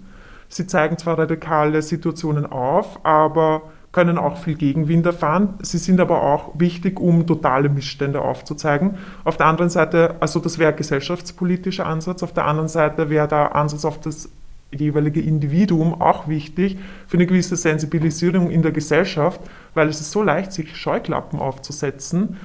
Sie 0.49 0.67
zeigen 0.67 0.97
zwar 0.97 1.17
radikale 1.17 1.81
Situationen 1.81 2.45
auf, 2.45 2.99
aber 3.05 3.61
können 3.93 4.17
auch 4.17 4.35
viel 4.35 4.55
Gegenwind 4.55 5.05
erfahren. 5.05 5.53
Sie 5.61 5.77
sind 5.77 6.01
aber 6.01 6.21
auch 6.21 6.51
wichtig, 6.59 6.99
um 6.99 7.25
totale 7.25 7.69
Missstände 7.69 8.19
aufzuzeigen. 8.19 8.97
Auf 9.23 9.37
der 9.37 9.45
anderen 9.45 9.69
Seite, 9.69 10.15
also 10.19 10.41
das 10.41 10.59
wäre 10.59 10.73
gesellschaftspolitischer 10.73 11.85
Ansatz, 11.85 12.23
auf 12.23 12.33
der 12.33 12.45
anderen 12.45 12.67
Seite 12.67 13.09
wäre 13.09 13.29
der 13.29 13.55
Ansatz 13.55 13.85
auf 13.85 14.01
das 14.01 14.29
jeweilige 14.75 15.21
Individuum 15.21 15.99
auch 16.01 16.27
wichtig 16.27 16.77
für 17.07 17.17
eine 17.17 17.25
gewisse 17.25 17.55
Sensibilisierung 17.55 18.49
in 18.49 18.61
der 18.61 18.71
Gesellschaft, 18.71 19.41
weil 19.73 19.89
es 19.89 20.01
ist 20.01 20.11
so 20.11 20.23
leicht, 20.23 20.51
sich 20.51 20.75
Scheuklappen 20.75 21.39
aufzusetzen 21.39 22.37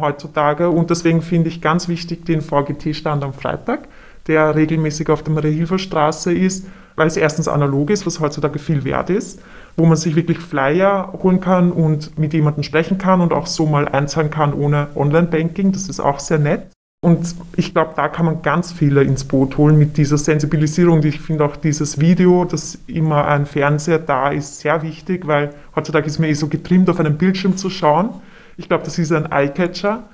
heutzutage. 0.00 0.70
Und 0.70 0.90
deswegen 0.90 1.22
finde 1.22 1.48
ich 1.48 1.60
ganz 1.60 1.88
wichtig 1.88 2.24
den 2.24 2.40
VGT-Stand 2.40 3.24
am 3.24 3.32
Freitag, 3.32 3.88
der 4.26 4.54
regelmäßig 4.54 5.10
auf 5.10 5.22
der 5.22 5.34
Marie-Hilfer-Straße 5.34 6.32
ist, 6.32 6.66
weil 6.96 7.06
es 7.06 7.16
erstens 7.16 7.48
analog 7.48 7.90
ist, 7.90 8.06
was 8.06 8.20
heutzutage 8.20 8.58
viel 8.58 8.84
wert 8.84 9.10
ist 9.10 9.40
wo 9.78 9.86
man 9.86 9.96
sich 9.96 10.16
wirklich 10.16 10.38
Flyer 10.38 11.12
holen 11.22 11.40
kann 11.40 11.70
und 11.70 12.18
mit 12.18 12.34
jemandem 12.34 12.64
sprechen 12.64 12.98
kann 12.98 13.20
und 13.20 13.32
auch 13.32 13.46
so 13.46 13.64
mal 13.64 13.86
einzahlen 13.88 14.28
kann 14.28 14.52
ohne 14.52 14.88
Online-Banking. 14.96 15.70
Das 15.70 15.88
ist 15.88 16.00
auch 16.00 16.18
sehr 16.18 16.40
nett. 16.40 16.72
Und 17.00 17.36
ich 17.54 17.74
glaube, 17.74 17.92
da 17.94 18.08
kann 18.08 18.26
man 18.26 18.42
ganz 18.42 18.72
viele 18.72 19.04
ins 19.04 19.24
Boot 19.24 19.56
holen 19.56 19.78
mit 19.78 19.96
dieser 19.96 20.18
Sensibilisierung. 20.18 21.00
Ich 21.04 21.20
finde 21.20 21.44
auch 21.44 21.54
dieses 21.54 22.00
Video, 22.00 22.44
dass 22.44 22.76
immer 22.88 23.26
ein 23.26 23.46
Fernseher 23.46 24.00
da 24.00 24.30
ist, 24.30 24.58
sehr 24.58 24.82
wichtig, 24.82 25.26
weil 25.28 25.54
heutzutage 25.76 26.08
ist 26.08 26.18
man 26.18 26.28
eh 26.28 26.34
so 26.34 26.48
getrimmt, 26.48 26.90
auf 26.90 26.98
einem 26.98 27.16
Bildschirm 27.16 27.56
zu 27.56 27.70
schauen. 27.70 28.10
Ich 28.56 28.68
glaube, 28.68 28.82
das 28.84 28.98
ist 28.98 29.12
ein 29.12 29.30
Eyecatcher. 29.30 30.08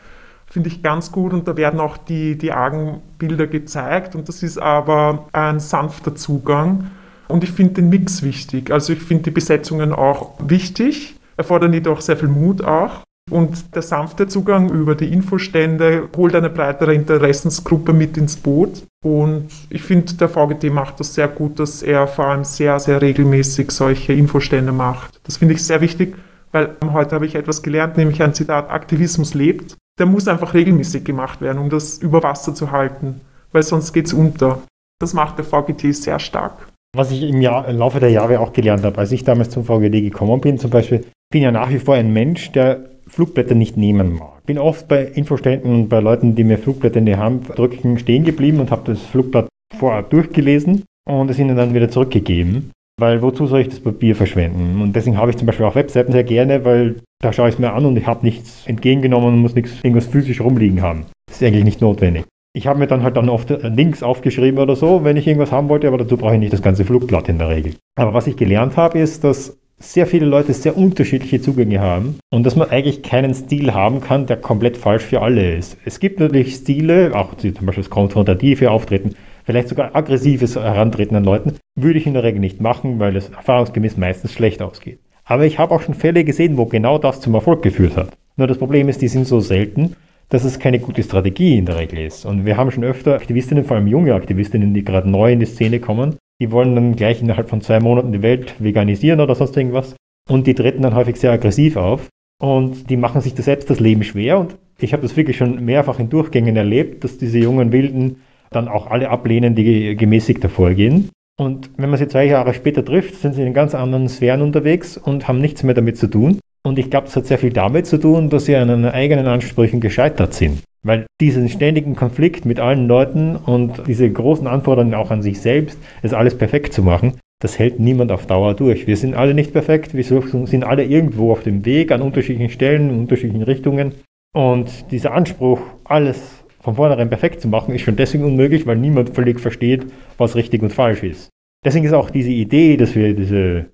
Finde 0.46 0.68
ich 0.68 0.82
ganz 0.82 1.10
gut 1.10 1.32
und 1.32 1.48
da 1.48 1.56
werden 1.56 1.80
auch 1.80 1.96
die, 1.96 2.36
die 2.36 2.52
argen 2.52 3.00
gezeigt 3.18 4.14
und 4.14 4.28
das 4.28 4.42
ist 4.42 4.58
aber 4.58 5.26
ein 5.32 5.58
sanfter 5.58 6.14
Zugang 6.14 6.90
und 7.28 7.42
ich 7.42 7.50
finde 7.50 7.74
den 7.74 7.88
Mix 7.88 8.22
wichtig. 8.22 8.70
Also 8.70 8.92
ich 8.92 9.00
finde 9.00 9.24
die 9.24 9.30
Besetzungen 9.30 9.92
auch 9.94 10.34
wichtig, 10.38 11.16
erfordern 11.38 11.72
jedoch 11.72 12.02
sehr 12.02 12.18
viel 12.18 12.28
Mut 12.28 12.62
auch. 12.62 13.00
Und 13.30 13.74
der 13.74 13.82
sanfte 13.82 14.26
Zugang 14.26 14.70
über 14.70 14.94
die 14.94 15.12
Infostände 15.12 16.08
holt 16.14 16.34
eine 16.34 16.50
breitere 16.50 16.94
Interessensgruppe 16.94 17.92
mit 17.92 18.16
ins 18.16 18.36
Boot. 18.36 18.82
Und 19.02 19.48
ich 19.70 19.82
finde, 19.82 20.14
der 20.14 20.28
VGT 20.28 20.64
macht 20.72 21.00
das 21.00 21.14
sehr 21.14 21.28
gut, 21.28 21.58
dass 21.58 21.82
er 21.82 22.06
vor 22.06 22.26
allem 22.26 22.44
sehr, 22.44 22.78
sehr 22.78 23.00
regelmäßig 23.00 23.70
solche 23.70 24.12
Infostände 24.12 24.72
macht. 24.72 25.20
Das 25.24 25.38
finde 25.38 25.54
ich 25.54 25.64
sehr 25.64 25.80
wichtig, 25.80 26.16
weil 26.52 26.76
heute 26.92 27.14
habe 27.14 27.26
ich 27.26 27.34
etwas 27.34 27.62
gelernt, 27.62 27.96
nämlich 27.96 28.22
ein 28.22 28.34
Zitat, 28.34 28.70
Aktivismus 28.70 29.34
lebt. 29.34 29.76
Der 29.98 30.06
muss 30.06 30.28
einfach 30.28 30.54
regelmäßig 30.54 31.04
gemacht 31.04 31.40
werden, 31.40 31.58
um 31.58 31.70
das 31.70 31.98
über 31.98 32.22
Wasser 32.22 32.54
zu 32.54 32.72
halten, 32.72 33.20
weil 33.52 33.62
sonst 33.62 33.92
geht 33.92 34.06
es 34.06 34.12
unter. 34.12 34.62
Das 35.00 35.14
macht 35.14 35.38
der 35.38 35.44
VGT 35.44 35.94
sehr 35.94 36.18
stark. 36.18 36.68
Was 36.94 37.10
ich 37.10 37.22
im, 37.22 37.40
Jahr, 37.40 37.66
im, 37.68 37.78
Laufe 37.78 38.00
der 38.00 38.10
Jahre 38.10 38.38
auch 38.38 38.52
gelernt 38.52 38.84
habe, 38.84 38.98
als 38.98 39.12
ich 39.12 39.24
damals 39.24 39.50
zum 39.50 39.64
VGD 39.64 40.02
gekommen 40.02 40.40
bin, 40.40 40.58
zum 40.58 40.70
Beispiel, 40.70 41.04
bin 41.32 41.42
ja 41.42 41.50
nach 41.50 41.70
wie 41.70 41.80
vor 41.80 41.96
ein 41.96 42.12
Mensch, 42.12 42.52
der 42.52 42.93
Flugblätter 43.06 43.54
nicht 43.54 43.76
nehmen 43.76 44.14
mag. 44.14 44.44
Bin 44.46 44.58
oft 44.58 44.88
bei 44.88 45.04
Infoständen 45.04 45.72
und 45.72 45.88
bei 45.88 46.00
Leuten, 46.00 46.34
die 46.34 46.44
mir 46.44 46.58
Flugblätter 46.58 46.98
in 46.98 47.06
die 47.06 47.16
Hand 47.16 47.48
drücken, 47.56 47.98
stehen 47.98 48.24
geblieben 48.24 48.60
und 48.60 48.70
habe 48.70 48.92
das 48.92 49.02
Flugblatt 49.02 49.48
vorher 49.76 50.02
durchgelesen 50.02 50.84
und 51.08 51.30
es 51.30 51.38
ihnen 51.38 51.56
dann 51.56 51.74
wieder 51.74 51.88
zurückgegeben. 51.88 52.70
Weil 53.00 53.22
wozu 53.22 53.46
soll 53.46 53.60
ich 53.60 53.68
das 53.68 53.80
Papier 53.80 54.14
verschwenden? 54.14 54.80
Und 54.80 54.94
deswegen 54.94 55.16
habe 55.16 55.30
ich 55.30 55.36
zum 55.36 55.46
Beispiel 55.46 55.66
auch 55.66 55.74
Webseiten 55.74 56.12
sehr 56.12 56.22
gerne, 56.22 56.64
weil 56.64 56.96
da 57.22 57.32
schaue 57.32 57.48
ich 57.48 57.54
es 57.54 57.58
mir 57.58 57.72
an 57.72 57.86
und 57.86 57.96
ich 57.96 58.06
habe 58.06 58.24
nichts 58.24 58.66
entgegengenommen 58.66 59.34
und 59.34 59.40
muss 59.40 59.54
nichts 59.54 59.72
irgendwas 59.82 60.06
physisch 60.06 60.40
rumliegen 60.40 60.80
haben. 60.80 61.06
Das 61.26 61.40
ist 61.40 61.46
eigentlich 61.46 61.64
nicht 61.64 61.80
notwendig. 61.80 62.24
Ich 62.56 62.68
habe 62.68 62.78
mir 62.78 62.86
dann 62.86 63.02
halt 63.02 63.16
dann 63.16 63.28
oft 63.28 63.50
Links 63.50 64.04
aufgeschrieben 64.04 64.60
oder 64.60 64.76
so, 64.76 65.02
wenn 65.02 65.16
ich 65.16 65.26
irgendwas 65.26 65.50
haben 65.50 65.68
wollte, 65.68 65.88
aber 65.88 65.98
dazu 65.98 66.16
brauche 66.16 66.34
ich 66.34 66.40
nicht 66.40 66.52
das 66.52 66.62
ganze 66.62 66.84
Flugblatt 66.84 67.28
in 67.28 67.38
der 67.38 67.48
Regel. 67.48 67.74
Aber 67.98 68.14
was 68.14 68.28
ich 68.28 68.36
gelernt 68.36 68.76
habe, 68.76 69.00
ist, 69.00 69.24
dass 69.24 69.58
sehr 69.92 70.06
viele 70.06 70.26
Leute 70.26 70.52
sehr 70.52 70.76
unterschiedliche 70.76 71.40
Zugänge 71.40 71.80
haben 71.80 72.18
und 72.30 72.44
dass 72.44 72.56
man 72.56 72.70
eigentlich 72.70 73.02
keinen 73.02 73.34
Stil 73.34 73.74
haben 73.74 74.00
kann, 74.00 74.26
der 74.26 74.36
komplett 74.36 74.76
falsch 74.76 75.04
für 75.04 75.22
alle 75.22 75.56
ist. 75.56 75.76
Es 75.84 76.00
gibt 76.00 76.20
natürlich 76.20 76.54
Stile, 76.54 77.14
auch 77.14 77.36
zum 77.36 77.52
Beispiel 77.52 77.84
das 77.84 77.90
konfrontative 77.90 78.70
Auftreten, 78.70 79.14
vielleicht 79.44 79.68
sogar 79.68 79.94
aggressives 79.94 80.56
Herantreten 80.56 81.16
an 81.16 81.24
Leuten, 81.24 81.54
würde 81.78 81.98
ich 81.98 82.06
in 82.06 82.14
der 82.14 82.24
Regel 82.24 82.40
nicht 82.40 82.60
machen, 82.60 82.98
weil 82.98 83.16
es 83.16 83.28
erfahrungsgemäß 83.28 83.96
meistens 83.96 84.32
schlecht 84.32 84.62
ausgeht. 84.62 84.98
Aber 85.24 85.44
ich 85.44 85.58
habe 85.58 85.74
auch 85.74 85.82
schon 85.82 85.94
Fälle 85.94 86.24
gesehen, 86.24 86.56
wo 86.56 86.66
genau 86.66 86.98
das 86.98 87.20
zum 87.20 87.34
Erfolg 87.34 87.62
geführt 87.62 87.96
hat. 87.96 88.10
Nur 88.36 88.46
das 88.46 88.58
Problem 88.58 88.88
ist, 88.88 89.00
die 89.00 89.08
sind 89.08 89.26
so 89.26 89.40
selten, 89.40 89.96
dass 90.28 90.44
es 90.44 90.58
keine 90.58 90.80
gute 90.80 91.02
Strategie 91.02 91.56
in 91.56 91.66
der 91.66 91.78
Regel 91.78 92.00
ist. 92.00 92.24
Und 92.24 92.44
wir 92.44 92.56
haben 92.56 92.70
schon 92.70 92.84
öfter 92.84 93.14
Aktivistinnen, 93.14 93.64
vor 93.64 93.76
allem 93.76 93.86
junge 93.86 94.14
Aktivistinnen, 94.14 94.74
die 94.74 94.84
gerade 94.84 95.08
neu 95.08 95.32
in 95.32 95.40
die 95.40 95.46
Szene 95.46 95.80
kommen, 95.80 96.16
die 96.40 96.50
wollen 96.50 96.74
dann 96.74 96.96
gleich 96.96 97.20
innerhalb 97.22 97.48
von 97.48 97.60
zwei 97.60 97.80
Monaten 97.80 98.12
die 98.12 98.22
Welt 98.22 98.54
veganisieren 98.58 99.20
oder 99.20 99.34
sonst 99.34 99.56
irgendwas. 99.56 99.94
Und 100.28 100.46
die 100.46 100.54
treten 100.54 100.82
dann 100.82 100.94
häufig 100.94 101.16
sehr 101.16 101.32
aggressiv 101.32 101.76
auf. 101.76 102.08
Und 102.40 102.90
die 102.90 102.96
machen 102.96 103.20
sich 103.20 103.34
da 103.34 103.42
selbst 103.42 103.70
das 103.70 103.80
Leben 103.80 104.02
schwer. 104.02 104.38
Und 104.40 104.56
ich 104.80 104.92
habe 104.92 105.02
das 105.02 105.16
wirklich 105.16 105.36
schon 105.36 105.64
mehrfach 105.64 105.98
in 105.98 106.10
Durchgängen 106.10 106.56
erlebt, 106.56 107.04
dass 107.04 107.18
diese 107.18 107.38
jungen 107.38 107.72
Wilden 107.72 108.22
dann 108.50 108.68
auch 108.68 108.90
alle 108.90 109.10
ablehnen, 109.10 109.54
die 109.54 109.96
gemäßigt 109.96 110.44
vorgehen. 110.46 111.10
Und 111.38 111.70
wenn 111.76 111.90
man 111.90 111.98
sie 111.98 112.08
zwei 112.08 112.26
Jahre 112.26 112.54
später 112.54 112.84
trifft, 112.84 113.16
sind 113.16 113.34
sie 113.34 113.42
in 113.42 113.54
ganz 113.54 113.74
anderen 113.74 114.08
Sphären 114.08 114.42
unterwegs 114.42 114.96
und 114.96 115.26
haben 115.26 115.40
nichts 115.40 115.62
mehr 115.62 115.74
damit 115.74 115.98
zu 115.98 116.06
tun. 116.06 116.38
Und 116.62 116.78
ich 116.78 116.90
glaube, 116.90 117.06
das 117.06 117.16
hat 117.16 117.26
sehr 117.26 117.38
viel 117.38 117.52
damit 117.52 117.86
zu 117.86 117.98
tun, 117.98 118.30
dass 118.30 118.46
sie 118.46 118.56
an 118.56 118.68
ihren 118.68 118.86
eigenen 118.86 119.26
Ansprüchen 119.26 119.80
gescheitert 119.80 120.32
sind. 120.34 120.62
Weil 120.84 121.06
diesen 121.20 121.48
ständigen 121.48 121.96
Konflikt 121.96 122.44
mit 122.44 122.60
allen 122.60 122.86
Leuten 122.86 123.36
und 123.36 123.82
diese 123.86 124.08
großen 124.10 124.46
Anforderungen 124.46 124.94
auch 124.94 125.10
an 125.10 125.22
sich 125.22 125.40
selbst, 125.40 125.78
es 126.02 126.12
alles 126.12 126.36
perfekt 126.36 126.74
zu 126.74 126.82
machen, 126.82 127.14
das 127.40 127.58
hält 127.58 127.80
niemand 127.80 128.12
auf 128.12 128.26
Dauer 128.26 128.54
durch. 128.54 128.86
Wir 128.86 128.96
sind 128.96 129.14
alle 129.14 129.34
nicht 129.34 129.52
perfekt, 129.52 129.94
wir 129.94 130.04
sind 130.04 130.64
alle 130.64 130.84
irgendwo 130.84 131.32
auf 131.32 131.42
dem 131.42 131.64
Weg 131.64 131.90
an 131.90 132.02
unterschiedlichen 132.02 132.50
Stellen, 132.50 132.90
in 132.90 132.98
unterschiedlichen 133.00 133.42
Richtungen. 133.42 133.92
Und 134.34 134.90
dieser 134.90 135.12
Anspruch, 135.12 135.60
alles 135.84 136.44
von 136.60 136.76
vornherein 136.76 137.08
perfekt 137.08 137.40
zu 137.40 137.48
machen, 137.48 137.74
ist 137.74 137.82
schon 137.82 137.96
deswegen 137.96 138.24
unmöglich, 138.24 138.66
weil 138.66 138.76
niemand 138.76 139.10
völlig 139.10 139.40
versteht, 139.40 139.86
was 140.18 140.36
richtig 140.36 140.62
und 140.62 140.72
falsch 140.72 141.02
ist. 141.02 141.30
Deswegen 141.64 141.86
ist 141.86 141.92
auch 141.92 142.10
diese 142.10 142.30
Idee, 142.30 142.76
dass 142.76 142.94
wir 142.94 143.14
diese 143.14 143.66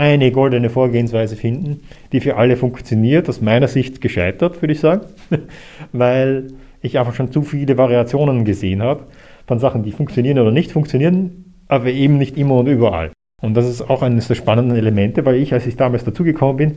eine 0.00 0.32
goldene 0.32 0.70
Vorgehensweise 0.70 1.36
finden, 1.36 1.82
die 2.12 2.20
für 2.20 2.36
alle 2.36 2.56
funktioniert, 2.56 3.28
aus 3.28 3.40
meiner 3.40 3.68
Sicht 3.68 4.00
gescheitert, 4.00 4.62
würde 4.62 4.72
ich 4.72 4.80
sagen, 4.80 5.02
weil 5.92 6.48
ich 6.80 6.98
einfach 6.98 7.14
schon 7.14 7.30
zu 7.30 7.42
viele 7.42 7.76
Variationen 7.76 8.44
gesehen 8.44 8.82
habe 8.82 9.04
von 9.46 9.58
Sachen, 9.58 9.82
die 9.82 9.92
funktionieren 9.92 10.38
oder 10.38 10.50
nicht 10.50 10.72
funktionieren, 10.72 11.54
aber 11.68 11.88
eben 11.88 12.18
nicht 12.18 12.38
immer 12.38 12.56
und 12.56 12.66
überall. 12.66 13.12
Und 13.42 13.54
das 13.54 13.68
ist 13.68 13.82
auch 13.82 14.02
eines 14.02 14.28
der 14.28 14.34
spannenden 14.34 14.76
Elemente, 14.76 15.24
weil 15.24 15.36
ich, 15.36 15.52
als 15.52 15.66
ich 15.66 15.76
damals 15.76 16.04
dazugekommen 16.04 16.56
bin, 16.56 16.76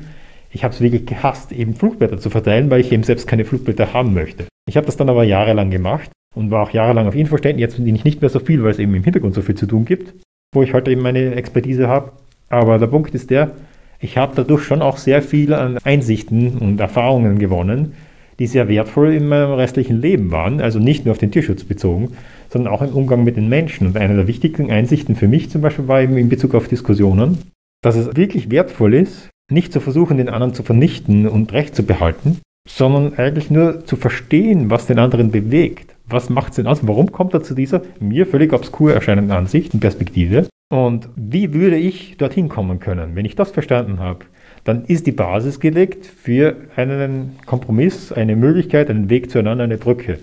ich 0.51 0.63
habe 0.63 0.73
es 0.73 0.81
wirklich 0.81 1.05
gehasst, 1.05 1.51
eben 1.51 1.73
Flugblätter 1.73 2.17
zu 2.17 2.29
verteilen, 2.29 2.69
weil 2.69 2.81
ich 2.81 2.91
eben 2.91 3.03
selbst 3.03 3.27
keine 3.27 3.45
Flugblätter 3.45 3.93
haben 3.93 4.13
möchte. 4.13 4.45
Ich 4.67 4.77
habe 4.77 4.85
das 4.85 4.97
dann 4.97 5.09
aber 5.09 5.23
jahrelang 5.23 5.71
gemacht 5.71 6.11
und 6.35 6.51
war 6.51 6.63
auch 6.63 6.71
jahrelang 6.71 7.07
auf 7.07 7.15
Infoständen. 7.15 7.59
Jetzt 7.59 7.77
bin 7.77 7.95
ich 7.95 8.03
nicht 8.03 8.21
mehr 8.21 8.29
so 8.29 8.39
viel, 8.39 8.63
weil 8.63 8.71
es 8.71 8.79
eben 8.79 8.93
im 8.93 9.03
Hintergrund 9.03 9.33
so 9.33 9.41
viel 9.41 9.55
zu 9.55 9.65
tun 9.65 9.85
gibt, 9.85 10.13
wo 10.53 10.61
ich 10.61 10.73
heute 10.73 10.91
eben 10.91 11.01
meine 11.01 11.35
Expertise 11.35 11.87
habe. 11.87 12.11
Aber 12.53 12.77
der 12.77 12.85
Punkt 12.85 13.15
ist 13.15 13.31
der, 13.31 13.53
ich 13.99 14.15
habe 14.15 14.33
dadurch 14.35 14.63
schon 14.63 14.83
auch 14.83 14.97
sehr 14.97 15.23
viel 15.23 15.55
an 15.55 15.79
Einsichten 15.83 16.59
und 16.59 16.79
Erfahrungen 16.79 17.39
gewonnen, 17.39 17.93
die 18.37 18.45
sehr 18.45 18.67
wertvoll 18.67 19.11
in 19.11 19.27
meinem 19.27 19.53
restlichen 19.53 19.99
Leben 19.99 20.29
waren. 20.29 20.61
Also 20.61 20.77
nicht 20.77 21.03
nur 21.03 21.13
auf 21.13 21.17
den 21.17 21.31
Tierschutz 21.31 21.63
bezogen, 21.63 22.11
sondern 22.49 22.71
auch 22.71 22.83
im 22.83 22.93
Umgang 22.93 23.23
mit 23.23 23.37
den 23.37 23.49
Menschen. 23.49 23.87
Und 23.87 23.97
eine 23.97 24.15
der 24.15 24.27
wichtigsten 24.27 24.69
Einsichten 24.69 25.15
für 25.15 25.27
mich 25.27 25.49
zum 25.49 25.61
Beispiel 25.61 25.87
war 25.87 26.03
eben 26.03 26.15
in 26.15 26.29
Bezug 26.29 26.53
auf 26.53 26.67
Diskussionen, 26.67 27.39
dass 27.81 27.95
es 27.95 28.15
wirklich 28.15 28.51
wertvoll 28.51 28.93
ist, 28.93 29.29
nicht 29.51 29.73
zu 29.73 29.79
versuchen, 29.79 30.17
den 30.17 30.29
anderen 30.29 30.53
zu 30.53 30.61
vernichten 30.61 31.27
und 31.27 31.53
Recht 31.53 31.75
zu 31.75 31.81
behalten, 31.81 32.39
sondern 32.69 33.15
eigentlich 33.15 33.49
nur 33.49 33.83
zu 33.87 33.95
verstehen, 33.95 34.69
was 34.69 34.85
den 34.85 34.99
anderen 34.99 35.31
bewegt. 35.31 35.95
Was 36.05 36.29
macht 36.29 36.51
es 36.51 36.57
denn 36.57 36.67
aus? 36.67 36.87
Warum 36.87 37.11
kommt 37.11 37.33
er 37.33 37.41
zu 37.41 37.55
dieser 37.55 37.81
mir 37.99 38.27
völlig 38.27 38.53
obskur 38.53 38.93
erscheinenden 38.93 39.35
Ansicht 39.35 39.73
und 39.73 39.79
Perspektive? 39.79 40.45
Und 40.73 41.07
wie 41.15 41.53
würde 41.53 41.77
ich 41.77 42.17
dorthin 42.17 42.49
kommen 42.49 42.79
können? 42.79 43.15
Wenn 43.15 43.25
ich 43.25 43.35
das 43.35 43.51
verstanden 43.51 43.99
habe, 43.99 44.25
dann 44.63 44.85
ist 44.85 45.05
die 45.05 45.11
Basis 45.11 45.59
gelegt 45.59 46.07
für 46.07 46.55
einen 46.75 47.37
Kompromiss, 47.45 48.11
eine 48.11 48.35
Möglichkeit, 48.35 48.89
einen 48.89 49.07
Weg 49.11 49.29
zueinander, 49.29 49.65
eine 49.65 49.77
Brücke. 49.77 50.17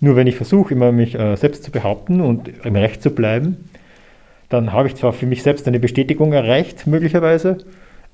Nur 0.00 0.16
wenn 0.16 0.26
ich 0.26 0.36
versuche, 0.36 0.72
immer 0.72 0.90
mich 0.90 1.16
äh, 1.16 1.36
selbst 1.36 1.64
zu 1.64 1.70
behaupten 1.70 2.22
und 2.22 2.50
im 2.64 2.76
Recht 2.76 3.02
zu 3.02 3.10
bleiben, 3.10 3.68
dann 4.48 4.72
habe 4.72 4.88
ich 4.88 4.94
zwar 4.94 5.12
für 5.12 5.26
mich 5.26 5.42
selbst 5.42 5.68
eine 5.68 5.80
Bestätigung 5.80 6.32
erreicht, 6.32 6.86
möglicherweise, 6.86 7.58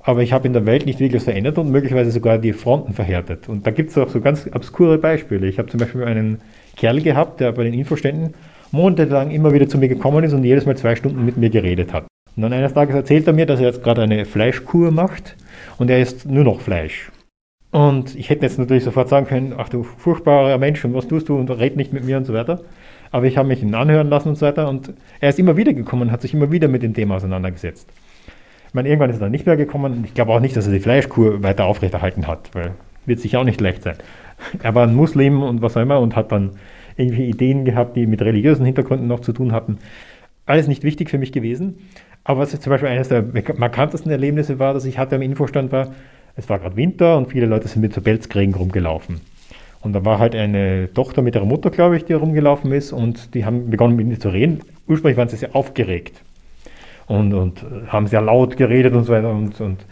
aber 0.01 0.23
ich 0.23 0.33
habe 0.33 0.49
in 0.49 0.55
der 0.55 0.67
Welt 0.67 0.87
nicht 0.87 0.99
wirklich 0.99 1.21
was 1.21 1.25
verändert 1.25 1.57
und 1.57 1.71
möglicherweise 1.71 2.11
sogar 2.11 2.39
die 2.39 2.53
Fronten 2.53 2.95
verhärtet. 2.95 3.49
Und 3.49 3.65
da 3.65 3.71
gibt 3.71 3.91
es 3.91 3.99
auch 3.99 4.09
so 4.09 4.21
ganz 4.21 4.51
obskure 4.53 4.99
Beispiele. 4.99 5.47
Ich 5.47 5.61
habe 5.61 5.69
zum 5.69 5.79
Beispiel 5.79 6.03
einen 6.03 6.41
Kerl 6.75 7.01
gehabt, 7.01 7.39
der 7.39 7.53
bei 7.53 7.63
den 7.63 7.75
Infoständen 7.75 8.35
monatelang 8.75 9.31
immer 9.31 9.53
wieder 9.53 9.69
zu 9.69 9.79
mir 9.79 9.89
gekommen 9.89 10.25
ist 10.25 10.33
und 10.35 10.45
jedes 10.45 10.67
Mal 10.67 10.77
zwei 10.77 10.97
Stunden 10.97 11.25
mit 11.25 11.37
mir 11.37 11.49
geredet 11.49 11.93
hat. 11.93 12.07
Und 12.37 12.43
dann 12.43 12.53
eines 12.53 12.75
Tages 12.75 12.95
erzählt 12.95 13.27
er 13.27 13.33
mir, 13.33 13.47
dass 13.47 13.61
er 13.61 13.67
jetzt 13.67 13.83
gerade 13.83 14.03
eine 14.03 14.25
Fleischkur 14.25 14.91
macht 14.91 15.37
und 15.79 15.89
er 15.89 16.01
isst 16.01 16.27
nur 16.27 16.45
noch 16.45 16.61
Fleisch. 16.61 17.11
Und 17.71 18.15
ich 18.17 18.31
hätte 18.31 18.43
jetzt 18.43 18.59
natürlich 18.59 18.85
sofort 18.85 19.09
sagen 19.09 19.27
können, 19.27 19.55
ach 19.57 19.69
du 19.69 19.83
furchtbarer 19.83 20.59
Mensch 20.59 20.85
und 20.85 20.95
was 20.95 21.09
tust 21.09 21.29
du 21.29 21.37
und 21.37 21.51
red 21.51 21.77
nicht 21.77 21.93
mit 21.93 22.05
mir 22.05 22.17
und 22.17 22.25
so 22.25 22.35
weiter. 22.35 22.61
Aber 23.11 23.27
ich 23.27 23.39
habe 23.39 23.49
mich 23.49 23.63
ihn 23.63 23.75
anhören 23.75 24.09
lassen 24.09 24.31
und 24.31 24.37
so 24.37 24.47
weiter 24.47 24.69
und 24.69 24.93
er 25.21 25.29
ist 25.29 25.39
immer 25.39 25.57
wieder 25.57 25.73
gekommen, 25.73 26.11
hat 26.11 26.23
sich 26.23 26.35
immer 26.35 26.51
wieder 26.51 26.69
mit 26.69 26.83
dem 26.83 26.95
Thema 26.95 27.17
auseinandergesetzt. 27.17 27.89
Ich 28.69 28.75
meine, 28.75 28.89
irgendwann 28.89 29.11
ist 29.11 29.17
er 29.17 29.21
dann 29.21 29.33
nicht 29.33 29.47
mehr 29.47 29.57
gekommen 29.57 29.99
und 29.99 30.05
ich 30.05 30.15
glaube 30.15 30.33
auch 30.33 30.41
nicht, 30.41 30.57
dass 30.57 30.67
er 30.67 30.73
die 30.73 30.81
Fleischkur 30.81 31.43
weiter 31.45 31.67
aufrechterhalten 31.67 32.27
hat, 32.27 32.51
weil 32.55 32.73
wird 33.07 33.21
sicher 33.21 33.41
auch 33.41 33.45
nicht 33.45 33.61
leicht 33.61 33.83
sein. 33.83 33.97
Er 34.63 34.75
war 34.75 34.87
ein 34.87 34.95
Muslim 34.95 35.43
und 35.43 35.63
was 35.63 35.77
auch 35.77 35.83
immer 35.83 36.01
und 36.01 36.17
hat 36.17 36.33
dann 36.33 36.53
irgendwie 36.97 37.29
Ideen 37.29 37.65
gehabt, 37.65 37.97
die 37.97 38.07
mit 38.07 38.23
religiösen 38.23 38.65
Hintergründen 38.65 39.07
noch 39.07 39.21
zu 39.21 39.33
tun 39.33 39.53
hatten. 39.53 39.79
Alles 40.47 40.69
nicht 40.69 40.83
wichtig 40.83 41.11
für 41.11 41.19
mich 41.19 41.33
gewesen. 41.33 41.79
Aber 42.25 42.41
was 42.41 42.59
zum 42.59 42.71
Beispiel 42.71 42.89
eines 42.89 43.09
der 43.09 43.25
markantesten 43.57 44.11
Erlebnisse 44.11 44.59
war, 44.59 44.75
dass 44.75 44.85
ich 44.85 44.99
hatte 44.99 45.17
am 45.17 45.23
Infostand 45.23 45.73
war, 45.73 45.95
es 46.37 46.49
war 46.49 46.59
gerade 46.59 46.77
Winter 46.77 47.17
und 47.19 47.31
viele 47.31 47.47
Leute 47.47 47.69
sind 47.69 47.83
mit 47.83 47.93
so 47.93 48.01
Pelzkriegen 48.01 48.55
rumgelaufen. 48.55 49.21
Und 49.83 49.93
da 49.93 50.05
war 50.05 50.19
halt 50.19 50.35
eine 50.35 50.89
Tochter 50.93 51.21
mit 51.21 51.35
ihrer 51.35 51.45
Mutter, 51.45 51.71
glaube 51.71 51.97
ich, 51.97 52.07
die 52.07 52.15
rumgelaufen 52.15 52.73
ist 52.73 52.93
und 52.93 53.35
die 53.35 53.45
haben 53.45 53.69
begonnen 53.69 53.97
mit 53.97 54.07
mir 54.07 54.19
zu 54.19 54.31
reden. 54.31 54.63
Ursprünglich 54.89 55.19
waren 55.19 55.29
sie 55.29 55.37
sehr 55.37 55.55
aufgeregt 55.55 56.23
und, 57.07 57.35
und 57.35 57.65
haben 57.89 58.07
sehr 58.07 58.23
laut 58.23 58.57
geredet 58.57 58.95
und 58.95 59.05
so 59.05 59.13
weiter. 59.13 59.31
Und, 59.31 59.61
und 59.61 59.85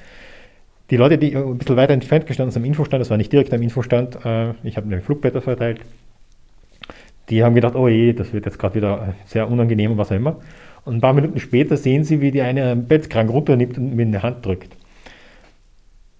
die 0.90 0.96
Leute, 0.96 1.18
die 1.18 1.36
ein 1.36 1.58
bisschen 1.58 1.76
weiter 1.76 1.92
entfernt 1.92 2.26
gestanden 2.26 2.52
sind 2.52 2.62
am 2.62 2.66
Infostand, 2.66 3.02
das 3.02 3.10
war 3.10 3.18
nicht 3.18 3.32
direkt 3.32 3.52
am 3.52 3.60
Infostand, 3.60 4.18
äh, 4.24 4.52
ich 4.62 4.78
habe 4.78 4.86
eine 4.86 5.02
Flugblätter 5.02 5.42
verteilt, 5.42 5.80
die 7.30 7.42
haben 7.44 7.54
gedacht, 7.54 7.74
oh 7.74 7.88
je, 7.88 8.12
das 8.12 8.32
wird 8.32 8.46
jetzt 8.46 8.58
gerade 8.58 8.74
wieder 8.74 9.14
sehr 9.24 9.50
unangenehm 9.50 9.92
und 9.92 9.98
was 9.98 10.10
auch 10.10 10.16
immer. 10.16 10.36
Und 10.84 10.96
ein 10.96 11.00
paar 11.00 11.12
Minuten 11.12 11.38
später 11.38 11.76
sehen 11.76 12.04
sie, 12.04 12.20
wie 12.20 12.30
die 12.30 12.42
eine 12.42 12.64
einen 12.64 12.86
Bettkrank 12.86 13.30
runternimmt 13.30 13.78
und 13.78 13.94
mir 13.94 14.02
in 14.02 14.12
die 14.12 14.18
Hand 14.18 14.44
drückt. 14.44 14.76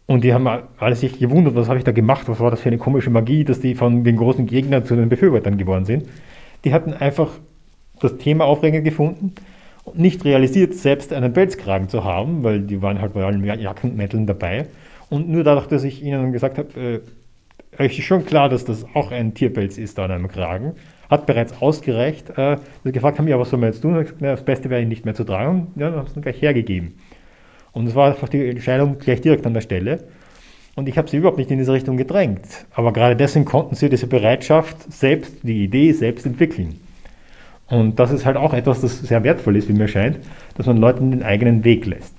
Und 0.07 0.25
die 0.25 0.35
haben 0.35 0.47
alle 0.79 0.95
sich 0.95 1.19
gewundert, 1.19 1.55
was 1.55 1.69
habe 1.69 1.79
ich 1.79 1.85
da 1.85 1.93
gemacht, 1.93 2.29
was 2.29 2.39
war 2.39 2.51
das 2.51 2.61
für 2.61 2.69
eine 2.69 2.79
komische 2.79 3.11
Magie, 3.11 3.45
dass 3.45 3.61
die 3.61 3.75
von 3.75 4.05
den 4.05 4.17
großen 4.17 4.47
Gegnern 4.47 4.85
zu 4.85 4.95
den 4.95 5.09
Befürwortern 5.09 5.59
geworden 5.59 5.85
sind. 5.85 6.07
Die 6.65 6.73
hatten 6.73 6.93
einfach 6.93 7.31
das 8.01 8.19
Thema 8.19 8.45
aufregend 8.45 8.85
gefunden 8.85 9.35
und 9.85 9.99
nicht 9.99 10.25
realisiert, 10.25 10.75
selbst 10.75 11.13
einen 11.13 11.33
Pelzkragen 11.33 11.89
zu 11.89 12.05
haben, 12.05 12.45
weil 12.45 12.61
die 12.61 12.83
waren 12.83 13.01
halt 13.01 13.15
bei 13.15 13.25
allen 13.25 13.45
Jacken 13.45 13.91
und 13.91 13.97
Mänteln 13.97 14.27
dabei. 14.27 14.67
Und 15.09 15.29
nur 15.29 15.45
dadurch, 15.45 15.67
dass 15.67 15.85
ich 15.85 16.03
ihnen 16.03 16.33
gesagt 16.33 16.59
habe, 16.59 17.03
äh, 17.79 17.83
euch 17.83 17.99
ist 17.99 18.05
schon 18.05 18.25
klar, 18.25 18.49
dass 18.49 18.65
das 18.65 18.85
auch 18.95 19.13
ein 19.13 19.35
Tierpelz 19.35 19.79
ist 19.79 19.99
an 19.99 20.11
einem 20.11 20.29
Kragen, 20.29 20.73
hat 21.13 21.27
bereits 21.27 21.61
ausgereicht. 21.61 22.37
Äh, 22.37 22.57
gefragt 22.85 23.19
haben, 23.19 23.29
ja, 23.29 23.39
was 23.39 23.51
soll 23.51 23.61
man 23.61 23.71
jetzt 23.71 23.83
tun? 23.83 23.95
Gesagt, 23.95 24.17
na, 24.21 24.33
das 24.33 24.45
Beste 24.45 24.71
wäre 24.71 24.83
ihn 24.83 24.89
nicht 24.89 25.05
mehr 25.05 25.15
zu 25.15 25.25
tragen. 25.25 25.69
Ja, 25.77 25.91
dann 25.91 25.99
haben 26.01 26.09
sie 26.09 26.19
ihn 26.19 26.23
gleich 26.23 26.41
hergegeben. 26.41 26.95
Und 27.73 27.87
es 27.87 27.95
war 27.95 28.09
einfach 28.09 28.29
die 28.29 28.49
Entscheidung 28.49 28.99
gleich 28.99 29.21
direkt 29.21 29.47
an 29.47 29.55
der 29.55 29.61
Stelle. 29.61 30.05
Und 30.75 30.89
ich 30.89 30.97
habe 30.97 31.09
sie 31.09 31.19
überhaupt 31.19 31.37
nicht 31.37 31.51
in 31.51 31.59
diese 31.59 31.73
Richtung 31.73 31.99
gedrängt. 31.99 32.67
Aber 32.73 32.93
gerade 32.95 33.15
deswegen 33.15 33.45
konnten 33.45 33.75
sie 33.75 33.91
diese 33.91 34.07
Bereitschaft, 34.07 34.91
selbst 34.91 35.43
die 35.43 35.65
Idee 35.65 35.93
selbst 35.93 36.25
entwickeln. 36.25 36.81
Und 37.69 37.99
das 37.99 38.11
ist 38.11 38.25
halt 38.25 38.37
auch 38.37 38.55
etwas, 38.55 38.81
das 38.81 39.01
sehr 39.01 39.23
wertvoll 39.23 39.57
ist, 39.57 39.69
wie 39.69 39.75
mir 39.75 39.89
scheint, 39.89 40.19
dass 40.57 40.67
man 40.67 40.79
Leuten 40.79 41.11
den 41.11 41.23
eigenen 41.23 41.65
Weg 41.65 41.87
lässt. 41.87 42.15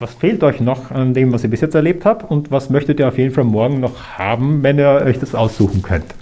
Was 0.00 0.14
fehlt 0.14 0.42
euch 0.42 0.60
noch 0.60 0.90
an 0.90 1.14
dem, 1.14 1.32
was 1.32 1.44
ihr 1.44 1.50
bis 1.50 1.60
jetzt 1.60 1.76
erlebt 1.76 2.04
habt? 2.04 2.28
Und 2.28 2.50
was 2.50 2.70
möchtet 2.70 2.98
ihr 2.98 3.06
auf 3.06 3.18
jeden 3.18 3.32
Fall 3.32 3.44
morgen 3.44 3.78
noch 3.78 4.18
haben, 4.18 4.64
wenn 4.64 4.78
ihr 4.78 5.02
euch 5.04 5.20
das 5.20 5.36
aussuchen 5.36 5.82
könnt? 5.82 6.12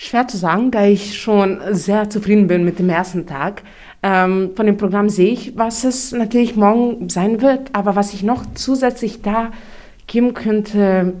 Schwer 0.00 0.28
zu 0.28 0.36
sagen, 0.36 0.70
da 0.70 0.86
ich 0.86 1.18
schon 1.18 1.58
sehr 1.72 2.08
zufrieden 2.08 2.46
bin 2.46 2.64
mit 2.64 2.78
dem 2.78 2.88
ersten 2.88 3.26
Tag. 3.26 3.64
Ähm, 4.00 4.52
von 4.54 4.64
dem 4.64 4.76
Programm 4.76 5.08
sehe 5.08 5.32
ich, 5.32 5.58
was 5.58 5.82
es 5.82 6.12
natürlich 6.12 6.54
morgen 6.54 7.08
sein 7.08 7.42
wird, 7.42 7.70
aber 7.72 7.96
was 7.96 8.14
ich 8.14 8.22
noch 8.22 8.46
zusätzlich 8.54 9.22
da 9.22 9.50
geben 10.06 10.34
könnte, 10.34 11.14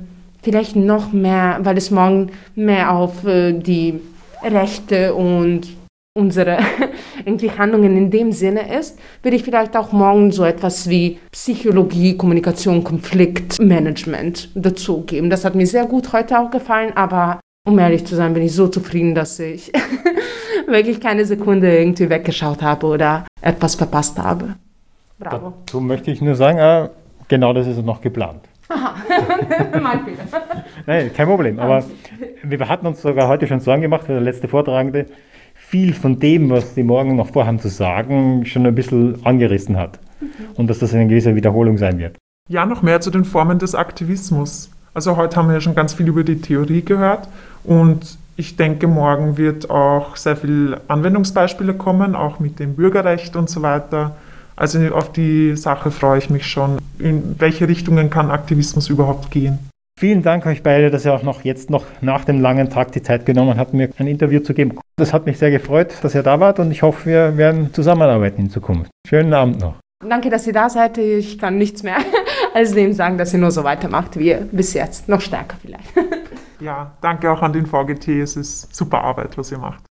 vielleicht 0.44 0.76
noch 0.76 1.12
mehr, 1.12 1.58
weil 1.62 1.76
es 1.76 1.90
morgen 1.90 2.30
mehr 2.54 2.94
auf 2.94 3.26
äh, 3.26 3.52
die 3.52 3.98
Rechte 4.44 5.12
und 5.12 5.66
unsere 6.16 6.58
irgendwie 7.24 7.50
Handlungen 7.50 7.96
in 7.96 8.12
dem 8.12 8.30
Sinne 8.30 8.72
ist, 8.78 8.96
würde 9.22 9.36
ich 9.36 9.42
vielleicht 9.42 9.76
auch 9.76 9.90
morgen 9.90 10.30
so 10.30 10.44
etwas 10.44 10.88
wie 10.88 11.18
Psychologie, 11.32 12.16
Kommunikation, 12.16 12.84
Konfliktmanagement 12.84 14.50
dazugeben. 14.54 15.30
Das 15.30 15.44
hat 15.44 15.56
mir 15.56 15.66
sehr 15.66 15.86
gut 15.86 16.12
heute 16.12 16.38
auch 16.38 16.52
gefallen, 16.52 16.92
aber 16.94 17.40
um 17.68 17.78
ehrlich 17.78 18.06
zu 18.06 18.16
sein, 18.16 18.32
bin 18.32 18.42
ich 18.42 18.54
so 18.54 18.66
zufrieden, 18.68 19.14
dass 19.14 19.38
ich 19.38 19.70
wirklich 20.66 21.00
keine 21.00 21.24
Sekunde 21.26 21.78
irgendwie 21.78 22.08
weggeschaut 22.08 22.62
habe 22.62 22.86
oder 22.86 23.26
etwas 23.42 23.74
verpasst 23.74 24.18
habe. 24.18 24.54
Bravo. 25.18 25.52
Dazu 25.66 25.80
möchte 25.80 26.10
ich 26.10 26.22
nur 26.22 26.34
sagen, 26.34 26.58
äh, 26.58 26.88
genau 27.28 27.52
das 27.52 27.66
ist 27.66 27.84
noch 27.84 28.00
geplant. 28.00 28.40
Aha, 28.68 28.94
mein 29.80 30.04
Fehler. 30.04 30.24
Nein, 30.86 31.10
kein 31.14 31.26
Problem. 31.26 31.58
Aber 31.58 31.84
wir 32.42 32.68
hatten 32.68 32.86
uns 32.86 33.02
sogar 33.02 33.28
heute 33.28 33.46
schon 33.46 33.60
Sorgen 33.60 33.82
gemacht, 33.82 34.08
weil 34.08 34.16
der 34.16 34.24
letzte 34.24 34.48
Vortragende 34.48 35.06
viel 35.54 35.92
von 35.92 36.18
dem, 36.18 36.50
was 36.50 36.74
die 36.74 36.82
morgen 36.82 37.16
noch 37.16 37.28
vorhaben 37.28 37.58
zu 37.58 37.68
sagen, 37.68 38.46
schon 38.46 38.66
ein 38.66 38.74
bisschen 38.74 39.24
angerissen 39.26 39.76
hat. 39.76 39.98
Und 40.56 40.68
dass 40.68 40.78
das 40.78 40.94
eine 40.94 41.06
gewisse 41.06 41.34
Wiederholung 41.34 41.76
sein 41.76 41.98
wird. 41.98 42.16
Ja, 42.48 42.64
noch 42.64 42.82
mehr 42.82 43.00
zu 43.00 43.10
den 43.10 43.24
Formen 43.24 43.58
des 43.58 43.74
Aktivismus. 43.74 44.70
Also 44.98 45.16
heute 45.16 45.36
haben 45.36 45.46
wir 45.46 45.54
ja 45.54 45.60
schon 45.60 45.76
ganz 45.76 45.94
viel 45.94 46.08
über 46.08 46.24
die 46.24 46.40
Theorie 46.40 46.82
gehört 46.82 47.28
und 47.62 48.18
ich 48.36 48.56
denke, 48.56 48.88
morgen 48.88 49.36
wird 49.36 49.70
auch 49.70 50.16
sehr 50.16 50.34
viel 50.34 50.76
Anwendungsbeispiele 50.88 51.74
kommen, 51.74 52.16
auch 52.16 52.40
mit 52.40 52.58
dem 52.58 52.74
Bürgerrecht 52.74 53.36
und 53.36 53.48
so 53.48 53.62
weiter. 53.62 54.16
Also 54.56 54.80
auf 54.88 55.12
die 55.12 55.56
Sache 55.56 55.92
freue 55.92 56.18
ich 56.18 56.30
mich 56.30 56.48
schon. 56.48 56.78
In 56.98 57.36
welche 57.38 57.68
Richtungen 57.68 58.10
kann 58.10 58.32
Aktivismus 58.32 58.88
überhaupt 58.88 59.30
gehen? 59.30 59.60
Vielen 60.00 60.24
Dank 60.24 60.44
euch 60.46 60.64
beide, 60.64 60.90
dass 60.90 61.04
ihr 61.04 61.14
auch 61.14 61.22
noch 61.22 61.44
jetzt 61.44 61.70
noch 61.70 61.84
nach 62.00 62.24
dem 62.24 62.40
langen 62.40 62.68
Tag 62.68 62.90
die 62.90 63.02
Zeit 63.02 63.24
genommen 63.24 63.56
habt, 63.56 63.74
mir 63.74 63.90
ein 63.98 64.08
Interview 64.08 64.40
zu 64.40 64.52
geben. 64.52 64.80
Das 64.96 65.12
hat 65.12 65.26
mich 65.26 65.38
sehr 65.38 65.52
gefreut, 65.52 65.94
dass 66.02 66.16
ihr 66.16 66.24
da 66.24 66.40
wart 66.40 66.58
und 66.58 66.72
ich 66.72 66.82
hoffe, 66.82 67.08
wir 67.08 67.36
werden 67.36 67.72
zusammenarbeiten 67.72 68.40
in 68.40 68.50
Zukunft. 68.50 68.90
Schönen 69.08 69.32
Abend 69.32 69.60
noch. 69.60 69.76
Danke, 70.04 70.28
dass 70.28 70.44
ihr 70.48 70.52
da 70.52 70.68
seid. 70.68 70.98
Ich 70.98 71.38
kann 71.38 71.56
nichts 71.56 71.84
mehr 71.84 71.98
als 72.54 72.72
dem 72.72 72.92
sagen, 72.92 73.18
dass 73.18 73.32
ihr 73.32 73.40
nur 73.40 73.50
so 73.50 73.64
weitermacht 73.64 74.18
wie 74.18 74.34
bis 74.52 74.74
jetzt. 74.74 75.08
Noch 75.08 75.20
stärker 75.20 75.56
vielleicht. 75.60 75.92
Ja, 76.60 76.90
danke 77.02 77.30
auch 77.30 77.40
an 77.42 77.52
den 77.52 77.66
VGT. 77.66 78.08
Es 78.20 78.34
ist 78.34 78.74
super 78.74 79.04
Arbeit, 79.04 79.38
was 79.38 79.52
ihr 79.52 79.58
macht. 79.58 79.84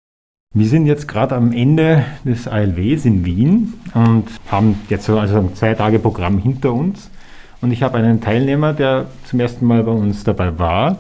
Wir 0.53 0.67
sind 0.67 0.87
jetzt 0.87 1.07
gerade 1.07 1.37
am 1.37 1.53
Ende 1.53 2.05
des 2.25 2.49
ALWs 2.49 3.05
in 3.05 3.25
Wien 3.25 3.75
und 3.95 4.25
haben 4.51 4.81
jetzt 4.89 5.05
so 5.05 5.19
also 5.19 5.39
ein 5.39 5.55
zwei 5.55 5.75
Tage 5.75 5.99
Programm 5.99 6.39
hinter 6.39 6.73
uns. 6.73 7.11
Und 7.61 7.71
ich 7.71 7.83
habe 7.83 7.99
einen 7.99 8.21
Teilnehmer, 8.21 8.73
der 8.73 9.07
zum 9.27 9.39
ersten 9.39 9.65
Mal 9.65 9.85
bei 9.85 9.93
uns 9.93 10.25
dabei 10.25 10.59
war. 10.59 10.99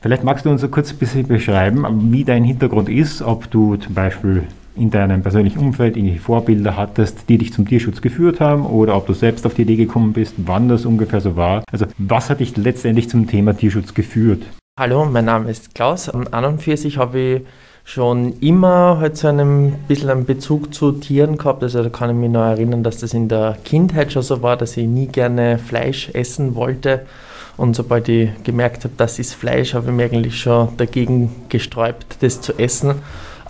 Vielleicht 0.00 0.24
magst 0.24 0.44
du 0.44 0.50
uns 0.50 0.60
so 0.60 0.68
kurz 0.68 0.92
ein 0.92 0.98
bisschen 0.98 1.26
beschreiben, 1.26 2.12
wie 2.12 2.24
dein 2.24 2.44
Hintergrund 2.44 2.88
ist, 2.88 3.20
ob 3.20 3.50
du 3.50 3.76
zum 3.76 3.94
Beispiel 3.94 4.44
in 4.76 4.90
deinem 4.90 5.22
persönlichen 5.22 5.58
Umfeld 5.58 5.96
irgendwelche 5.96 6.22
Vorbilder 6.22 6.76
hattest, 6.76 7.28
die 7.28 7.38
dich 7.38 7.52
zum 7.52 7.66
Tierschutz 7.66 8.00
geführt 8.00 8.40
haben 8.40 8.66
oder 8.66 8.96
ob 8.96 9.06
du 9.06 9.12
selbst 9.12 9.46
auf 9.46 9.54
die 9.54 9.62
Idee 9.62 9.76
gekommen 9.76 10.12
bist, 10.12 10.34
wann 10.38 10.68
das 10.68 10.84
ungefähr 10.84 11.20
so 11.20 11.36
war. 11.36 11.62
Also 11.70 11.86
was 11.98 12.30
hat 12.30 12.40
dich 12.40 12.56
letztendlich 12.56 13.08
zum 13.08 13.26
Thema 13.26 13.56
Tierschutz 13.56 13.94
geführt? 13.94 14.42
Hallo, 14.78 15.04
mein 15.04 15.26
Name 15.26 15.50
ist 15.50 15.74
Klaus. 15.74 16.08
An 16.08 16.44
und 16.44 16.62
für 16.62 16.76
sich 16.76 16.98
habe 16.98 17.18
ich 17.18 17.42
schon 17.84 18.32
immer 18.40 18.98
halt 18.98 19.16
so 19.16 19.28
einen 19.28 19.74
bisschen 19.86 20.10
einen 20.10 20.24
Bezug 20.24 20.74
zu 20.74 20.92
Tieren 20.92 21.36
gehabt. 21.38 21.62
Also 21.62 21.82
da 21.82 21.90
kann 21.90 22.10
ich 22.10 22.16
mich 22.16 22.30
noch 22.30 22.42
erinnern, 22.42 22.82
dass 22.82 22.98
das 22.98 23.14
in 23.14 23.28
der 23.28 23.58
Kindheit 23.64 24.12
schon 24.12 24.22
so 24.22 24.42
war, 24.42 24.56
dass 24.56 24.76
ich 24.76 24.86
nie 24.86 25.06
gerne 25.06 25.58
Fleisch 25.58 26.10
essen 26.14 26.54
wollte. 26.56 27.06
Und 27.56 27.76
sobald 27.76 28.08
ich 28.08 28.30
gemerkt 28.42 28.82
habe, 28.82 28.94
das 28.96 29.20
ist 29.20 29.34
Fleisch, 29.34 29.74
habe 29.74 29.90
ich 29.90 29.92
mich 29.92 30.06
eigentlich 30.06 30.40
schon 30.40 30.76
dagegen 30.76 31.30
gesträubt, 31.48 32.16
das 32.20 32.40
zu 32.40 32.58
essen. 32.58 32.96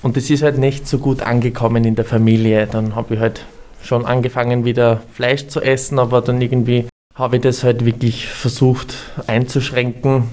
Und 0.04 0.18
das 0.18 0.28
ist 0.28 0.42
halt 0.42 0.58
nicht 0.58 0.86
so 0.86 0.98
gut 0.98 1.22
angekommen 1.22 1.82
in 1.82 1.94
der 1.94 2.04
Familie. 2.04 2.66
Dann 2.66 2.94
habe 2.94 3.14
ich 3.14 3.20
halt 3.20 3.46
schon 3.82 4.04
angefangen, 4.04 4.66
wieder 4.66 5.00
Fleisch 5.14 5.46
zu 5.46 5.62
essen, 5.62 5.98
aber 5.98 6.20
dann 6.20 6.42
irgendwie 6.42 6.84
habe 7.14 7.36
ich 7.36 7.42
das 7.42 7.64
halt 7.64 7.86
wirklich 7.86 8.28
versucht 8.28 8.96
einzuschränken, 9.28 10.24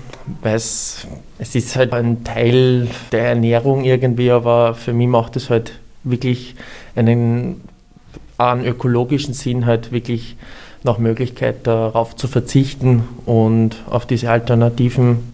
weil 0.41 0.55
es, 0.55 1.07
ist 1.39 1.76
halt 1.78 1.93
ein 1.93 2.26
Teil 2.26 2.89
der 3.13 3.30
Ernährung 3.30 3.86
irgendwie, 3.86 4.30
aber 4.30 4.74
für 4.74 4.91
mich 4.91 5.07
macht 5.07 5.38
es 5.38 5.49
halt 5.49 5.80
wirklich 6.03 6.55
einen, 6.97 7.61
einen 8.38 8.65
ökologischen 8.65 9.34
Sinn 9.34 9.65
halt 9.65 9.93
wirklich 9.93 10.36
nach 10.84 10.97
Möglichkeit 10.97 11.65
darauf 11.65 12.17
zu 12.17 12.28
verzichten 12.28 13.07
und 13.26 13.78
auf 13.89 14.05
diese 14.05 14.32
Alternativen, 14.32 15.34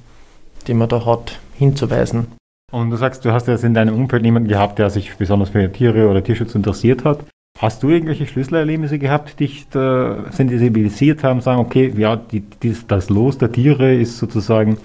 die 0.68 0.76
man 0.76 0.90
da 0.90 1.08
hat, 1.08 1.40
hinzuweisen. 1.58 2.38
Und 2.74 2.90
du 2.90 2.98
sagst, 2.98 3.24
du 3.24 3.32
hast 3.32 3.48
jetzt 3.48 3.64
in 3.64 3.74
deinem 3.74 3.96
Umfeld 3.96 4.26
jemanden 4.26 4.50
gehabt, 4.50 4.78
der 4.78 4.90
sich 4.90 5.16
besonders 5.16 5.50
für 5.50 5.72
Tiere 5.72 6.10
oder 6.10 6.22
Tierschutz 6.22 6.54
interessiert 6.54 7.06
hat. 7.06 7.20
Hast 7.58 7.82
du 7.82 7.90
irgendwelche 7.90 8.28
Schlüsselerlebnisse 8.28 9.00
gehabt, 9.00 9.40
die 9.40 9.48
dich 9.48 9.70
da 9.70 10.26
sensibilisiert 10.32 11.24
haben, 11.24 11.40
sagen, 11.40 11.62
okay, 11.62 11.94
ja, 11.98 12.18
die, 12.18 12.42
die, 12.42 12.76
das 12.88 13.10
Los 13.10 13.38
der 13.38 13.54
Tiere 13.54 13.96
ist 13.96 14.18
sozusagen 14.18 14.78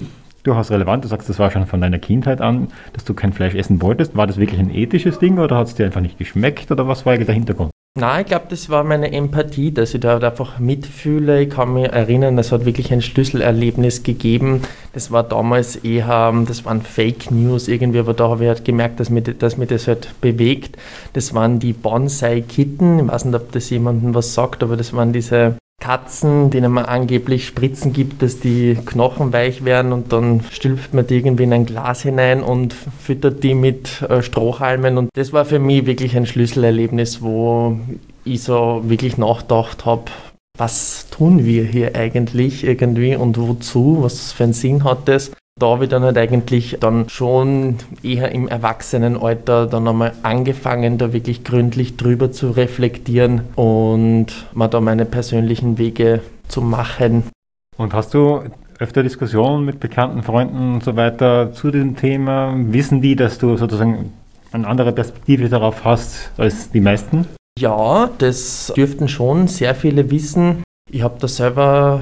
durchaus 0.45 0.70
relevant. 0.70 1.05
Du 1.05 1.09
sagst, 1.09 1.28
das 1.28 1.41
war 1.41 1.51
schon 1.51 1.66
von 1.66 1.80
deiner 1.80 1.99
Kindheit 1.99 2.41
an, 2.41 2.68
dass 2.93 3.05
du 3.05 3.14
kein 3.14 3.33
Fleisch 3.33 3.57
essen 3.57 3.83
wolltest. 3.83 4.16
War 4.16 4.28
das 4.28 4.39
wirklich 4.39 4.61
ein 4.61 4.72
ethisches 4.72 5.18
Ding 5.18 5.41
oder 5.41 5.57
hat 5.57 5.66
es 5.66 5.74
dir 5.74 5.85
einfach 5.85 6.01
nicht 6.01 6.18
geschmeckt 6.18 6.70
oder 6.70 6.87
was 6.87 7.05
war 7.05 7.18
der 7.18 7.35
Hintergrund? 7.35 7.71
Nein, 7.95 8.22
ich 8.22 8.26
glaube, 8.28 8.47
das 8.49 8.70
war 8.70 8.84
meine 8.84 9.12
Empathie, 9.12 9.70
dass 9.70 9.93
ich 9.93 10.01
da 10.01 10.16
einfach 10.16 10.59
mitfühle. 10.59 11.43
Ich 11.43 11.51
kann 11.51 11.74
mich 11.74 11.93
erinnern, 11.93 12.38
es 12.38 12.51
hat 12.51 12.64
wirklich 12.64 12.90
ein 12.90 13.03
Schlüsselerlebnis 13.03 14.03
gegeben. 14.03 14.62
Das 14.95 15.11
war 15.11 15.22
damals 15.22 15.76
eher, 15.76 16.32
das 16.47 16.64
waren 16.64 16.80
Fake 16.80 17.30
News 17.30 17.68
irgendwie, 17.68 17.99
aber 17.99 18.14
da 18.14 18.30
habe 18.30 18.45
ich 18.45 18.49
halt 18.49 18.64
gemerkt, 18.64 18.99
dass 18.99 19.11
mich, 19.11 19.24
dass 19.38 19.59
mich 19.59 19.68
das 19.68 19.88
halt 19.88 20.09
bewegt. 20.22 20.78
Das 21.12 21.34
waren 21.34 21.59
die 21.59 21.74
Bonsai-Kitten. 21.74 22.99
Ich 23.01 23.09
weiß 23.09 23.26
nicht, 23.26 23.34
ob 23.34 23.53
das 23.53 23.68
jemandem 23.68 24.14
was 24.14 24.32
sagt, 24.32 24.62
aber 24.62 24.78
das 24.78 24.95
waren 24.95 25.12
diese 25.12 25.57
Katzen, 25.83 26.51
denen 26.51 26.70
man 26.70 26.85
angeblich 26.85 27.45
Spritzen 27.45 27.93
gibt, 27.93 28.22
dass 28.22 28.39
die 28.39 28.78
Knochen 28.87 29.33
weich 29.33 29.64
werden 29.64 29.93
und 29.93 30.12
dann 30.12 30.43
stülpt 30.49 30.95
man 30.95 31.09
die 31.09 31.16
irgendwie 31.16 31.43
in 31.43 31.53
ein 31.53 31.66
Glas 31.66 32.03
hinein 32.03 32.41
und 32.41 32.72
füttert 32.72 33.43
die 33.43 33.55
mit 33.55 34.01
äh, 34.03 34.22
Strohhalmen. 34.22 34.97
Und 34.97 35.09
das 35.14 35.33
war 35.33 35.45
für 35.45 35.59
mich 35.59 35.85
wirklich 35.85 36.16
ein 36.16 36.26
Schlüsselerlebnis, 36.26 37.20
wo 37.20 37.80
ich 38.24 38.45
so 38.45 38.83
wirklich 38.85 39.18
nachgedacht 39.18 39.85
habe, 39.85 40.05
was 40.57 41.09
tun 41.11 41.45
wir 41.45 41.64
hier 41.64 41.97
eigentlich 41.97 42.62
irgendwie 42.62 43.16
und 43.16 43.37
wozu, 43.37 43.99
was 44.03 44.30
für 44.30 44.45
einen 44.45 44.53
Sinn 44.53 44.85
hat 44.85 45.09
das? 45.09 45.33
Da 45.61 45.66
habe 45.66 45.84
ich 45.84 45.90
dann 45.90 46.03
halt 46.03 46.16
eigentlich 46.16 46.78
dann 46.80 47.09
schon 47.09 47.76
eher 48.03 48.32
im 48.32 48.48
Erwachsenenalter 48.48 49.66
dann 49.66 49.86
einmal 49.86 50.12
angefangen, 50.22 50.98
da 50.98 51.12
wirklich 51.12 51.44
gründlich 51.44 51.96
drüber 51.96 52.32
zu 52.32 52.50
reflektieren 52.50 53.42
und 53.55 54.26
mal 54.55 54.68
da 54.68 54.80
meine 54.80 55.05
persönlichen 55.05 55.78
Wege 55.78 56.20
zu 56.48 56.62
machen. 56.62 57.24
Und 57.76 57.94
hast 57.94 58.14
du 58.14 58.42
öfter 58.78 59.03
Diskussionen 59.03 59.64
mit 59.64 59.78
bekannten 59.78 60.22
Freunden 60.22 60.74
und 60.74 60.84
so 60.84 60.96
weiter 60.96 61.53
zu 61.53 61.70
dem 61.70 61.96
Thema? 61.96 62.55
Wissen 62.57 63.00
die, 63.03 63.14
dass 63.14 63.38
du 63.38 63.57
sozusagen 63.57 64.12
eine 64.53 64.66
andere 64.66 64.92
Perspektive 64.92 65.48
darauf 65.48 65.84
hast 65.84 66.32
als 66.38 66.70
die 66.70 66.80
meisten? 66.80 67.26
Ja, 67.59 68.11
das 68.18 68.72
dürften 68.74 69.09
schon 69.09 69.46
sehr 69.48 69.74
viele 69.74 70.11
wissen. 70.11 70.62
Ich 70.90 71.03
habe 71.03 71.18
da 71.20 71.28
selber 71.28 72.00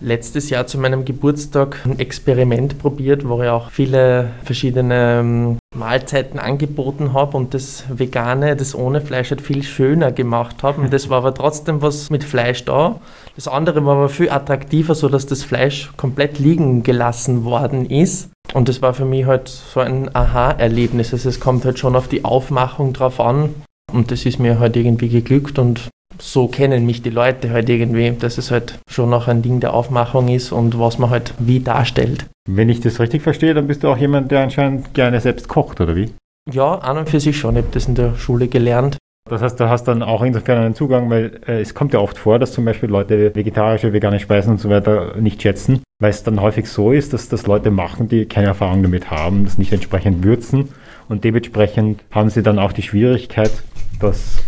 letztes 0.00 0.50
Jahr 0.50 0.66
zu 0.66 0.78
meinem 0.78 1.04
Geburtstag 1.04 1.80
ein 1.84 1.98
Experiment 1.98 2.78
probiert, 2.78 3.28
wo 3.28 3.42
ich 3.42 3.48
auch 3.48 3.70
viele 3.70 4.30
verschiedene 4.44 5.20
ähm, 5.20 5.58
Mahlzeiten 5.74 6.38
angeboten 6.38 7.12
habe 7.12 7.36
und 7.36 7.54
das 7.54 7.84
Vegane, 7.88 8.56
das 8.56 8.74
ohne 8.74 9.00
Fleisch 9.00 9.30
halt 9.30 9.40
viel 9.40 9.62
schöner 9.62 10.10
gemacht 10.10 10.62
habe. 10.62 10.80
Und 10.80 10.92
das 10.92 11.08
war 11.08 11.18
aber 11.18 11.34
trotzdem 11.34 11.82
was 11.82 12.10
mit 12.10 12.24
Fleisch 12.24 12.64
da. 12.64 13.00
Das 13.36 13.46
andere 13.46 13.84
war 13.84 13.96
aber 13.96 14.08
viel 14.08 14.30
attraktiver, 14.30 14.94
sodass 14.94 15.26
das 15.26 15.44
Fleisch 15.44 15.90
komplett 15.96 16.38
liegen 16.38 16.82
gelassen 16.82 17.44
worden 17.44 17.88
ist. 17.88 18.30
Und 18.52 18.68
das 18.68 18.82
war 18.82 18.94
für 18.94 19.04
mich 19.04 19.26
halt 19.26 19.48
so 19.48 19.80
ein 19.80 20.14
Aha-Erlebnis. 20.14 21.12
Also 21.12 21.28
es 21.28 21.40
kommt 21.40 21.64
halt 21.64 21.78
schon 21.78 21.94
auf 21.94 22.08
die 22.08 22.24
Aufmachung 22.24 22.92
drauf 22.92 23.20
an. 23.20 23.54
Und 23.92 24.10
das 24.10 24.26
ist 24.26 24.38
mir 24.38 24.58
halt 24.58 24.76
irgendwie 24.76 25.08
geglückt 25.08 25.58
und 25.58 25.88
so 26.20 26.48
kennen 26.48 26.86
mich 26.86 27.02
die 27.02 27.10
Leute 27.10 27.50
halt 27.50 27.68
irgendwie, 27.68 28.10
dass 28.12 28.38
es 28.38 28.50
halt 28.50 28.78
schon 28.88 29.10
noch 29.10 29.28
ein 29.28 29.42
Ding 29.42 29.60
der 29.60 29.74
Aufmachung 29.74 30.28
ist 30.28 30.52
und 30.52 30.78
was 30.78 30.98
man 30.98 31.10
halt 31.10 31.34
wie 31.38 31.60
darstellt. 31.60 32.26
Wenn 32.48 32.68
ich 32.68 32.80
das 32.80 33.00
richtig 33.00 33.22
verstehe, 33.22 33.54
dann 33.54 33.66
bist 33.66 33.82
du 33.82 33.88
auch 33.88 33.96
jemand, 33.96 34.30
der 34.30 34.40
anscheinend 34.40 34.94
gerne 34.94 35.20
selbst 35.20 35.48
kocht, 35.48 35.80
oder 35.80 35.96
wie? 35.96 36.12
Ja, 36.50 36.74
an 36.76 36.98
und 36.98 37.08
für 37.08 37.20
sich 37.20 37.38
schon. 37.38 37.56
Ich 37.56 37.62
habe 37.62 37.72
das 37.72 37.86
in 37.86 37.94
der 37.94 38.14
Schule 38.16 38.48
gelernt. 38.48 38.96
Das 39.28 39.42
heißt, 39.42 39.60
du 39.60 39.68
hast 39.68 39.84
dann 39.84 40.02
auch 40.02 40.22
insofern 40.22 40.58
einen 40.58 40.74
Zugang, 40.74 41.10
weil 41.10 41.40
äh, 41.46 41.60
es 41.60 41.74
kommt 41.74 41.92
ja 41.92 42.00
oft 42.00 42.18
vor, 42.18 42.38
dass 42.38 42.52
zum 42.52 42.64
Beispiel 42.64 42.88
Leute 42.88 43.34
vegetarische, 43.34 43.92
vegane 43.92 44.18
Speisen 44.18 44.52
und 44.52 44.60
so 44.60 44.70
weiter 44.70 45.16
nicht 45.18 45.42
schätzen, 45.42 45.82
weil 46.00 46.10
es 46.10 46.24
dann 46.24 46.40
häufig 46.40 46.66
so 46.66 46.90
ist, 46.90 47.12
dass 47.12 47.28
das 47.28 47.46
Leute 47.46 47.70
machen, 47.70 48.08
die 48.08 48.26
keine 48.26 48.48
Erfahrung 48.48 48.82
damit 48.82 49.10
haben, 49.10 49.44
das 49.44 49.58
nicht 49.58 49.72
entsprechend 49.72 50.24
würzen 50.24 50.70
und 51.08 51.22
dementsprechend 51.24 52.02
haben 52.10 52.30
sie 52.30 52.42
dann 52.42 52.58
auch 52.58 52.72
die 52.72 52.82
Schwierigkeit, 52.82 53.52
das 54.00 54.42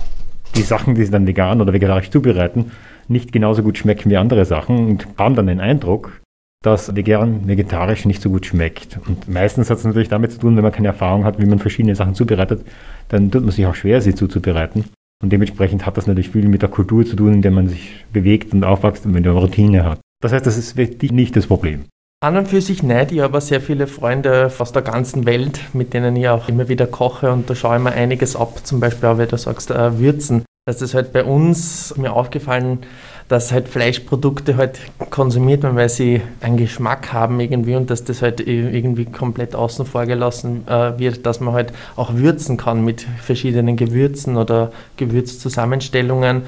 die 0.55 0.63
Sachen, 0.63 0.95
die 0.95 1.05
sie 1.05 1.11
dann 1.11 1.27
vegan 1.27 1.61
oder 1.61 1.73
vegetarisch 1.73 2.11
zubereiten, 2.11 2.73
nicht 3.09 3.33
genauso 3.33 3.63
gut 3.63 3.79
schmecken 3.79 4.11
wie 4.11 4.17
andere 4.17 4.45
Sachen 4.45 4.87
und 4.89 5.07
haben 5.19 5.35
dann 5.35 5.47
den 5.47 5.61
Eindruck, 5.61 6.21
dass 6.63 6.95
vegan 6.95 7.49
vegetarisch 7.49 8.05
nicht 8.05 8.23
so 8.23 8.31
gut 8.31 8.47
schmeckt. 8.47 8.99
Und 9.07 9.29
meistens 9.29 9.71
hat 9.71 9.79
es 9.79 9.85
natürlich 9.85 10.09
damit 10.09 10.33
zu 10.33 10.39
tun, 10.39 10.57
wenn 10.57 10.63
man 10.63 10.73
keine 10.73 10.89
Erfahrung 10.89 11.25
hat, 11.25 11.41
wie 11.41 11.47
man 11.47 11.59
verschiedene 11.59 11.95
Sachen 11.95 12.15
zubereitet, 12.15 12.65
dann 13.09 13.31
tut 13.31 13.43
man 13.43 13.51
sich 13.51 13.67
auch 13.67 13.75
schwer, 13.75 14.01
sie 14.01 14.15
zuzubereiten. 14.15 14.85
Und 15.23 15.33
dementsprechend 15.33 15.87
hat 15.87 15.97
das 15.97 16.07
natürlich 16.07 16.31
viel 16.31 16.49
mit 16.49 16.63
der 16.63 16.69
Kultur 16.69 17.05
zu 17.05 17.17
tun, 17.17 17.35
in 17.35 17.43
der 17.43 17.53
man 17.53 17.69
sich 17.69 18.05
bewegt 18.13 18.53
und 18.53 18.65
aufwächst 18.65 19.07
und 19.07 19.15
wenn 19.15 19.23
man 19.23 19.31
eine 19.33 19.41
Routine 19.41 19.85
hat. 19.85 20.01
Das 20.21 20.33
heißt, 20.33 20.47
das 20.47 20.59
ist 20.59 20.77
wirklich 20.77 21.13
nicht 21.13 21.37
das 21.37 21.47
Problem. 21.47 21.85
An 22.23 22.37
und 22.37 22.47
für 22.47 22.61
sich 22.61 22.85
nicht. 22.85 23.11
Ich 23.11 23.19
habe 23.19 23.41
sehr 23.41 23.61
viele 23.61 23.89
Freunde 23.89 24.49
aus 24.57 24.71
der 24.71 24.83
ganzen 24.83 25.27
Welt, 25.27 25.59
mit 25.73 25.93
denen 25.93 26.15
ich 26.15 26.29
auch 26.29 26.49
immer 26.49 26.69
wieder 26.69 26.87
koche 26.87 27.33
und 27.33 27.51
da 27.51 27.57
schaue 27.57 27.79
ich 27.79 27.83
mir 27.83 27.91
einiges 27.91 28.37
ab. 28.37 28.65
Zum 28.65 28.79
Beispiel 28.79 29.09
auch, 29.09 29.19
wie 29.19 29.27
du 29.27 29.37
sagst, 29.37 29.73
äh, 29.73 29.99
Würzen. 29.99 30.45
Das 30.65 30.83
ist 30.83 30.95
halt 30.95 31.13
bei 31.13 31.25
uns 31.25 31.93
mir 31.97 32.13
aufgefallen, 32.13 32.79
dass 33.27 33.51
halt 33.51 33.67
Fleischprodukte 33.67 34.57
halt 34.57 34.79
konsumiert 35.11 35.65
werden, 35.65 35.75
weil 35.75 35.89
sie 35.89 36.23
einen 36.41 36.59
Geschmack 36.59 37.13
haben 37.13 37.41
irgendwie 37.41 37.75
und 37.75 37.91
dass 37.91 38.05
das 38.05 38.23
halt 38.23 38.39
irgendwie 38.39 39.07
komplett 39.07 39.57
außen 39.57 39.85
vor 39.85 40.07
gelassen 40.07 40.65
äh, 40.69 40.97
wird, 41.01 41.27
dass 41.27 41.41
man 41.41 41.55
halt 41.55 41.73
auch 41.97 42.15
würzen 42.15 42.57
kann 42.57 42.85
mit 42.85 43.05
verschiedenen 43.21 43.77
Gewürzen 43.77 44.37
oder 44.37 44.71
Gewürzzusammenstellungen. 44.97 46.43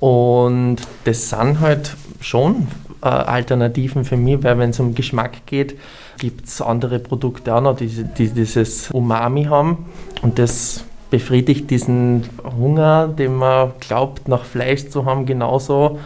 Und 0.00 0.76
das 1.04 1.28
sind 1.28 1.60
halt 1.60 1.96
schon 2.20 2.66
Alternativen 3.00 4.04
für 4.04 4.16
mich, 4.16 4.42
weil 4.42 4.58
wenn 4.58 4.70
es 4.70 4.80
um 4.80 4.94
Geschmack 4.94 5.46
geht, 5.46 5.78
gibt 6.18 6.46
es 6.46 6.60
andere 6.60 6.98
Produkte 6.98 7.54
auch 7.54 7.60
noch, 7.60 7.76
die, 7.76 7.86
die 7.86 8.28
dieses 8.28 8.90
Umami 8.90 9.44
haben 9.44 9.86
und 10.22 10.38
das 10.38 10.84
befriedigt 11.10 11.70
diesen 11.70 12.28
Hunger, 12.58 13.08
den 13.08 13.36
man 13.36 13.72
glaubt, 13.80 14.28
nach 14.28 14.44
Fleisch 14.44 14.88
zu 14.88 15.06
haben, 15.06 15.26
genauso. 15.26 15.98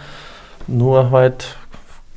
Nur 0.68 1.10
halt 1.10 1.56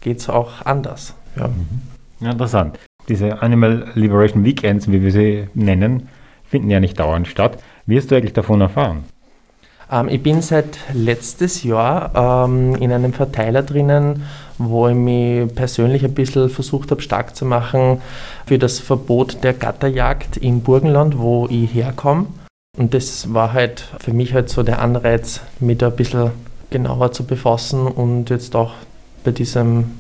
geht 0.02 0.20
es 0.20 0.30
auch 0.30 0.66
anders. 0.66 1.16
Ja. 1.36 1.48
Mhm. 1.48 2.28
Interessant. 2.28 2.80
Diese 3.10 3.42
Animal 3.42 3.92
Liberation 3.96 4.44
Weekends, 4.44 4.92
wie 4.92 5.02
wir 5.02 5.12
sie 5.12 5.48
nennen, 5.54 6.10
finden 6.46 6.70
ja 6.70 6.80
nicht 6.80 7.00
dauernd 7.00 7.28
statt. 7.28 7.58
Wie 7.86 7.98
hast 7.98 8.12
du 8.12 8.16
eigentlich 8.16 8.34
davon 8.34 8.62
erfahren? 8.62 9.04
Ähm, 9.92 10.10
ich 10.10 10.22
bin 10.22 10.42
seit 10.42 10.78
letztes 10.94 11.64
Jahr 11.64 12.46
ähm, 12.46 12.76
in 12.76 12.92
einem 12.92 13.14
Verteiler 13.14 13.64
drinnen, 13.64 14.24
wo 14.58 14.88
ich 14.88 14.96
mich 14.96 15.54
persönlich 15.54 16.04
ein 16.04 16.14
bisschen 16.14 16.50
versucht 16.50 16.92
habe, 16.92 17.02
stark 17.02 17.36
zu 17.36 17.46
machen 17.46 18.02
für 18.46 18.58
das 18.58 18.80
Verbot 18.80 19.44
der 19.44 19.54
Gatterjagd 19.54 20.38
im 20.38 20.62
Burgenland, 20.62 21.20
wo 21.20 21.48
ich 21.50 21.74
herkomme. 21.74 22.28
Und 22.78 22.94
das 22.94 23.34
war 23.34 23.54
halt 23.54 23.86
für 24.00 24.14
mich 24.14 24.34
halt 24.34 24.50
so 24.50 24.64
der 24.64 24.82
Anreiz, 24.82 25.42
mich 25.60 25.78
da 25.78 25.88
ein 25.88 25.96
bisschen 25.96 26.32
genauer 26.70 27.12
zu 27.12 27.26
befassen 27.26 27.88
und 27.88 28.30
jetzt 28.30 28.56
auch 28.56 28.74
bei 29.24 29.32
diesem 29.32 29.92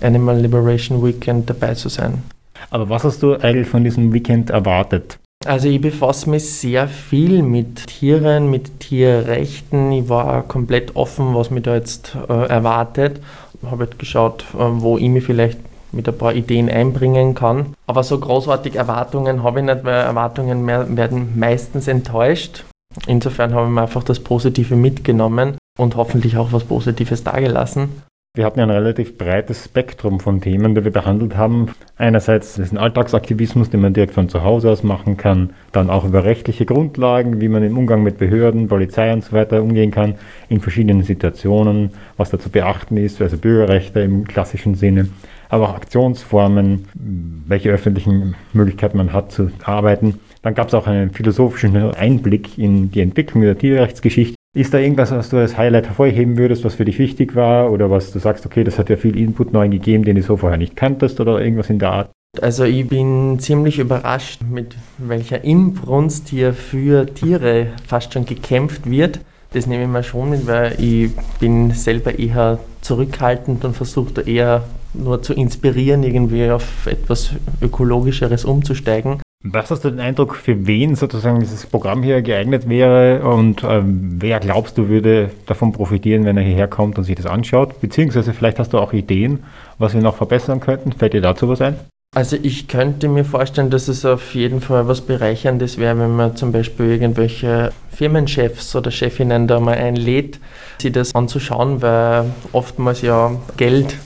Animal 0.00 0.38
Liberation 0.38 1.04
Weekend 1.04 1.48
dabei 1.48 1.74
zu 1.74 1.88
sein. 1.88 2.22
Aber 2.70 2.88
was 2.88 3.04
hast 3.04 3.22
du 3.22 3.34
eigentlich 3.34 3.68
von 3.68 3.84
diesem 3.84 4.12
Weekend 4.12 4.50
erwartet? 4.50 5.18
Also 5.48 5.70
ich 5.70 5.80
befasse 5.80 6.28
mich 6.28 6.44
sehr 6.44 6.88
viel 6.88 7.42
mit 7.42 7.86
Tieren, 7.86 8.50
mit 8.50 8.80
Tierrechten. 8.80 9.90
Ich 9.92 10.06
war 10.10 10.42
komplett 10.42 10.94
offen, 10.94 11.34
was 11.34 11.50
mich 11.50 11.62
da 11.62 11.74
jetzt 11.74 12.14
äh, 12.28 12.48
erwartet. 12.48 13.22
Habe 13.64 13.86
halt 13.86 13.98
geschaut, 13.98 14.44
äh, 14.52 14.58
wo 14.58 14.98
ich 14.98 15.08
mich 15.08 15.24
vielleicht 15.24 15.58
mit 15.90 16.06
ein 16.06 16.18
paar 16.18 16.34
Ideen 16.34 16.68
einbringen 16.68 17.34
kann. 17.34 17.72
Aber 17.86 18.02
so 18.02 18.20
großartig 18.20 18.74
Erwartungen 18.74 19.42
habe 19.42 19.60
ich 19.60 19.64
nicht, 19.64 19.84
weil 19.84 20.04
Erwartungen 20.04 20.66
werden 20.66 21.38
meistens 21.38 21.88
enttäuscht. 21.88 22.64
Insofern 23.06 23.54
habe 23.54 23.68
ich 23.68 23.72
mir 23.72 23.82
einfach 23.82 24.04
das 24.04 24.20
Positive 24.20 24.76
mitgenommen 24.76 25.56
und 25.78 25.96
hoffentlich 25.96 26.36
auch 26.36 26.52
was 26.52 26.64
Positives 26.64 27.24
dargelassen. 27.24 28.02
Wir 28.38 28.44
hatten 28.44 28.60
ein 28.60 28.70
relativ 28.70 29.18
breites 29.18 29.64
Spektrum 29.64 30.20
von 30.20 30.40
Themen, 30.40 30.76
die 30.76 30.84
wir 30.84 30.92
behandelt 30.92 31.36
haben. 31.36 31.70
Einerseits 31.96 32.54
diesen 32.54 32.78
Alltagsaktivismus, 32.78 33.68
den 33.68 33.80
man 33.80 33.94
direkt 33.94 34.14
von 34.14 34.28
zu 34.28 34.44
Hause 34.44 34.70
aus 34.70 34.84
machen 34.84 35.16
kann, 35.16 35.54
dann 35.72 35.90
auch 35.90 36.04
über 36.04 36.22
rechtliche 36.22 36.64
Grundlagen, 36.64 37.40
wie 37.40 37.48
man 37.48 37.64
im 37.64 37.76
Umgang 37.76 38.04
mit 38.04 38.18
Behörden, 38.18 38.68
Polizei 38.68 39.12
und 39.12 39.24
so 39.24 39.32
weiter 39.32 39.60
umgehen 39.60 39.90
kann, 39.90 40.14
in 40.48 40.60
verschiedenen 40.60 41.02
Situationen, 41.02 41.90
was 42.16 42.30
da 42.30 42.38
zu 42.38 42.48
beachten 42.48 42.96
ist, 42.96 43.20
also 43.20 43.36
Bürgerrechte 43.36 43.98
im 44.02 44.24
klassischen 44.24 44.76
Sinne, 44.76 45.08
aber 45.48 45.70
auch 45.70 45.74
Aktionsformen, 45.74 46.86
welche 46.94 47.70
öffentlichen 47.70 48.36
Möglichkeiten 48.52 48.98
man 48.98 49.12
hat 49.12 49.32
zu 49.32 49.50
arbeiten. 49.64 50.20
Dann 50.42 50.54
gab 50.54 50.68
es 50.68 50.74
auch 50.74 50.86
einen 50.86 51.10
philosophischen 51.10 51.76
Einblick 51.76 52.56
in 52.56 52.92
die 52.92 53.00
Entwicklung 53.00 53.42
der 53.42 53.58
Tierrechtsgeschichte 53.58 54.37
ist 54.54 54.74
da 54.74 54.78
irgendwas, 54.78 55.10
was 55.10 55.28
du 55.30 55.36
als 55.36 55.56
Highlight 55.56 55.86
hervorheben 55.86 56.36
würdest, 56.38 56.64
was 56.64 56.74
für 56.74 56.84
dich 56.84 56.98
wichtig 56.98 57.34
war 57.34 57.70
oder 57.70 57.90
was 57.90 58.12
du 58.12 58.18
sagst, 58.18 58.46
okay, 58.46 58.64
das 58.64 58.78
hat 58.78 58.88
ja 58.88 58.96
viel 58.96 59.16
Input 59.16 59.52
neu 59.52 59.68
gegeben, 59.68 60.04
den 60.04 60.16
du 60.16 60.22
so 60.22 60.36
vorher 60.36 60.58
nicht 60.58 60.76
kanntest 60.76 61.20
oder 61.20 61.40
irgendwas 61.40 61.70
in 61.70 61.78
der 61.78 61.90
Art? 61.90 62.10
Also 62.40 62.64
ich 62.64 62.86
bin 62.86 63.38
ziemlich 63.38 63.78
überrascht, 63.78 64.42
mit 64.48 64.76
welcher 64.98 65.44
Inbrunst 65.44 66.28
hier 66.28 66.52
für 66.52 67.06
Tiere 67.06 67.68
fast 67.86 68.12
schon 68.12 68.26
gekämpft 68.26 68.88
wird. 68.90 69.20
Das 69.52 69.66
nehme 69.66 69.84
ich 69.84 69.88
mir 69.88 70.02
schon 70.02 70.30
mit, 70.30 70.46
weil 70.46 70.76
ich 70.78 71.10
bin 71.40 71.70
selber 71.70 72.18
eher 72.18 72.58
zurückhaltend 72.82 73.64
und 73.64 73.74
versuche 73.74 74.12
da 74.12 74.22
eher 74.22 74.64
nur 74.92 75.22
zu 75.22 75.32
inspirieren, 75.32 76.02
irgendwie 76.02 76.50
auf 76.50 76.86
etwas 76.86 77.30
Ökologischeres 77.62 78.44
umzusteigen. 78.44 79.20
Was 79.44 79.70
hast 79.70 79.84
du 79.84 79.90
den 79.90 80.00
Eindruck, 80.00 80.34
für 80.34 80.66
wen 80.66 80.96
sozusagen 80.96 81.38
dieses 81.38 81.64
Programm 81.64 82.02
hier 82.02 82.22
geeignet 82.22 82.68
wäre 82.68 83.22
und 83.22 83.62
ähm, 83.62 84.16
wer 84.18 84.40
glaubst 84.40 84.76
du 84.76 84.88
würde 84.88 85.30
davon 85.46 85.72
profitieren, 85.72 86.24
wenn 86.24 86.36
er 86.36 86.42
hierher 86.42 86.66
kommt 86.66 86.98
und 86.98 87.04
sich 87.04 87.14
das 87.14 87.26
anschaut? 87.26 87.80
Beziehungsweise 87.80 88.34
vielleicht 88.34 88.58
hast 88.58 88.72
du 88.72 88.78
auch 88.78 88.92
Ideen, 88.92 89.44
was 89.78 89.94
wir 89.94 90.02
noch 90.02 90.16
verbessern 90.16 90.58
könnten. 90.58 90.92
Fällt 90.92 91.12
dir 91.12 91.20
dazu 91.20 91.48
was 91.48 91.60
ein? 91.60 91.76
Also 92.16 92.36
ich 92.42 92.66
könnte 92.66 93.06
mir 93.06 93.24
vorstellen, 93.24 93.70
dass 93.70 93.86
es 93.86 94.04
auf 94.04 94.34
jeden 94.34 94.60
Fall 94.60 94.88
was 94.88 95.02
Bereicherndes 95.02 95.78
wäre, 95.78 95.96
wenn 96.00 96.16
man 96.16 96.34
zum 96.34 96.50
Beispiel 96.50 96.86
irgendwelche 96.86 97.70
Firmenchefs 97.92 98.74
oder 98.74 98.90
Chefinnen 98.90 99.46
da 99.46 99.60
mal 99.60 99.76
einlädt, 99.76 100.40
sich 100.80 100.90
das 100.90 101.14
anzuschauen, 101.14 101.80
weil 101.80 102.24
oftmals 102.52 103.02
ja 103.02 103.36
Geld 103.56 103.98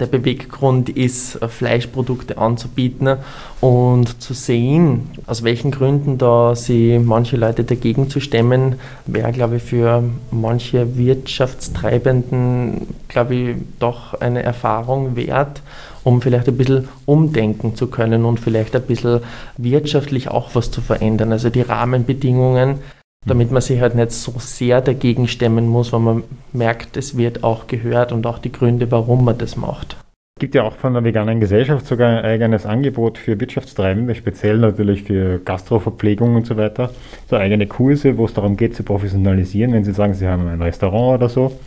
der 0.00 0.06
Beweggrund 0.06 0.88
ist, 0.88 1.36
äh, 1.36 1.48
Fleischprodukte 1.48 2.38
anzubieten 2.38 3.16
und 3.60 4.20
zu 4.22 4.34
sehen, 4.34 5.10
aus 5.26 5.42
welchen 5.42 5.70
Gründen 5.70 6.18
da 6.18 6.54
sie 6.54 6.98
manche 6.98 7.36
Leute 7.36 7.64
dagegen 7.64 8.10
zu 8.10 8.20
stemmen, 8.20 8.76
wäre, 9.06 9.32
glaube 9.32 9.56
ich, 9.56 9.62
für 9.62 10.02
manche 10.30 10.96
Wirtschaftstreibenden, 10.96 12.88
glaube 13.08 13.34
ich, 13.34 13.56
doch 13.78 14.14
eine 14.14 14.42
Erfahrung 14.42 15.16
wert, 15.16 15.62
um 16.04 16.22
vielleicht 16.22 16.48
ein 16.48 16.56
bisschen 16.56 16.88
umdenken 17.04 17.74
zu 17.74 17.88
können 17.88 18.24
und 18.24 18.38
vielleicht 18.38 18.76
ein 18.76 18.82
bisschen 18.82 19.20
wirtschaftlich 19.56 20.28
auch 20.28 20.54
was 20.54 20.70
zu 20.70 20.80
verändern. 20.80 21.32
Also 21.32 21.50
die 21.50 21.62
Rahmenbedingungen 21.62 22.78
damit 23.26 23.50
man 23.50 23.60
sich 23.60 23.80
halt 23.80 23.94
nicht 23.94 24.12
so 24.12 24.32
sehr 24.38 24.80
dagegen 24.80 25.28
stemmen 25.28 25.68
muss, 25.68 25.92
weil 25.92 26.00
man 26.00 26.24
merkt, 26.52 26.96
es 26.96 27.16
wird 27.16 27.44
auch 27.44 27.66
gehört 27.66 28.12
und 28.12 28.26
auch 28.26 28.38
die 28.38 28.52
Gründe, 28.52 28.90
warum 28.90 29.24
man 29.24 29.36
das 29.36 29.56
macht. 29.56 29.96
Es 30.38 30.40
gibt 30.40 30.54
ja 30.54 30.64
auch 30.64 30.76
von 30.76 30.92
der 30.92 31.02
veganen 31.02 31.40
Gesellschaft 31.40 31.86
sogar 31.86 32.18
ein 32.18 32.24
eigenes 32.24 32.66
Angebot 32.66 33.16
für 33.16 33.40
Wirtschaftstreibende, 33.40 34.14
speziell 34.14 34.58
natürlich 34.58 35.02
für 35.02 35.38
Gastroverpflegung 35.38 36.36
und 36.36 36.46
so 36.46 36.58
weiter. 36.58 36.90
So 37.28 37.36
eigene 37.36 37.66
Kurse, 37.66 38.18
wo 38.18 38.26
es 38.26 38.34
darum 38.34 38.56
geht, 38.58 38.76
zu 38.76 38.82
professionalisieren, 38.82 39.72
wenn 39.72 39.84
Sie 39.84 39.94
sagen, 39.94 40.12
Sie 40.12 40.28
haben 40.28 40.46
ein 40.46 40.60
Restaurant 40.60 41.20
oder 41.20 41.28
so 41.30 41.58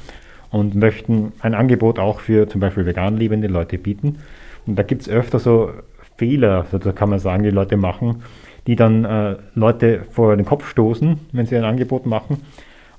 und 0.52 0.76
möchten 0.76 1.32
ein 1.40 1.56
Angebot 1.56 1.98
auch 1.98 2.20
für 2.20 2.48
zum 2.48 2.62
Beispiel 2.62 2.86
vegan 2.86 3.18
lebende 3.18 3.48
Leute 3.48 3.80
bieten. 3.80 4.20
Und 4.68 4.78
da 4.78 4.84
gibt 4.84 5.02
es 5.02 5.10
öfter 5.10 5.40
so 5.40 5.72
Fehler, 6.18 6.68
so 6.72 6.78
kann 6.94 7.10
man 7.10 7.18
sagen, 7.18 7.44
die 7.44 7.50
Leute 7.50 7.76
machen, 7.76 8.22
die 8.70 8.76
dann 8.76 9.04
äh, 9.04 9.36
Leute 9.56 10.02
vor 10.12 10.38
den 10.38 10.46
Kopf 10.46 10.70
stoßen, 10.70 11.18
wenn 11.32 11.48
sie 11.48 11.58
ein 11.58 11.64
Angebot 11.64 12.06
machen 12.06 12.38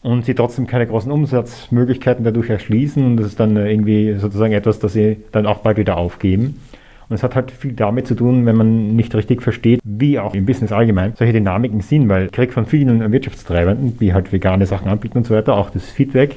und 0.02 0.24
sie 0.24 0.34
trotzdem 0.34 0.66
keine 0.66 0.84
großen 0.84 1.12
Umsatzmöglichkeiten 1.12 2.24
dadurch 2.24 2.50
erschließen 2.50 3.06
und 3.06 3.16
das 3.18 3.26
ist 3.26 3.38
dann 3.38 3.56
äh, 3.56 3.70
irgendwie 3.70 4.14
sozusagen 4.14 4.52
etwas, 4.52 4.80
das 4.80 4.94
sie 4.94 5.18
dann 5.30 5.46
auch 5.46 5.58
bald 5.58 5.76
wieder 5.76 5.96
aufgeben. 5.96 6.60
Und 7.08 7.14
es 7.14 7.22
hat 7.22 7.36
halt 7.36 7.52
viel 7.52 7.72
damit 7.72 8.08
zu 8.08 8.16
tun, 8.16 8.46
wenn 8.46 8.56
man 8.56 8.96
nicht 8.96 9.14
richtig 9.14 9.42
versteht, 9.42 9.78
wie 9.84 10.18
auch 10.18 10.34
im 10.34 10.44
Business 10.44 10.72
allgemein 10.72 11.12
solche 11.16 11.34
Dynamiken 11.34 11.82
sind, 11.82 12.08
weil 12.08 12.26
ich 12.26 12.32
kriege 12.32 12.50
von 12.50 12.66
vielen 12.66 13.12
Wirtschaftstreibenden, 13.12 13.96
die 14.00 14.12
halt 14.12 14.32
vegane 14.32 14.66
Sachen 14.66 14.88
anbieten 14.88 15.18
und 15.18 15.24
so 15.24 15.36
weiter, 15.36 15.56
auch 15.56 15.70
das 15.70 15.88
Feedback, 15.88 16.34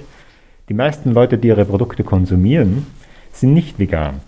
die 0.69 0.75
meisten 0.75 1.11
Leute, 1.11 1.39
die 1.39 1.47
ihre 1.47 1.65
Produkte 1.65 2.03
konsumieren, 2.03 2.85
sind 3.31 3.55
nicht 3.55 3.79
vegan. 3.79 4.19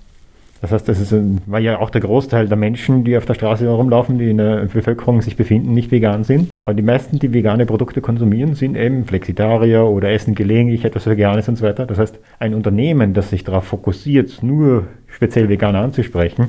Das 0.66 0.72
heißt, 0.72 0.89
das 0.89 0.99
ist, 0.99 1.13
weil 1.45 1.63
ja 1.63 1.80
auch 1.80 1.91
der 1.91 2.01
Großteil 2.01 2.47
der 2.47 2.57
Menschen, 2.57 3.03
die 3.03 3.16
auf 3.18 3.26
der 3.28 3.36
Straße 3.36 3.66
herumlaufen, 3.66 4.18
die 4.18 4.32
in 4.32 4.38
der 4.38 4.66
Bevölkerung 4.66 5.22
sich 5.22 5.36
befinden, 5.36 5.76
nicht 5.76 5.91
vegan 5.91 6.24
sind. 6.24 6.49
Aber 6.66 6.74
die 6.74 6.82
meisten, 6.82 7.20
die 7.20 7.32
vegane 7.32 7.68
Produkte 7.68 8.01
konsumieren, 8.01 8.55
sind 8.55 8.76
eben 8.76 9.05
Flexitarier 9.05 9.86
oder 9.86 10.09
essen 10.09 10.34
gelegentlich 10.34 10.84
etwas 10.84 11.05
Veganes 11.05 11.47
und 11.47 11.57
so 11.57 11.66
weiter. 11.66 11.86
Das 11.86 11.99
heißt, 11.99 12.18
ein 12.39 12.55
Unternehmen, 12.55 13.13
das 13.13 13.30
sich 13.30 13.43
darauf 13.43 13.66
fokussiert, 13.66 14.41
nur 14.41 14.88
speziell 15.05 15.49
Veganer 15.49 15.82
anzusprechen, 15.82 16.47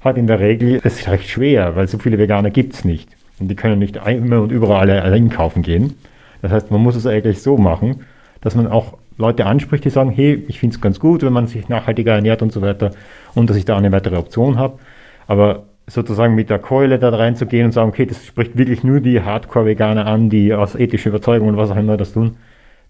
hat 0.00 0.18
in 0.18 0.26
der 0.26 0.40
Regel 0.40 0.80
es 0.82 1.08
recht 1.08 1.28
schwer, 1.28 1.76
weil 1.76 1.86
so 1.86 1.98
viele 1.98 2.18
Veganer 2.18 2.50
gibt 2.50 2.74
es 2.74 2.84
nicht. 2.84 3.10
Und 3.38 3.46
die 3.46 3.54
können 3.54 3.78
nicht 3.78 3.96
immer 4.04 4.42
und 4.42 4.50
überall 4.50 4.90
einkaufen 4.90 5.62
gehen. 5.62 5.94
Das 6.42 6.50
heißt, 6.50 6.72
man 6.72 6.80
muss 6.80 6.96
es 6.96 7.06
eigentlich 7.06 7.42
so 7.42 7.56
machen, 7.56 8.00
dass 8.40 8.56
man 8.56 8.66
auch 8.66 8.98
Leute 9.22 9.46
anspricht, 9.46 9.84
die 9.84 9.90
sagen, 9.90 10.10
hey, 10.10 10.44
ich 10.48 10.60
finde 10.60 10.74
es 10.74 10.80
ganz 10.80 11.00
gut, 11.00 11.22
wenn 11.22 11.32
man 11.32 11.46
sich 11.46 11.68
nachhaltiger 11.68 12.12
ernährt 12.14 12.42
und 12.42 12.52
so 12.52 12.60
weiter 12.60 12.90
und 13.34 13.48
dass 13.48 13.56
ich 13.56 13.64
da 13.64 13.76
eine 13.76 13.92
weitere 13.92 14.16
Option 14.16 14.58
habe. 14.58 14.78
Aber 15.26 15.62
sozusagen 15.86 16.34
mit 16.34 16.50
der 16.50 16.58
Keule 16.58 16.98
da 16.98 17.08
reinzugehen 17.08 17.66
und 17.66 17.72
sagen, 17.72 17.88
okay, 17.88 18.06
das 18.06 18.24
spricht 18.24 18.56
wirklich 18.56 18.84
nur 18.84 19.00
die 19.00 19.20
Hardcore-Veganer 19.20 20.06
an, 20.06 20.30
die 20.30 20.52
aus 20.52 20.74
ethischer 20.74 21.10
Überzeugung 21.10 21.48
und 21.48 21.56
was 21.56 21.70
auch 21.70 21.76
immer 21.76 21.96
das 21.96 22.12
tun, 22.12 22.36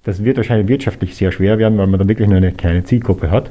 das 0.05 0.25
wird 0.25 0.37
wahrscheinlich 0.37 0.69
wirtschaftlich 0.69 1.15
sehr 1.15 1.33
schwer 1.33 1.59
werden, 1.59 1.79
weil 1.79 1.87
man 1.87 2.01
da 2.01 2.09
wirklich 2.09 2.29
nur 2.29 2.37
eine 2.37 2.53
kleine 2.53 2.85
Zielgruppe 2.85 3.31
hat. 3.31 3.51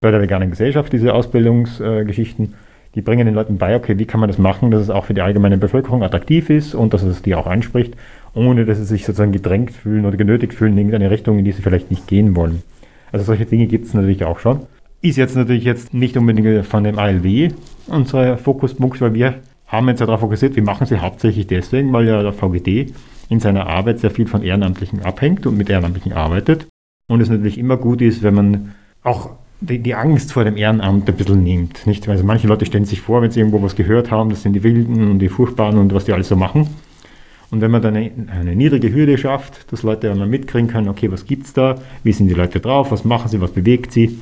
Bei 0.00 0.10
der 0.10 0.22
veganen 0.22 0.50
Gesellschaft, 0.50 0.92
diese 0.92 1.12
Ausbildungsgeschichten, 1.12 2.46
äh, 2.46 2.48
die 2.94 3.02
bringen 3.02 3.26
den 3.26 3.34
Leuten 3.34 3.58
bei, 3.58 3.76
okay, 3.76 3.98
wie 3.98 4.04
kann 4.04 4.20
man 4.20 4.28
das 4.28 4.38
machen, 4.38 4.70
dass 4.70 4.82
es 4.82 4.90
auch 4.90 5.04
für 5.04 5.14
die 5.14 5.20
allgemeine 5.20 5.58
Bevölkerung 5.58 6.02
attraktiv 6.02 6.50
ist 6.50 6.74
und 6.74 6.92
dass 6.92 7.02
es 7.02 7.22
die 7.22 7.34
auch 7.34 7.46
anspricht, 7.46 7.94
ohne 8.34 8.64
dass 8.64 8.78
sie 8.78 8.84
sich 8.84 9.04
sozusagen 9.04 9.32
gedrängt 9.32 9.72
fühlen 9.72 10.06
oder 10.06 10.16
genötigt 10.16 10.54
fühlen 10.54 10.72
in 10.72 10.78
irgendeine 10.78 11.10
Richtung, 11.10 11.38
in 11.38 11.44
die 11.44 11.52
sie 11.52 11.62
vielleicht 11.62 11.90
nicht 11.90 12.06
gehen 12.06 12.34
wollen. 12.34 12.62
Also 13.12 13.24
solche 13.24 13.46
Dinge 13.46 13.66
gibt 13.66 13.86
es 13.86 13.94
natürlich 13.94 14.24
auch 14.24 14.38
schon. 14.38 14.60
Ist 15.02 15.16
jetzt 15.16 15.36
natürlich 15.36 15.64
jetzt 15.64 15.94
nicht 15.94 16.16
unbedingt 16.16 16.66
von 16.66 16.84
dem 16.84 16.98
ALW 16.98 17.50
unser 17.86 18.36
Fokuspunkt, 18.36 19.00
weil 19.00 19.14
wir 19.14 19.34
haben 19.66 19.88
jetzt 19.88 20.00
darauf 20.00 20.20
fokussiert, 20.20 20.56
wir 20.56 20.62
machen 20.62 20.86
sie 20.86 20.98
hauptsächlich 20.98 21.46
deswegen, 21.46 21.92
weil 21.92 22.06
ja 22.06 22.22
der 22.22 22.32
VGD 22.32 22.92
in 23.28 23.40
seiner 23.40 23.66
Arbeit 23.66 24.00
sehr 24.00 24.10
viel 24.10 24.26
von 24.26 24.42
Ehrenamtlichen 24.42 25.02
abhängt 25.02 25.46
und 25.46 25.56
mit 25.56 25.70
Ehrenamtlichen 25.70 26.12
arbeitet. 26.12 26.66
Und 27.06 27.20
es 27.20 27.28
natürlich 27.28 27.58
immer 27.58 27.76
gut 27.76 28.02
ist, 28.02 28.22
wenn 28.22 28.34
man 28.34 28.74
auch 29.02 29.30
die, 29.60 29.78
die, 29.78 29.94
Angst 29.94 30.32
vor 30.32 30.44
dem 30.44 30.56
Ehrenamt 30.56 31.08
ein 31.08 31.16
bisschen 31.16 31.42
nimmt. 31.42 31.86
Nicht? 31.86 32.08
Also 32.08 32.24
manche 32.24 32.46
Leute 32.46 32.66
stellen 32.66 32.84
sich 32.84 33.00
vor, 33.00 33.22
wenn 33.22 33.30
sie 33.30 33.40
irgendwo 33.40 33.62
was 33.62 33.76
gehört 33.76 34.10
haben, 34.10 34.30
das 34.30 34.42
sind 34.42 34.54
die 34.54 34.62
Wilden 34.62 35.10
und 35.10 35.18
die 35.18 35.28
Furchtbaren 35.28 35.78
und 35.78 35.94
was 35.94 36.04
die 36.04 36.12
alles 36.12 36.28
so 36.28 36.36
machen. 36.36 36.68
Und 37.50 37.60
wenn 37.60 37.70
man 37.70 37.82
dann 37.82 37.96
eine, 37.96 38.10
eine 38.32 38.54
niedrige 38.54 38.92
Hürde 38.92 39.18
schafft, 39.18 39.72
dass 39.72 39.82
Leute 39.82 40.10
einmal 40.10 40.28
mitkriegen 40.28 40.68
können, 40.68 40.88
okay, 40.88 41.10
was 41.10 41.26
gibt 41.26 41.46
es 41.46 41.52
da, 41.52 41.76
wie 42.04 42.12
sind 42.12 42.28
die 42.28 42.34
Leute 42.34 42.60
drauf, 42.60 42.92
was 42.92 43.04
machen 43.04 43.28
sie, 43.28 43.40
was 43.40 43.50
bewegt 43.50 43.92
sie, 43.92 44.18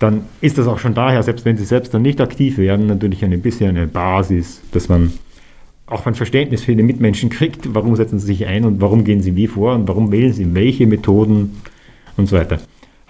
dann 0.00 0.24
ist 0.40 0.58
das 0.58 0.66
auch 0.66 0.80
schon 0.80 0.94
daher, 0.94 1.22
selbst 1.22 1.44
wenn 1.44 1.56
sie 1.56 1.64
selbst 1.64 1.94
dann 1.94 2.02
nicht 2.02 2.20
aktiv 2.20 2.58
werden, 2.58 2.86
natürlich 2.86 3.24
ein 3.24 3.40
bisschen 3.40 3.76
eine 3.76 3.86
Basis, 3.86 4.60
dass 4.72 4.88
man 4.88 5.12
auch 5.86 6.06
ein 6.06 6.14
Verständnis 6.14 6.64
für 6.64 6.74
die 6.74 6.82
Mitmenschen 6.82 7.30
kriegt, 7.30 7.74
warum 7.74 7.94
setzen 7.94 8.18
sie 8.18 8.26
sich 8.26 8.46
ein 8.46 8.64
und 8.64 8.80
warum 8.80 9.04
gehen 9.04 9.20
sie 9.20 9.36
wie 9.36 9.46
vor 9.46 9.74
und 9.74 9.86
warum 9.86 10.10
wählen 10.10 10.32
sie 10.32 10.54
welche 10.54 10.86
Methoden 10.86 11.62
und 12.16 12.28
so 12.28 12.36
weiter. 12.36 12.58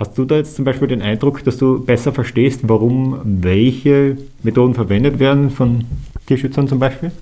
Hast 0.02 0.18
du 0.18 0.24
da 0.24 0.34
jetzt 0.34 0.56
zum 0.56 0.64
Beispiel 0.64 0.88
den 0.88 1.00
Eindruck, 1.00 1.44
dass 1.44 1.58
du 1.58 1.78
besser 1.78 2.12
verstehst, 2.12 2.62
warum 2.64 3.20
welche 3.22 4.16
Methoden 4.42 4.74
verwendet 4.74 5.20
werden 5.20 5.48
von 5.48 5.84
Tierschützern 6.26 6.66
zum 6.66 6.80
Beispiel? 6.80 7.12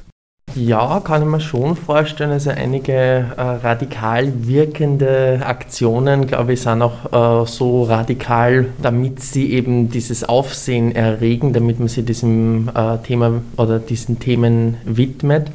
Ja, 0.55 0.99
kann 1.01 1.21
ich 1.21 1.29
mir 1.29 1.41
schon 1.41 1.77
vorstellen. 1.77 2.31
Also 2.31 2.49
einige 2.49 2.93
äh, 2.93 3.27
radikal 3.37 4.33
wirkende 4.47 5.43
Aktionen, 5.45 6.27
glaube 6.27 6.55
ich, 6.55 6.63
sind 6.63 6.81
auch 6.81 7.45
äh, 7.45 7.47
so 7.47 7.83
radikal, 7.83 8.69
damit 8.81 9.21
sie 9.21 9.53
eben 9.53 9.91
dieses 9.91 10.25
Aufsehen 10.25 10.97
erregen, 10.97 11.53
damit 11.53 11.81
man 11.81 11.89
sich 11.89 12.07
diesem 12.07 12.71
äh, 12.75 12.97
Thema 13.07 13.43
oder 13.59 13.79
diesen 13.79 14.21
Themen 14.21 14.79
widmet. 14.87 15.51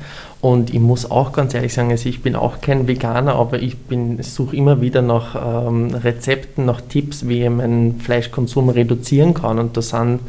Und 0.46 0.72
ich 0.72 0.80
muss 0.80 1.10
auch 1.10 1.34
ganz 1.34 1.56
ehrlich 1.56 1.74
sagen, 1.74 1.90
also 1.90 2.08
ich 2.08 2.22
bin 2.22 2.36
auch 2.36 2.62
kein 2.62 2.88
Veganer, 2.88 3.34
aber 3.34 3.64
ich 3.64 3.78
suche 4.20 4.56
immer 4.56 4.80
wieder 4.80 5.02
nach 5.02 5.66
ähm, 5.68 5.88
Rezepten, 5.96 6.66
nach 6.66 6.82
Tipps, 6.82 7.28
wie 7.28 7.42
ich 7.42 7.50
meinen 7.50 8.00
Fleischkonsum 8.00 8.70
reduzieren 8.70 9.34
kann. 9.34 9.58
Und 9.58 9.76
da 9.76 9.82
sind 9.82 10.20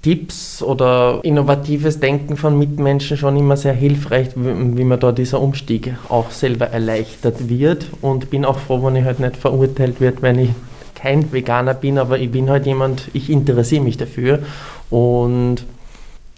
Tipps 0.00 0.62
oder 0.62 1.18
innovatives 1.24 1.98
Denken 1.98 2.36
von 2.36 2.56
Mitmenschen 2.56 3.16
schon 3.16 3.36
immer 3.36 3.56
sehr 3.56 3.72
hilfreich, 3.72 4.28
wie 4.36 4.84
man 4.84 5.00
da 5.00 5.10
dieser 5.10 5.40
Umstieg 5.40 5.92
auch 6.08 6.30
selber 6.30 6.68
erleichtert 6.68 7.48
wird. 7.48 7.86
Und 8.00 8.30
bin 8.30 8.44
auch 8.44 8.60
froh, 8.60 8.80
wenn 8.84 8.94
ich 8.94 9.04
halt 9.04 9.18
nicht 9.18 9.36
verurteilt 9.36 10.00
wird, 10.00 10.22
wenn 10.22 10.38
ich 10.38 10.50
kein 10.94 11.32
Veganer 11.32 11.74
bin, 11.74 11.98
aber 11.98 12.16
ich 12.16 12.30
bin 12.30 12.48
halt 12.48 12.64
jemand, 12.64 13.08
ich 13.12 13.28
interessiere 13.28 13.82
mich 13.82 13.96
dafür. 13.96 14.38
Und 14.88 15.64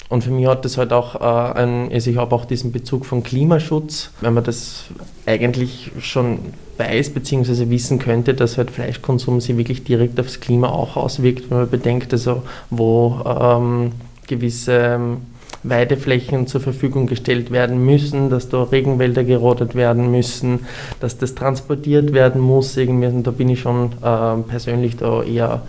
und 0.08 0.22
für 0.22 0.30
mich 0.30 0.46
hat 0.46 0.64
das 0.64 0.76
halt 0.76 0.92
auch 0.92 1.14
äh, 1.16 1.58
ein, 1.58 1.90
also 1.92 2.10
ich 2.10 2.16
habe 2.16 2.34
auch 2.34 2.44
diesen 2.44 2.72
Bezug 2.72 3.06
von 3.06 3.22
Klimaschutz, 3.22 4.10
wenn 4.20 4.34
man 4.34 4.44
das 4.44 4.84
eigentlich 5.26 5.90
schon 6.00 6.38
weiß 6.78 7.10
bzw. 7.10 7.70
wissen 7.70 7.98
könnte, 7.98 8.34
dass 8.34 8.58
halt 8.58 8.70
Fleischkonsum 8.70 9.40
sich 9.40 9.56
wirklich 9.56 9.84
direkt 9.84 10.18
aufs 10.20 10.40
Klima 10.40 10.68
auch 10.68 10.96
auswirkt, 10.96 11.50
wenn 11.50 11.58
man 11.58 11.70
bedenkt, 11.70 12.12
also 12.12 12.42
wo 12.70 13.20
ähm, 13.24 13.92
gewisse 14.26 14.72
ähm, 14.72 15.16
Weideflächen 15.62 16.46
zur 16.46 16.60
Verfügung 16.60 17.06
gestellt 17.06 17.50
werden 17.50 17.84
müssen, 17.84 18.28
dass 18.28 18.50
da 18.50 18.64
Regenwälder 18.64 19.24
gerodet 19.24 19.74
werden 19.74 20.10
müssen, 20.10 20.66
dass 21.00 21.16
das 21.16 21.34
transportiert 21.34 22.12
werden 22.12 22.40
muss 22.40 22.76
irgendwie. 22.76 23.06
Und 23.06 23.26
da 23.26 23.30
bin 23.30 23.48
ich 23.48 23.60
schon 23.60 23.92
äh, 24.02 24.42
persönlich 24.46 24.96
da 24.96 25.22
eher 25.22 25.62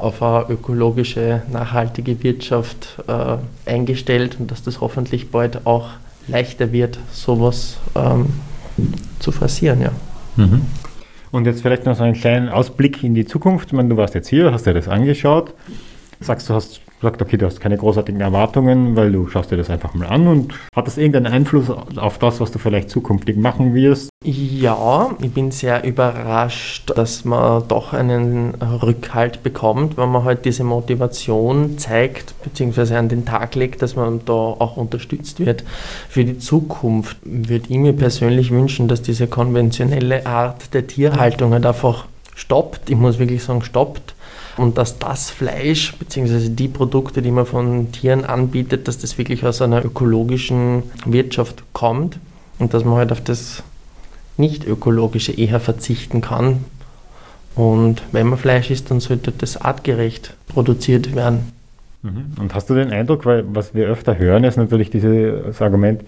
auf 0.00 0.22
eine 0.22 0.48
ökologische, 0.48 1.42
nachhaltige 1.52 2.22
Wirtschaft 2.22 2.98
äh, 3.06 3.36
eingestellt 3.70 4.36
und 4.38 4.50
dass 4.50 4.62
das 4.62 4.80
hoffentlich 4.80 5.30
bald 5.30 5.66
auch 5.66 5.90
leichter 6.28 6.72
wird, 6.72 6.98
sowas 7.12 7.78
ähm, 7.94 8.26
zu 9.18 9.32
forcieren. 9.32 9.80
Ja. 9.80 9.92
Mhm. 10.36 10.62
Und 11.30 11.46
jetzt 11.46 11.62
vielleicht 11.62 11.86
noch 11.86 11.96
so 11.96 12.02
einen 12.02 12.14
kleinen 12.14 12.48
Ausblick 12.48 13.04
in 13.04 13.14
die 13.14 13.24
Zukunft. 13.24 13.68
Ich 13.68 13.72
meine, 13.72 13.88
du 13.88 13.96
warst 13.96 14.14
jetzt 14.14 14.28
hier, 14.28 14.52
hast 14.52 14.66
dir 14.66 14.74
das 14.74 14.88
angeschaut. 14.88 15.54
Sagst 16.20 16.48
du, 16.48 16.54
hast 16.54 16.80
gesagt, 17.00 17.22
okay, 17.22 17.36
du 17.36 17.46
hast 17.46 17.60
keine 17.60 17.76
großartigen 17.76 18.20
Erwartungen, 18.20 18.94
weil 18.96 19.10
du 19.10 19.26
schaust 19.28 19.50
dir 19.50 19.56
das 19.56 19.70
einfach 19.70 19.94
mal 19.94 20.06
an 20.06 20.26
und 20.26 20.54
hat 20.74 20.86
das 20.86 20.98
irgendeinen 20.98 21.32
Einfluss 21.32 21.70
auf 21.70 22.18
das, 22.18 22.40
was 22.40 22.52
du 22.52 22.58
vielleicht 22.58 22.90
zukünftig 22.90 23.36
machen 23.36 23.74
wirst? 23.74 24.10
Ja, 24.22 25.10
ich 25.22 25.32
bin 25.32 25.50
sehr 25.50 25.82
überrascht, 25.84 26.92
dass 26.94 27.24
man 27.24 27.66
doch 27.68 27.94
einen 27.94 28.54
Rückhalt 28.56 29.42
bekommt, 29.42 29.96
wenn 29.96 30.10
man 30.10 30.24
halt 30.24 30.44
diese 30.44 30.62
Motivation 30.62 31.78
zeigt, 31.78 32.34
beziehungsweise 32.42 32.98
an 32.98 33.08
den 33.08 33.24
Tag 33.24 33.54
legt, 33.54 33.80
dass 33.80 33.96
man 33.96 34.20
da 34.26 34.32
auch 34.32 34.76
unterstützt 34.76 35.40
wird. 35.40 35.64
Für 36.08 36.24
die 36.24 36.38
Zukunft 36.38 37.16
würde 37.24 37.64
ich 37.68 37.78
mir 37.78 37.94
persönlich 37.94 38.50
wünschen, 38.50 38.88
dass 38.88 39.00
diese 39.00 39.26
konventionelle 39.26 40.26
Art 40.26 40.74
der 40.74 40.86
Tierhaltung 40.86 41.52
halt 41.52 41.64
einfach 41.64 42.04
stoppt. 42.34 42.90
Ich 42.90 42.96
muss 42.96 43.18
wirklich 43.18 43.42
sagen, 43.42 43.62
stoppt 43.62 44.14
und 44.60 44.76
dass 44.76 44.98
das 44.98 45.30
Fleisch 45.30 45.94
bzw. 45.96 46.50
die 46.50 46.68
Produkte, 46.68 47.22
die 47.22 47.30
man 47.30 47.46
von 47.46 47.92
Tieren 47.92 48.26
anbietet, 48.26 48.88
dass 48.88 48.98
das 48.98 49.16
wirklich 49.16 49.46
aus 49.46 49.62
einer 49.62 49.82
ökologischen 49.82 50.82
Wirtschaft 51.06 51.64
kommt 51.72 52.18
und 52.58 52.74
dass 52.74 52.84
man 52.84 52.96
halt 52.96 53.10
auf 53.10 53.22
das 53.22 53.62
nicht 54.36 54.66
ökologische 54.66 55.32
eher 55.32 55.60
verzichten 55.60 56.20
kann. 56.20 56.66
Und 57.54 58.02
wenn 58.12 58.26
man 58.26 58.38
Fleisch 58.38 58.70
isst, 58.70 58.90
dann 58.90 59.00
sollte 59.00 59.32
das 59.32 59.56
artgerecht 59.56 60.34
produziert 60.48 61.14
werden. 61.14 61.52
Mhm. 62.02 62.34
Und 62.38 62.54
hast 62.54 62.68
du 62.68 62.74
den 62.74 62.90
Eindruck, 62.90 63.24
weil 63.24 63.44
was 63.48 63.74
wir 63.74 63.88
öfter 63.88 64.18
hören, 64.18 64.44
ist 64.44 64.58
natürlich 64.58 64.90
dieses 64.90 65.62
Argument, 65.62 66.04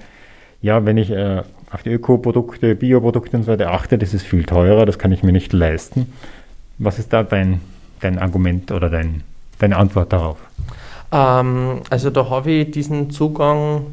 ja, 0.61 0.85
wenn 0.85 0.99
ich 0.99 1.11
äh, 1.11 1.43
auf 1.71 1.83
die 1.83 1.91
Ökoprodukte, 1.91 2.75
Bioprodukte 2.75 3.35
und 3.35 3.45
so 3.45 3.53
weiter 3.53 3.71
achte, 3.71 3.97
das 3.97 4.13
ist 4.13 4.27
viel 4.27 4.45
teurer, 4.45 4.85
das 4.85 4.99
kann 4.99 5.11
ich 5.11 5.23
mir 5.23 5.33
nicht 5.33 5.55
leisten. 5.55 6.13
Was 6.77 6.99
ist 6.99 7.15
da 7.15 7.23
dein 7.23 7.63
dein 8.03 8.19
Argument 8.19 8.71
oder 8.71 8.91
dein, 8.91 9.23
deine 9.59 9.77
Antwort 9.77 10.13
darauf? 10.13 10.39
Ähm, 11.13 11.81
also 11.91 12.11
da 12.11 12.29
habe 12.29 12.51
ich 12.51 12.71
diesen 12.71 13.11
Zugang, 13.11 13.87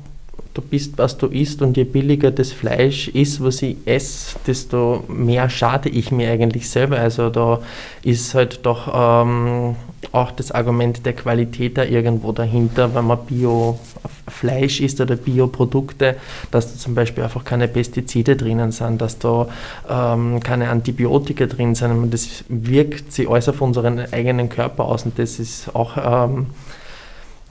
du 0.54 0.62
bist, 0.62 0.98
was 0.98 1.18
du 1.18 1.28
isst 1.28 1.62
und 1.62 1.78
je 1.78 1.84
billiger 1.84 2.32
das 2.32 2.52
Fleisch 2.52 3.10
ist, 3.10 3.44
was 3.44 3.62
ich 3.62 3.78
esse, 3.86 4.38
desto 4.48 5.04
mehr 5.08 5.50
schade 5.50 5.90
ich 5.90 6.12
mir 6.12 6.32
eigentlich 6.32 6.70
selber. 6.70 7.00
Also 7.00 7.30
da 7.30 7.62
ist 8.04 8.34
halt 8.34 8.66
doch 8.66 9.24
ähm, 9.26 9.76
auch 10.12 10.32
das 10.32 10.52
Argument 10.52 11.06
der 11.06 11.14
Qualität 11.14 11.78
da 11.78 11.84
irgendwo 11.84 12.32
dahinter, 12.32 12.96
wenn 12.96 13.06
man 13.06 13.26
Bio-Fleisch 13.26 14.82
isst 14.82 15.02
oder 15.02 15.16
Bioprodukte, 15.16 16.16
dass 16.52 16.72
da 16.72 16.80
zum 16.80 16.96
Beispiel 16.96 17.24
einfach 17.24 17.44
keine 17.44 17.68
Pestizide 17.68 18.36
drinnen 18.36 18.72
sind, 18.72 19.02
dass 19.02 19.20
da 19.20 19.48
ähm, 19.90 20.40
keine 20.40 20.70
Antibiotika 20.70 21.46
drin 21.46 21.76
sind. 21.76 22.14
Das 22.14 22.44
wirkt 22.48 23.12
sich 23.12 23.30
alles 23.30 23.50
auf 23.50 23.62
unseren 23.62 24.00
eigenen 24.12 24.50
Körper 24.50 24.86
aus 24.86 25.04
und 25.06 25.20
das 25.20 25.40
ist 25.40 25.76
auch 25.76 25.98
ähm, 25.98 26.48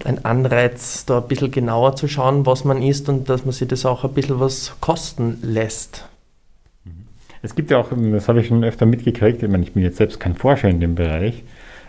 ein 0.04 0.24
Anreiz, 0.24 1.04
da 1.06 1.18
ein 1.18 1.28
bisschen 1.28 1.50
genauer 1.50 1.96
zu 1.96 2.08
schauen, 2.08 2.46
was 2.46 2.64
man 2.64 2.82
isst 2.82 3.08
und 3.08 3.28
dass 3.28 3.44
man 3.44 3.52
sich 3.52 3.68
das 3.68 3.84
auch 3.84 4.04
ein 4.04 4.12
bisschen 4.12 4.40
was 4.40 4.72
kosten 4.80 5.38
lässt. 5.42 6.06
Es 7.42 7.54
gibt 7.54 7.70
ja 7.70 7.78
auch, 7.78 7.88
das 8.12 8.28
habe 8.28 8.40
ich 8.40 8.48
schon 8.48 8.64
öfter 8.64 8.86
mitgekriegt, 8.86 9.42
ich 9.42 9.48
meine, 9.48 9.62
ich 9.62 9.72
bin 9.72 9.82
jetzt 9.82 9.98
selbst 9.98 10.18
kein 10.18 10.34
Forscher 10.34 10.68
in 10.68 10.80
dem 10.80 10.94
Bereich, 10.94 11.44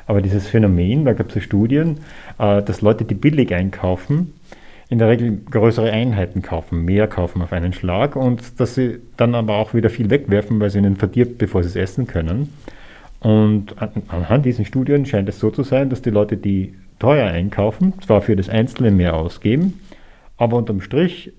aber 0.10 0.24
dieses 0.24 0.48
Phänomen, 0.48 1.06
da 1.06 1.14
gab 1.14 1.36
es 1.36 1.44
Studien, 1.44 2.00
äh, 2.40 2.64
dass 2.64 2.82
Leute, 2.82 3.06
die 3.06 3.14
billig 3.14 3.54
einkaufen, 3.54 4.34
in 4.90 4.98
der 4.98 5.08
Regel 5.08 5.40
größere 5.52 5.92
Einheiten 5.92 6.42
kaufen, 6.42 6.84
mehr 6.84 7.06
kaufen 7.06 7.44
auf 7.44 7.54
einen 7.54 7.74
Schlag 7.74 8.16
und 8.16 8.60
dass 8.60 8.74
sie 8.74 9.02
dann 9.18 9.36
aber 9.36 9.58
auch 9.58 9.76
wieder 9.76 9.92
viel 9.92 10.10
wegwerfen, 10.10 10.60
weil 10.60 10.72
sie 10.72 10.80
ihnen 10.80 10.96
verdirbt, 10.96 11.38
bevor 11.38 11.62
sie 11.62 11.70
es 11.70 11.76
essen 11.76 12.08
können. 12.08 12.52
Und 13.20 13.76
anhand 14.08 14.48
diesen 14.48 14.66
Studien 14.66 15.06
scheint 15.06 15.30
es 15.30 15.40
so 15.40 15.52
zu 15.52 15.62
sein, 15.62 15.92
dass 15.92 16.02
die 16.02 16.10
Leute, 16.10 16.38
die 16.38 16.74
teuer 16.98 17.28
einkaufen, 17.28 17.94
zwar 18.02 18.22
für 18.24 18.36
das 18.36 18.50
Einzelne 18.50 18.90
mehr 18.90 19.14
ausgeben, 19.14 19.80
aber 20.38 20.58
unterm 20.58 20.82
Strich 20.82 21.34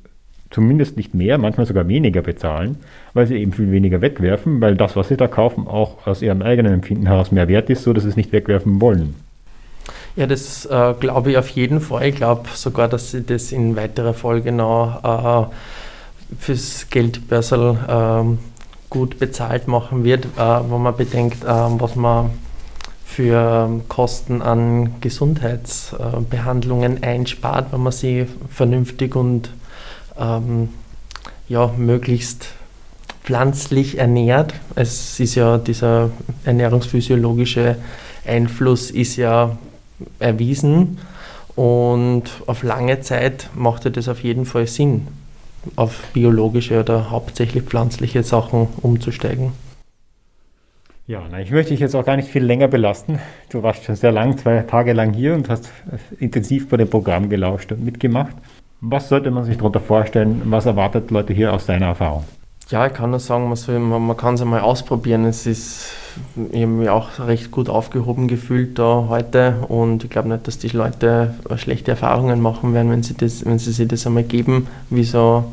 zumindest 0.51 0.97
nicht 0.97 1.15
mehr, 1.15 1.39
manchmal 1.39 1.67
sogar 1.67 1.89
weniger 1.89 2.23
bezahlen, 2.23 2.77
weil 3.15 3.27
sie 3.27 3.37
eben 3.37 3.53
viel 3.53 3.71
weniger 3.71 4.01
wegwerfen, 4.01 4.61
weil 4.61 4.77
das, 4.77 4.97
was 4.97 5.09
sie 5.09 5.17
da 5.17 5.29
kaufen, 5.29 5.67
auch 5.67 6.07
aus 6.07 6.23
ihrem 6.23 6.43
eigenen 6.43 6.75
Empfinden 6.75 7.07
heraus 7.07 7.33
mehr 7.33 7.49
wert 7.49 7.71
ist, 7.71 7.85
so 7.85 7.93
dass 7.93 8.03
sie 8.03 8.11
es 8.11 8.17
nicht 8.17 8.33
wegwerfen 8.33 8.81
wollen. 8.81 9.15
Ja, 10.17 10.27
das 10.27 10.67
äh, 10.67 10.95
glaube 10.99 11.31
ich 11.31 11.39
auf 11.39 11.49
jeden 11.49 11.81
Fall. 11.81 12.09
Ich 12.09 12.17
glaube 12.17 12.49
sogar, 12.55 12.89
dass 12.89 13.13
sie 13.13 13.23
das 13.23 13.53
in 13.53 13.77
weiterer 13.77 14.13
Folge 14.13 14.51
noch 14.51 15.49
äh, 15.49 16.37
fürs 16.39 16.91
Geldbörsel 16.91 17.79
äh, 17.89 18.25
gut 18.91 19.21
bezahlt 19.21 19.69
machen 19.69 20.05
wird, 20.05 20.27
äh, 20.37 20.61
wo 20.69 20.79
man 20.79 20.97
bedenkt, 20.97 21.45
äh, 21.45 21.47
was 21.47 21.95
man 21.95 22.31
für 23.05 23.81
Kosten 23.89 24.43
an 24.43 25.01
Gesundheitsbehandlungen 25.01 27.03
einspart, 27.03 27.73
wenn 27.73 27.83
man 27.83 27.93
sie 27.93 28.27
vernünftig 28.49 29.17
und 29.17 29.51
ähm, 30.21 30.69
ja, 31.49 31.73
möglichst 31.77 32.49
pflanzlich 33.25 33.99
ernährt. 33.99 34.55
Es 34.75 35.19
ist 35.21 35.35
ja 35.35 35.59
dieser 35.59 36.11
ernährungsphysiologische 36.45 37.77
Einfluss 38.27 38.91
ist 38.91 39.17
ja 39.17 39.57
erwiesen 40.19 40.99
und 41.57 42.25
auf 42.47 42.63
lange 42.63 43.01
Zeit 43.01 43.51
machte 43.55 43.91
das 43.91 44.09
auf 44.09 44.23
jeden 44.23 44.47
Fall 44.47 44.67
Sinn, 44.67 45.09
auf 45.77 46.03
biologische 46.13 46.81
oder 46.81 47.11
hauptsächlich 47.11 47.65
pflanzliche 47.65 48.23
Sachen 48.23 48.69
umzusteigen. 48.83 49.53
Ja, 51.07 51.23
na, 51.29 51.41
ich 51.41 51.51
möchte 51.51 51.73
dich 51.73 51.81
jetzt 51.81 51.97
auch 51.97 52.05
gar 52.05 52.17
nicht 52.17 52.29
viel 52.29 52.45
länger 52.45 52.69
belasten. 52.69 53.19
Du 53.49 53.65
warst 53.65 53.85
schon 53.85 53.97
sehr 53.97 54.13
lang, 54.13 54.39
zwei 54.39 54.63
Tage 54.63 54.93
lang 54.93 55.13
hier 55.13 55.35
und 55.35 55.49
hast 55.49 55.69
intensiv 56.21 56.69
bei 56.69 56.77
dem 56.77 56.89
Programm 56.89 57.29
gelauscht 57.29 57.73
und 57.73 57.85
mitgemacht. 57.85 58.37
Was 58.81 59.09
sollte 59.09 59.31
man 59.31 59.45
sich 59.45 59.59
darunter 59.59 59.81
vorstellen? 59.81 60.43
Was 60.47 60.67
erwartet 60.67 61.11
Leute 61.11 61.33
hier 61.33 61.53
aus 61.53 61.67
deiner 61.67 61.87
Erfahrung? 61.87 62.25
Ja, 62.71 62.87
ich 62.87 62.95
kann 62.95 63.11
nur 63.11 63.19
sagen, 63.19 63.49
man, 63.49 63.57
soll, 63.57 63.81
man, 63.81 64.17
kann 64.17 64.35
es 64.35 64.43
einmal 64.43 64.61
ausprobieren. 64.61 65.25
Es 65.25 65.45
ist, 65.45 65.93
mich 66.37 66.89
auch 66.89 67.19
recht 67.19 67.51
gut 67.51 67.69
aufgehoben 67.69 68.29
gefühlt 68.29 68.79
da 68.79 69.07
heute 69.09 69.57
und 69.69 70.05
ich 70.05 70.11
glaube 70.11 70.29
nicht, 70.29 70.47
dass 70.47 70.59
die 70.59 70.69
Leute 70.69 71.35
schlechte 71.57 71.91
Erfahrungen 71.91 72.41
machen 72.41 72.73
werden, 72.73 72.91
wenn 72.93 73.03
sie, 73.03 73.15
das, 73.15 73.45
wenn 73.45 73.59
sie 73.59 73.73
sich 73.73 73.89
das 73.89 74.07
einmal 74.07 74.23
geben, 74.23 74.69
wie 74.89 75.03
so 75.03 75.45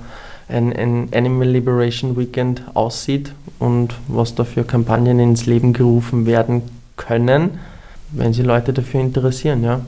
ein, 0.48 0.72
ein 0.74 1.10
Animal 1.12 1.48
Liberation 1.48 2.16
Weekend 2.18 2.62
aussieht 2.76 3.34
und 3.58 3.96
was 4.08 4.36
da 4.36 4.44
für 4.44 4.64
Kampagnen 4.64 5.20
ins 5.20 5.48
Leben 5.48 5.74
gerufen 5.74 6.28
werden 6.28 6.62
können, 6.98 7.60
wenn 8.12 8.32
sich 8.32 8.46
Leute 8.46 8.74
dafür 8.74 9.02
interessieren, 9.02 9.64
ja. 9.64 9.82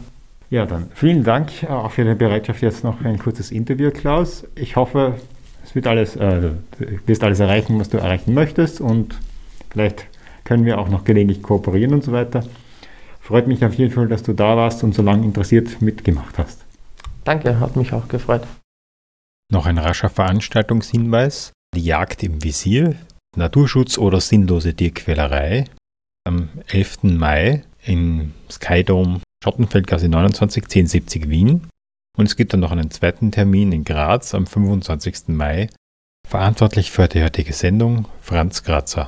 Ja, 0.49 0.65
dann 0.65 0.89
vielen 0.95 1.23
Dank 1.23 1.63
auch 1.69 1.91
für 1.91 2.03
deine 2.03 2.15
Bereitschaft 2.15 2.61
jetzt 2.61 2.83
noch 2.83 3.01
ein 3.01 3.19
kurzes 3.19 3.51
Interview, 3.51 3.91
Klaus. 3.91 4.45
Ich 4.55 4.75
hoffe, 4.75 5.15
es 5.63 5.75
wird 5.75 5.85
alles, 5.85 6.15
äh, 6.15 6.41
du 6.41 6.55
wirst 7.05 7.23
alles 7.23 7.39
erreichen, 7.39 7.79
was 7.79 7.89
du 7.89 7.97
erreichen 7.97 8.33
möchtest 8.33 8.81
und 8.81 9.19
vielleicht 9.69 10.07
können 10.45 10.65
wir 10.65 10.79
auch 10.79 10.89
noch 10.89 11.03
gelegentlich 11.03 11.43
kooperieren 11.43 11.93
und 11.93 12.03
so 12.03 12.11
weiter. 12.11 12.43
Freut 13.19 13.45
mich 13.45 13.63
auf 13.63 13.75
jeden 13.75 13.91
Fall, 13.91 14.07
dass 14.07 14.23
du 14.23 14.33
da 14.33 14.57
warst 14.57 14.83
und 14.83 14.95
so 14.95 15.03
lange 15.03 15.23
interessiert 15.23 15.83
mitgemacht 15.83 16.39
hast. 16.39 16.65
Danke, 17.23 17.59
hat 17.59 17.75
mich 17.75 17.93
auch 17.93 18.07
gefreut. 18.07 18.41
Noch 19.51 19.67
ein 19.67 19.77
rascher 19.77 20.09
Veranstaltungshinweis. 20.09 21.53
Die 21.75 21.83
Jagd 21.83 22.23
im 22.23 22.43
Visier, 22.43 22.95
Naturschutz 23.37 23.99
oder 23.99 24.19
sinnlose 24.19 24.73
Tierquälerei 24.73 25.65
am 26.27 26.49
11. 26.69 27.03
Mai 27.03 27.63
im 27.85 28.33
Skydome 28.49 29.21
Schottenfeldgasse 29.43 30.09
29 30.09 30.63
1070 30.63 31.29
Wien. 31.29 31.67
Und 32.17 32.25
es 32.25 32.35
gibt 32.35 32.53
dann 32.53 32.59
noch 32.59 32.71
einen 32.71 32.91
zweiten 32.91 33.31
Termin 33.31 33.71
in 33.71 33.83
Graz 33.83 34.33
am 34.33 34.45
25. 34.45 35.29
Mai. 35.29 35.69
Verantwortlich 36.27 36.91
für 36.91 37.07
die 37.07 37.23
heutige 37.23 37.53
Sendung 37.53 38.07
Franz 38.21 38.63
Grazer. 38.63 39.05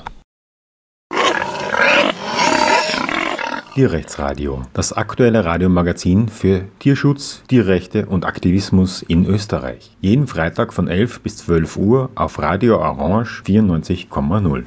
Tierrechtsradio, 3.73 4.63
das 4.73 4.91
aktuelle 4.91 5.45
Radiomagazin 5.45 6.27
für 6.27 6.65
Tierschutz, 6.79 7.41
Tierrechte 7.47 8.05
und 8.05 8.25
Aktivismus 8.25 9.01
in 9.01 9.25
Österreich. 9.25 9.95
Jeden 10.01 10.27
Freitag 10.27 10.73
von 10.73 10.89
11 10.89 11.21
bis 11.21 11.37
12 11.37 11.77
Uhr 11.77 12.09
auf 12.15 12.37
Radio 12.39 12.79
Orange 12.79 13.43
94,0. 13.45 14.65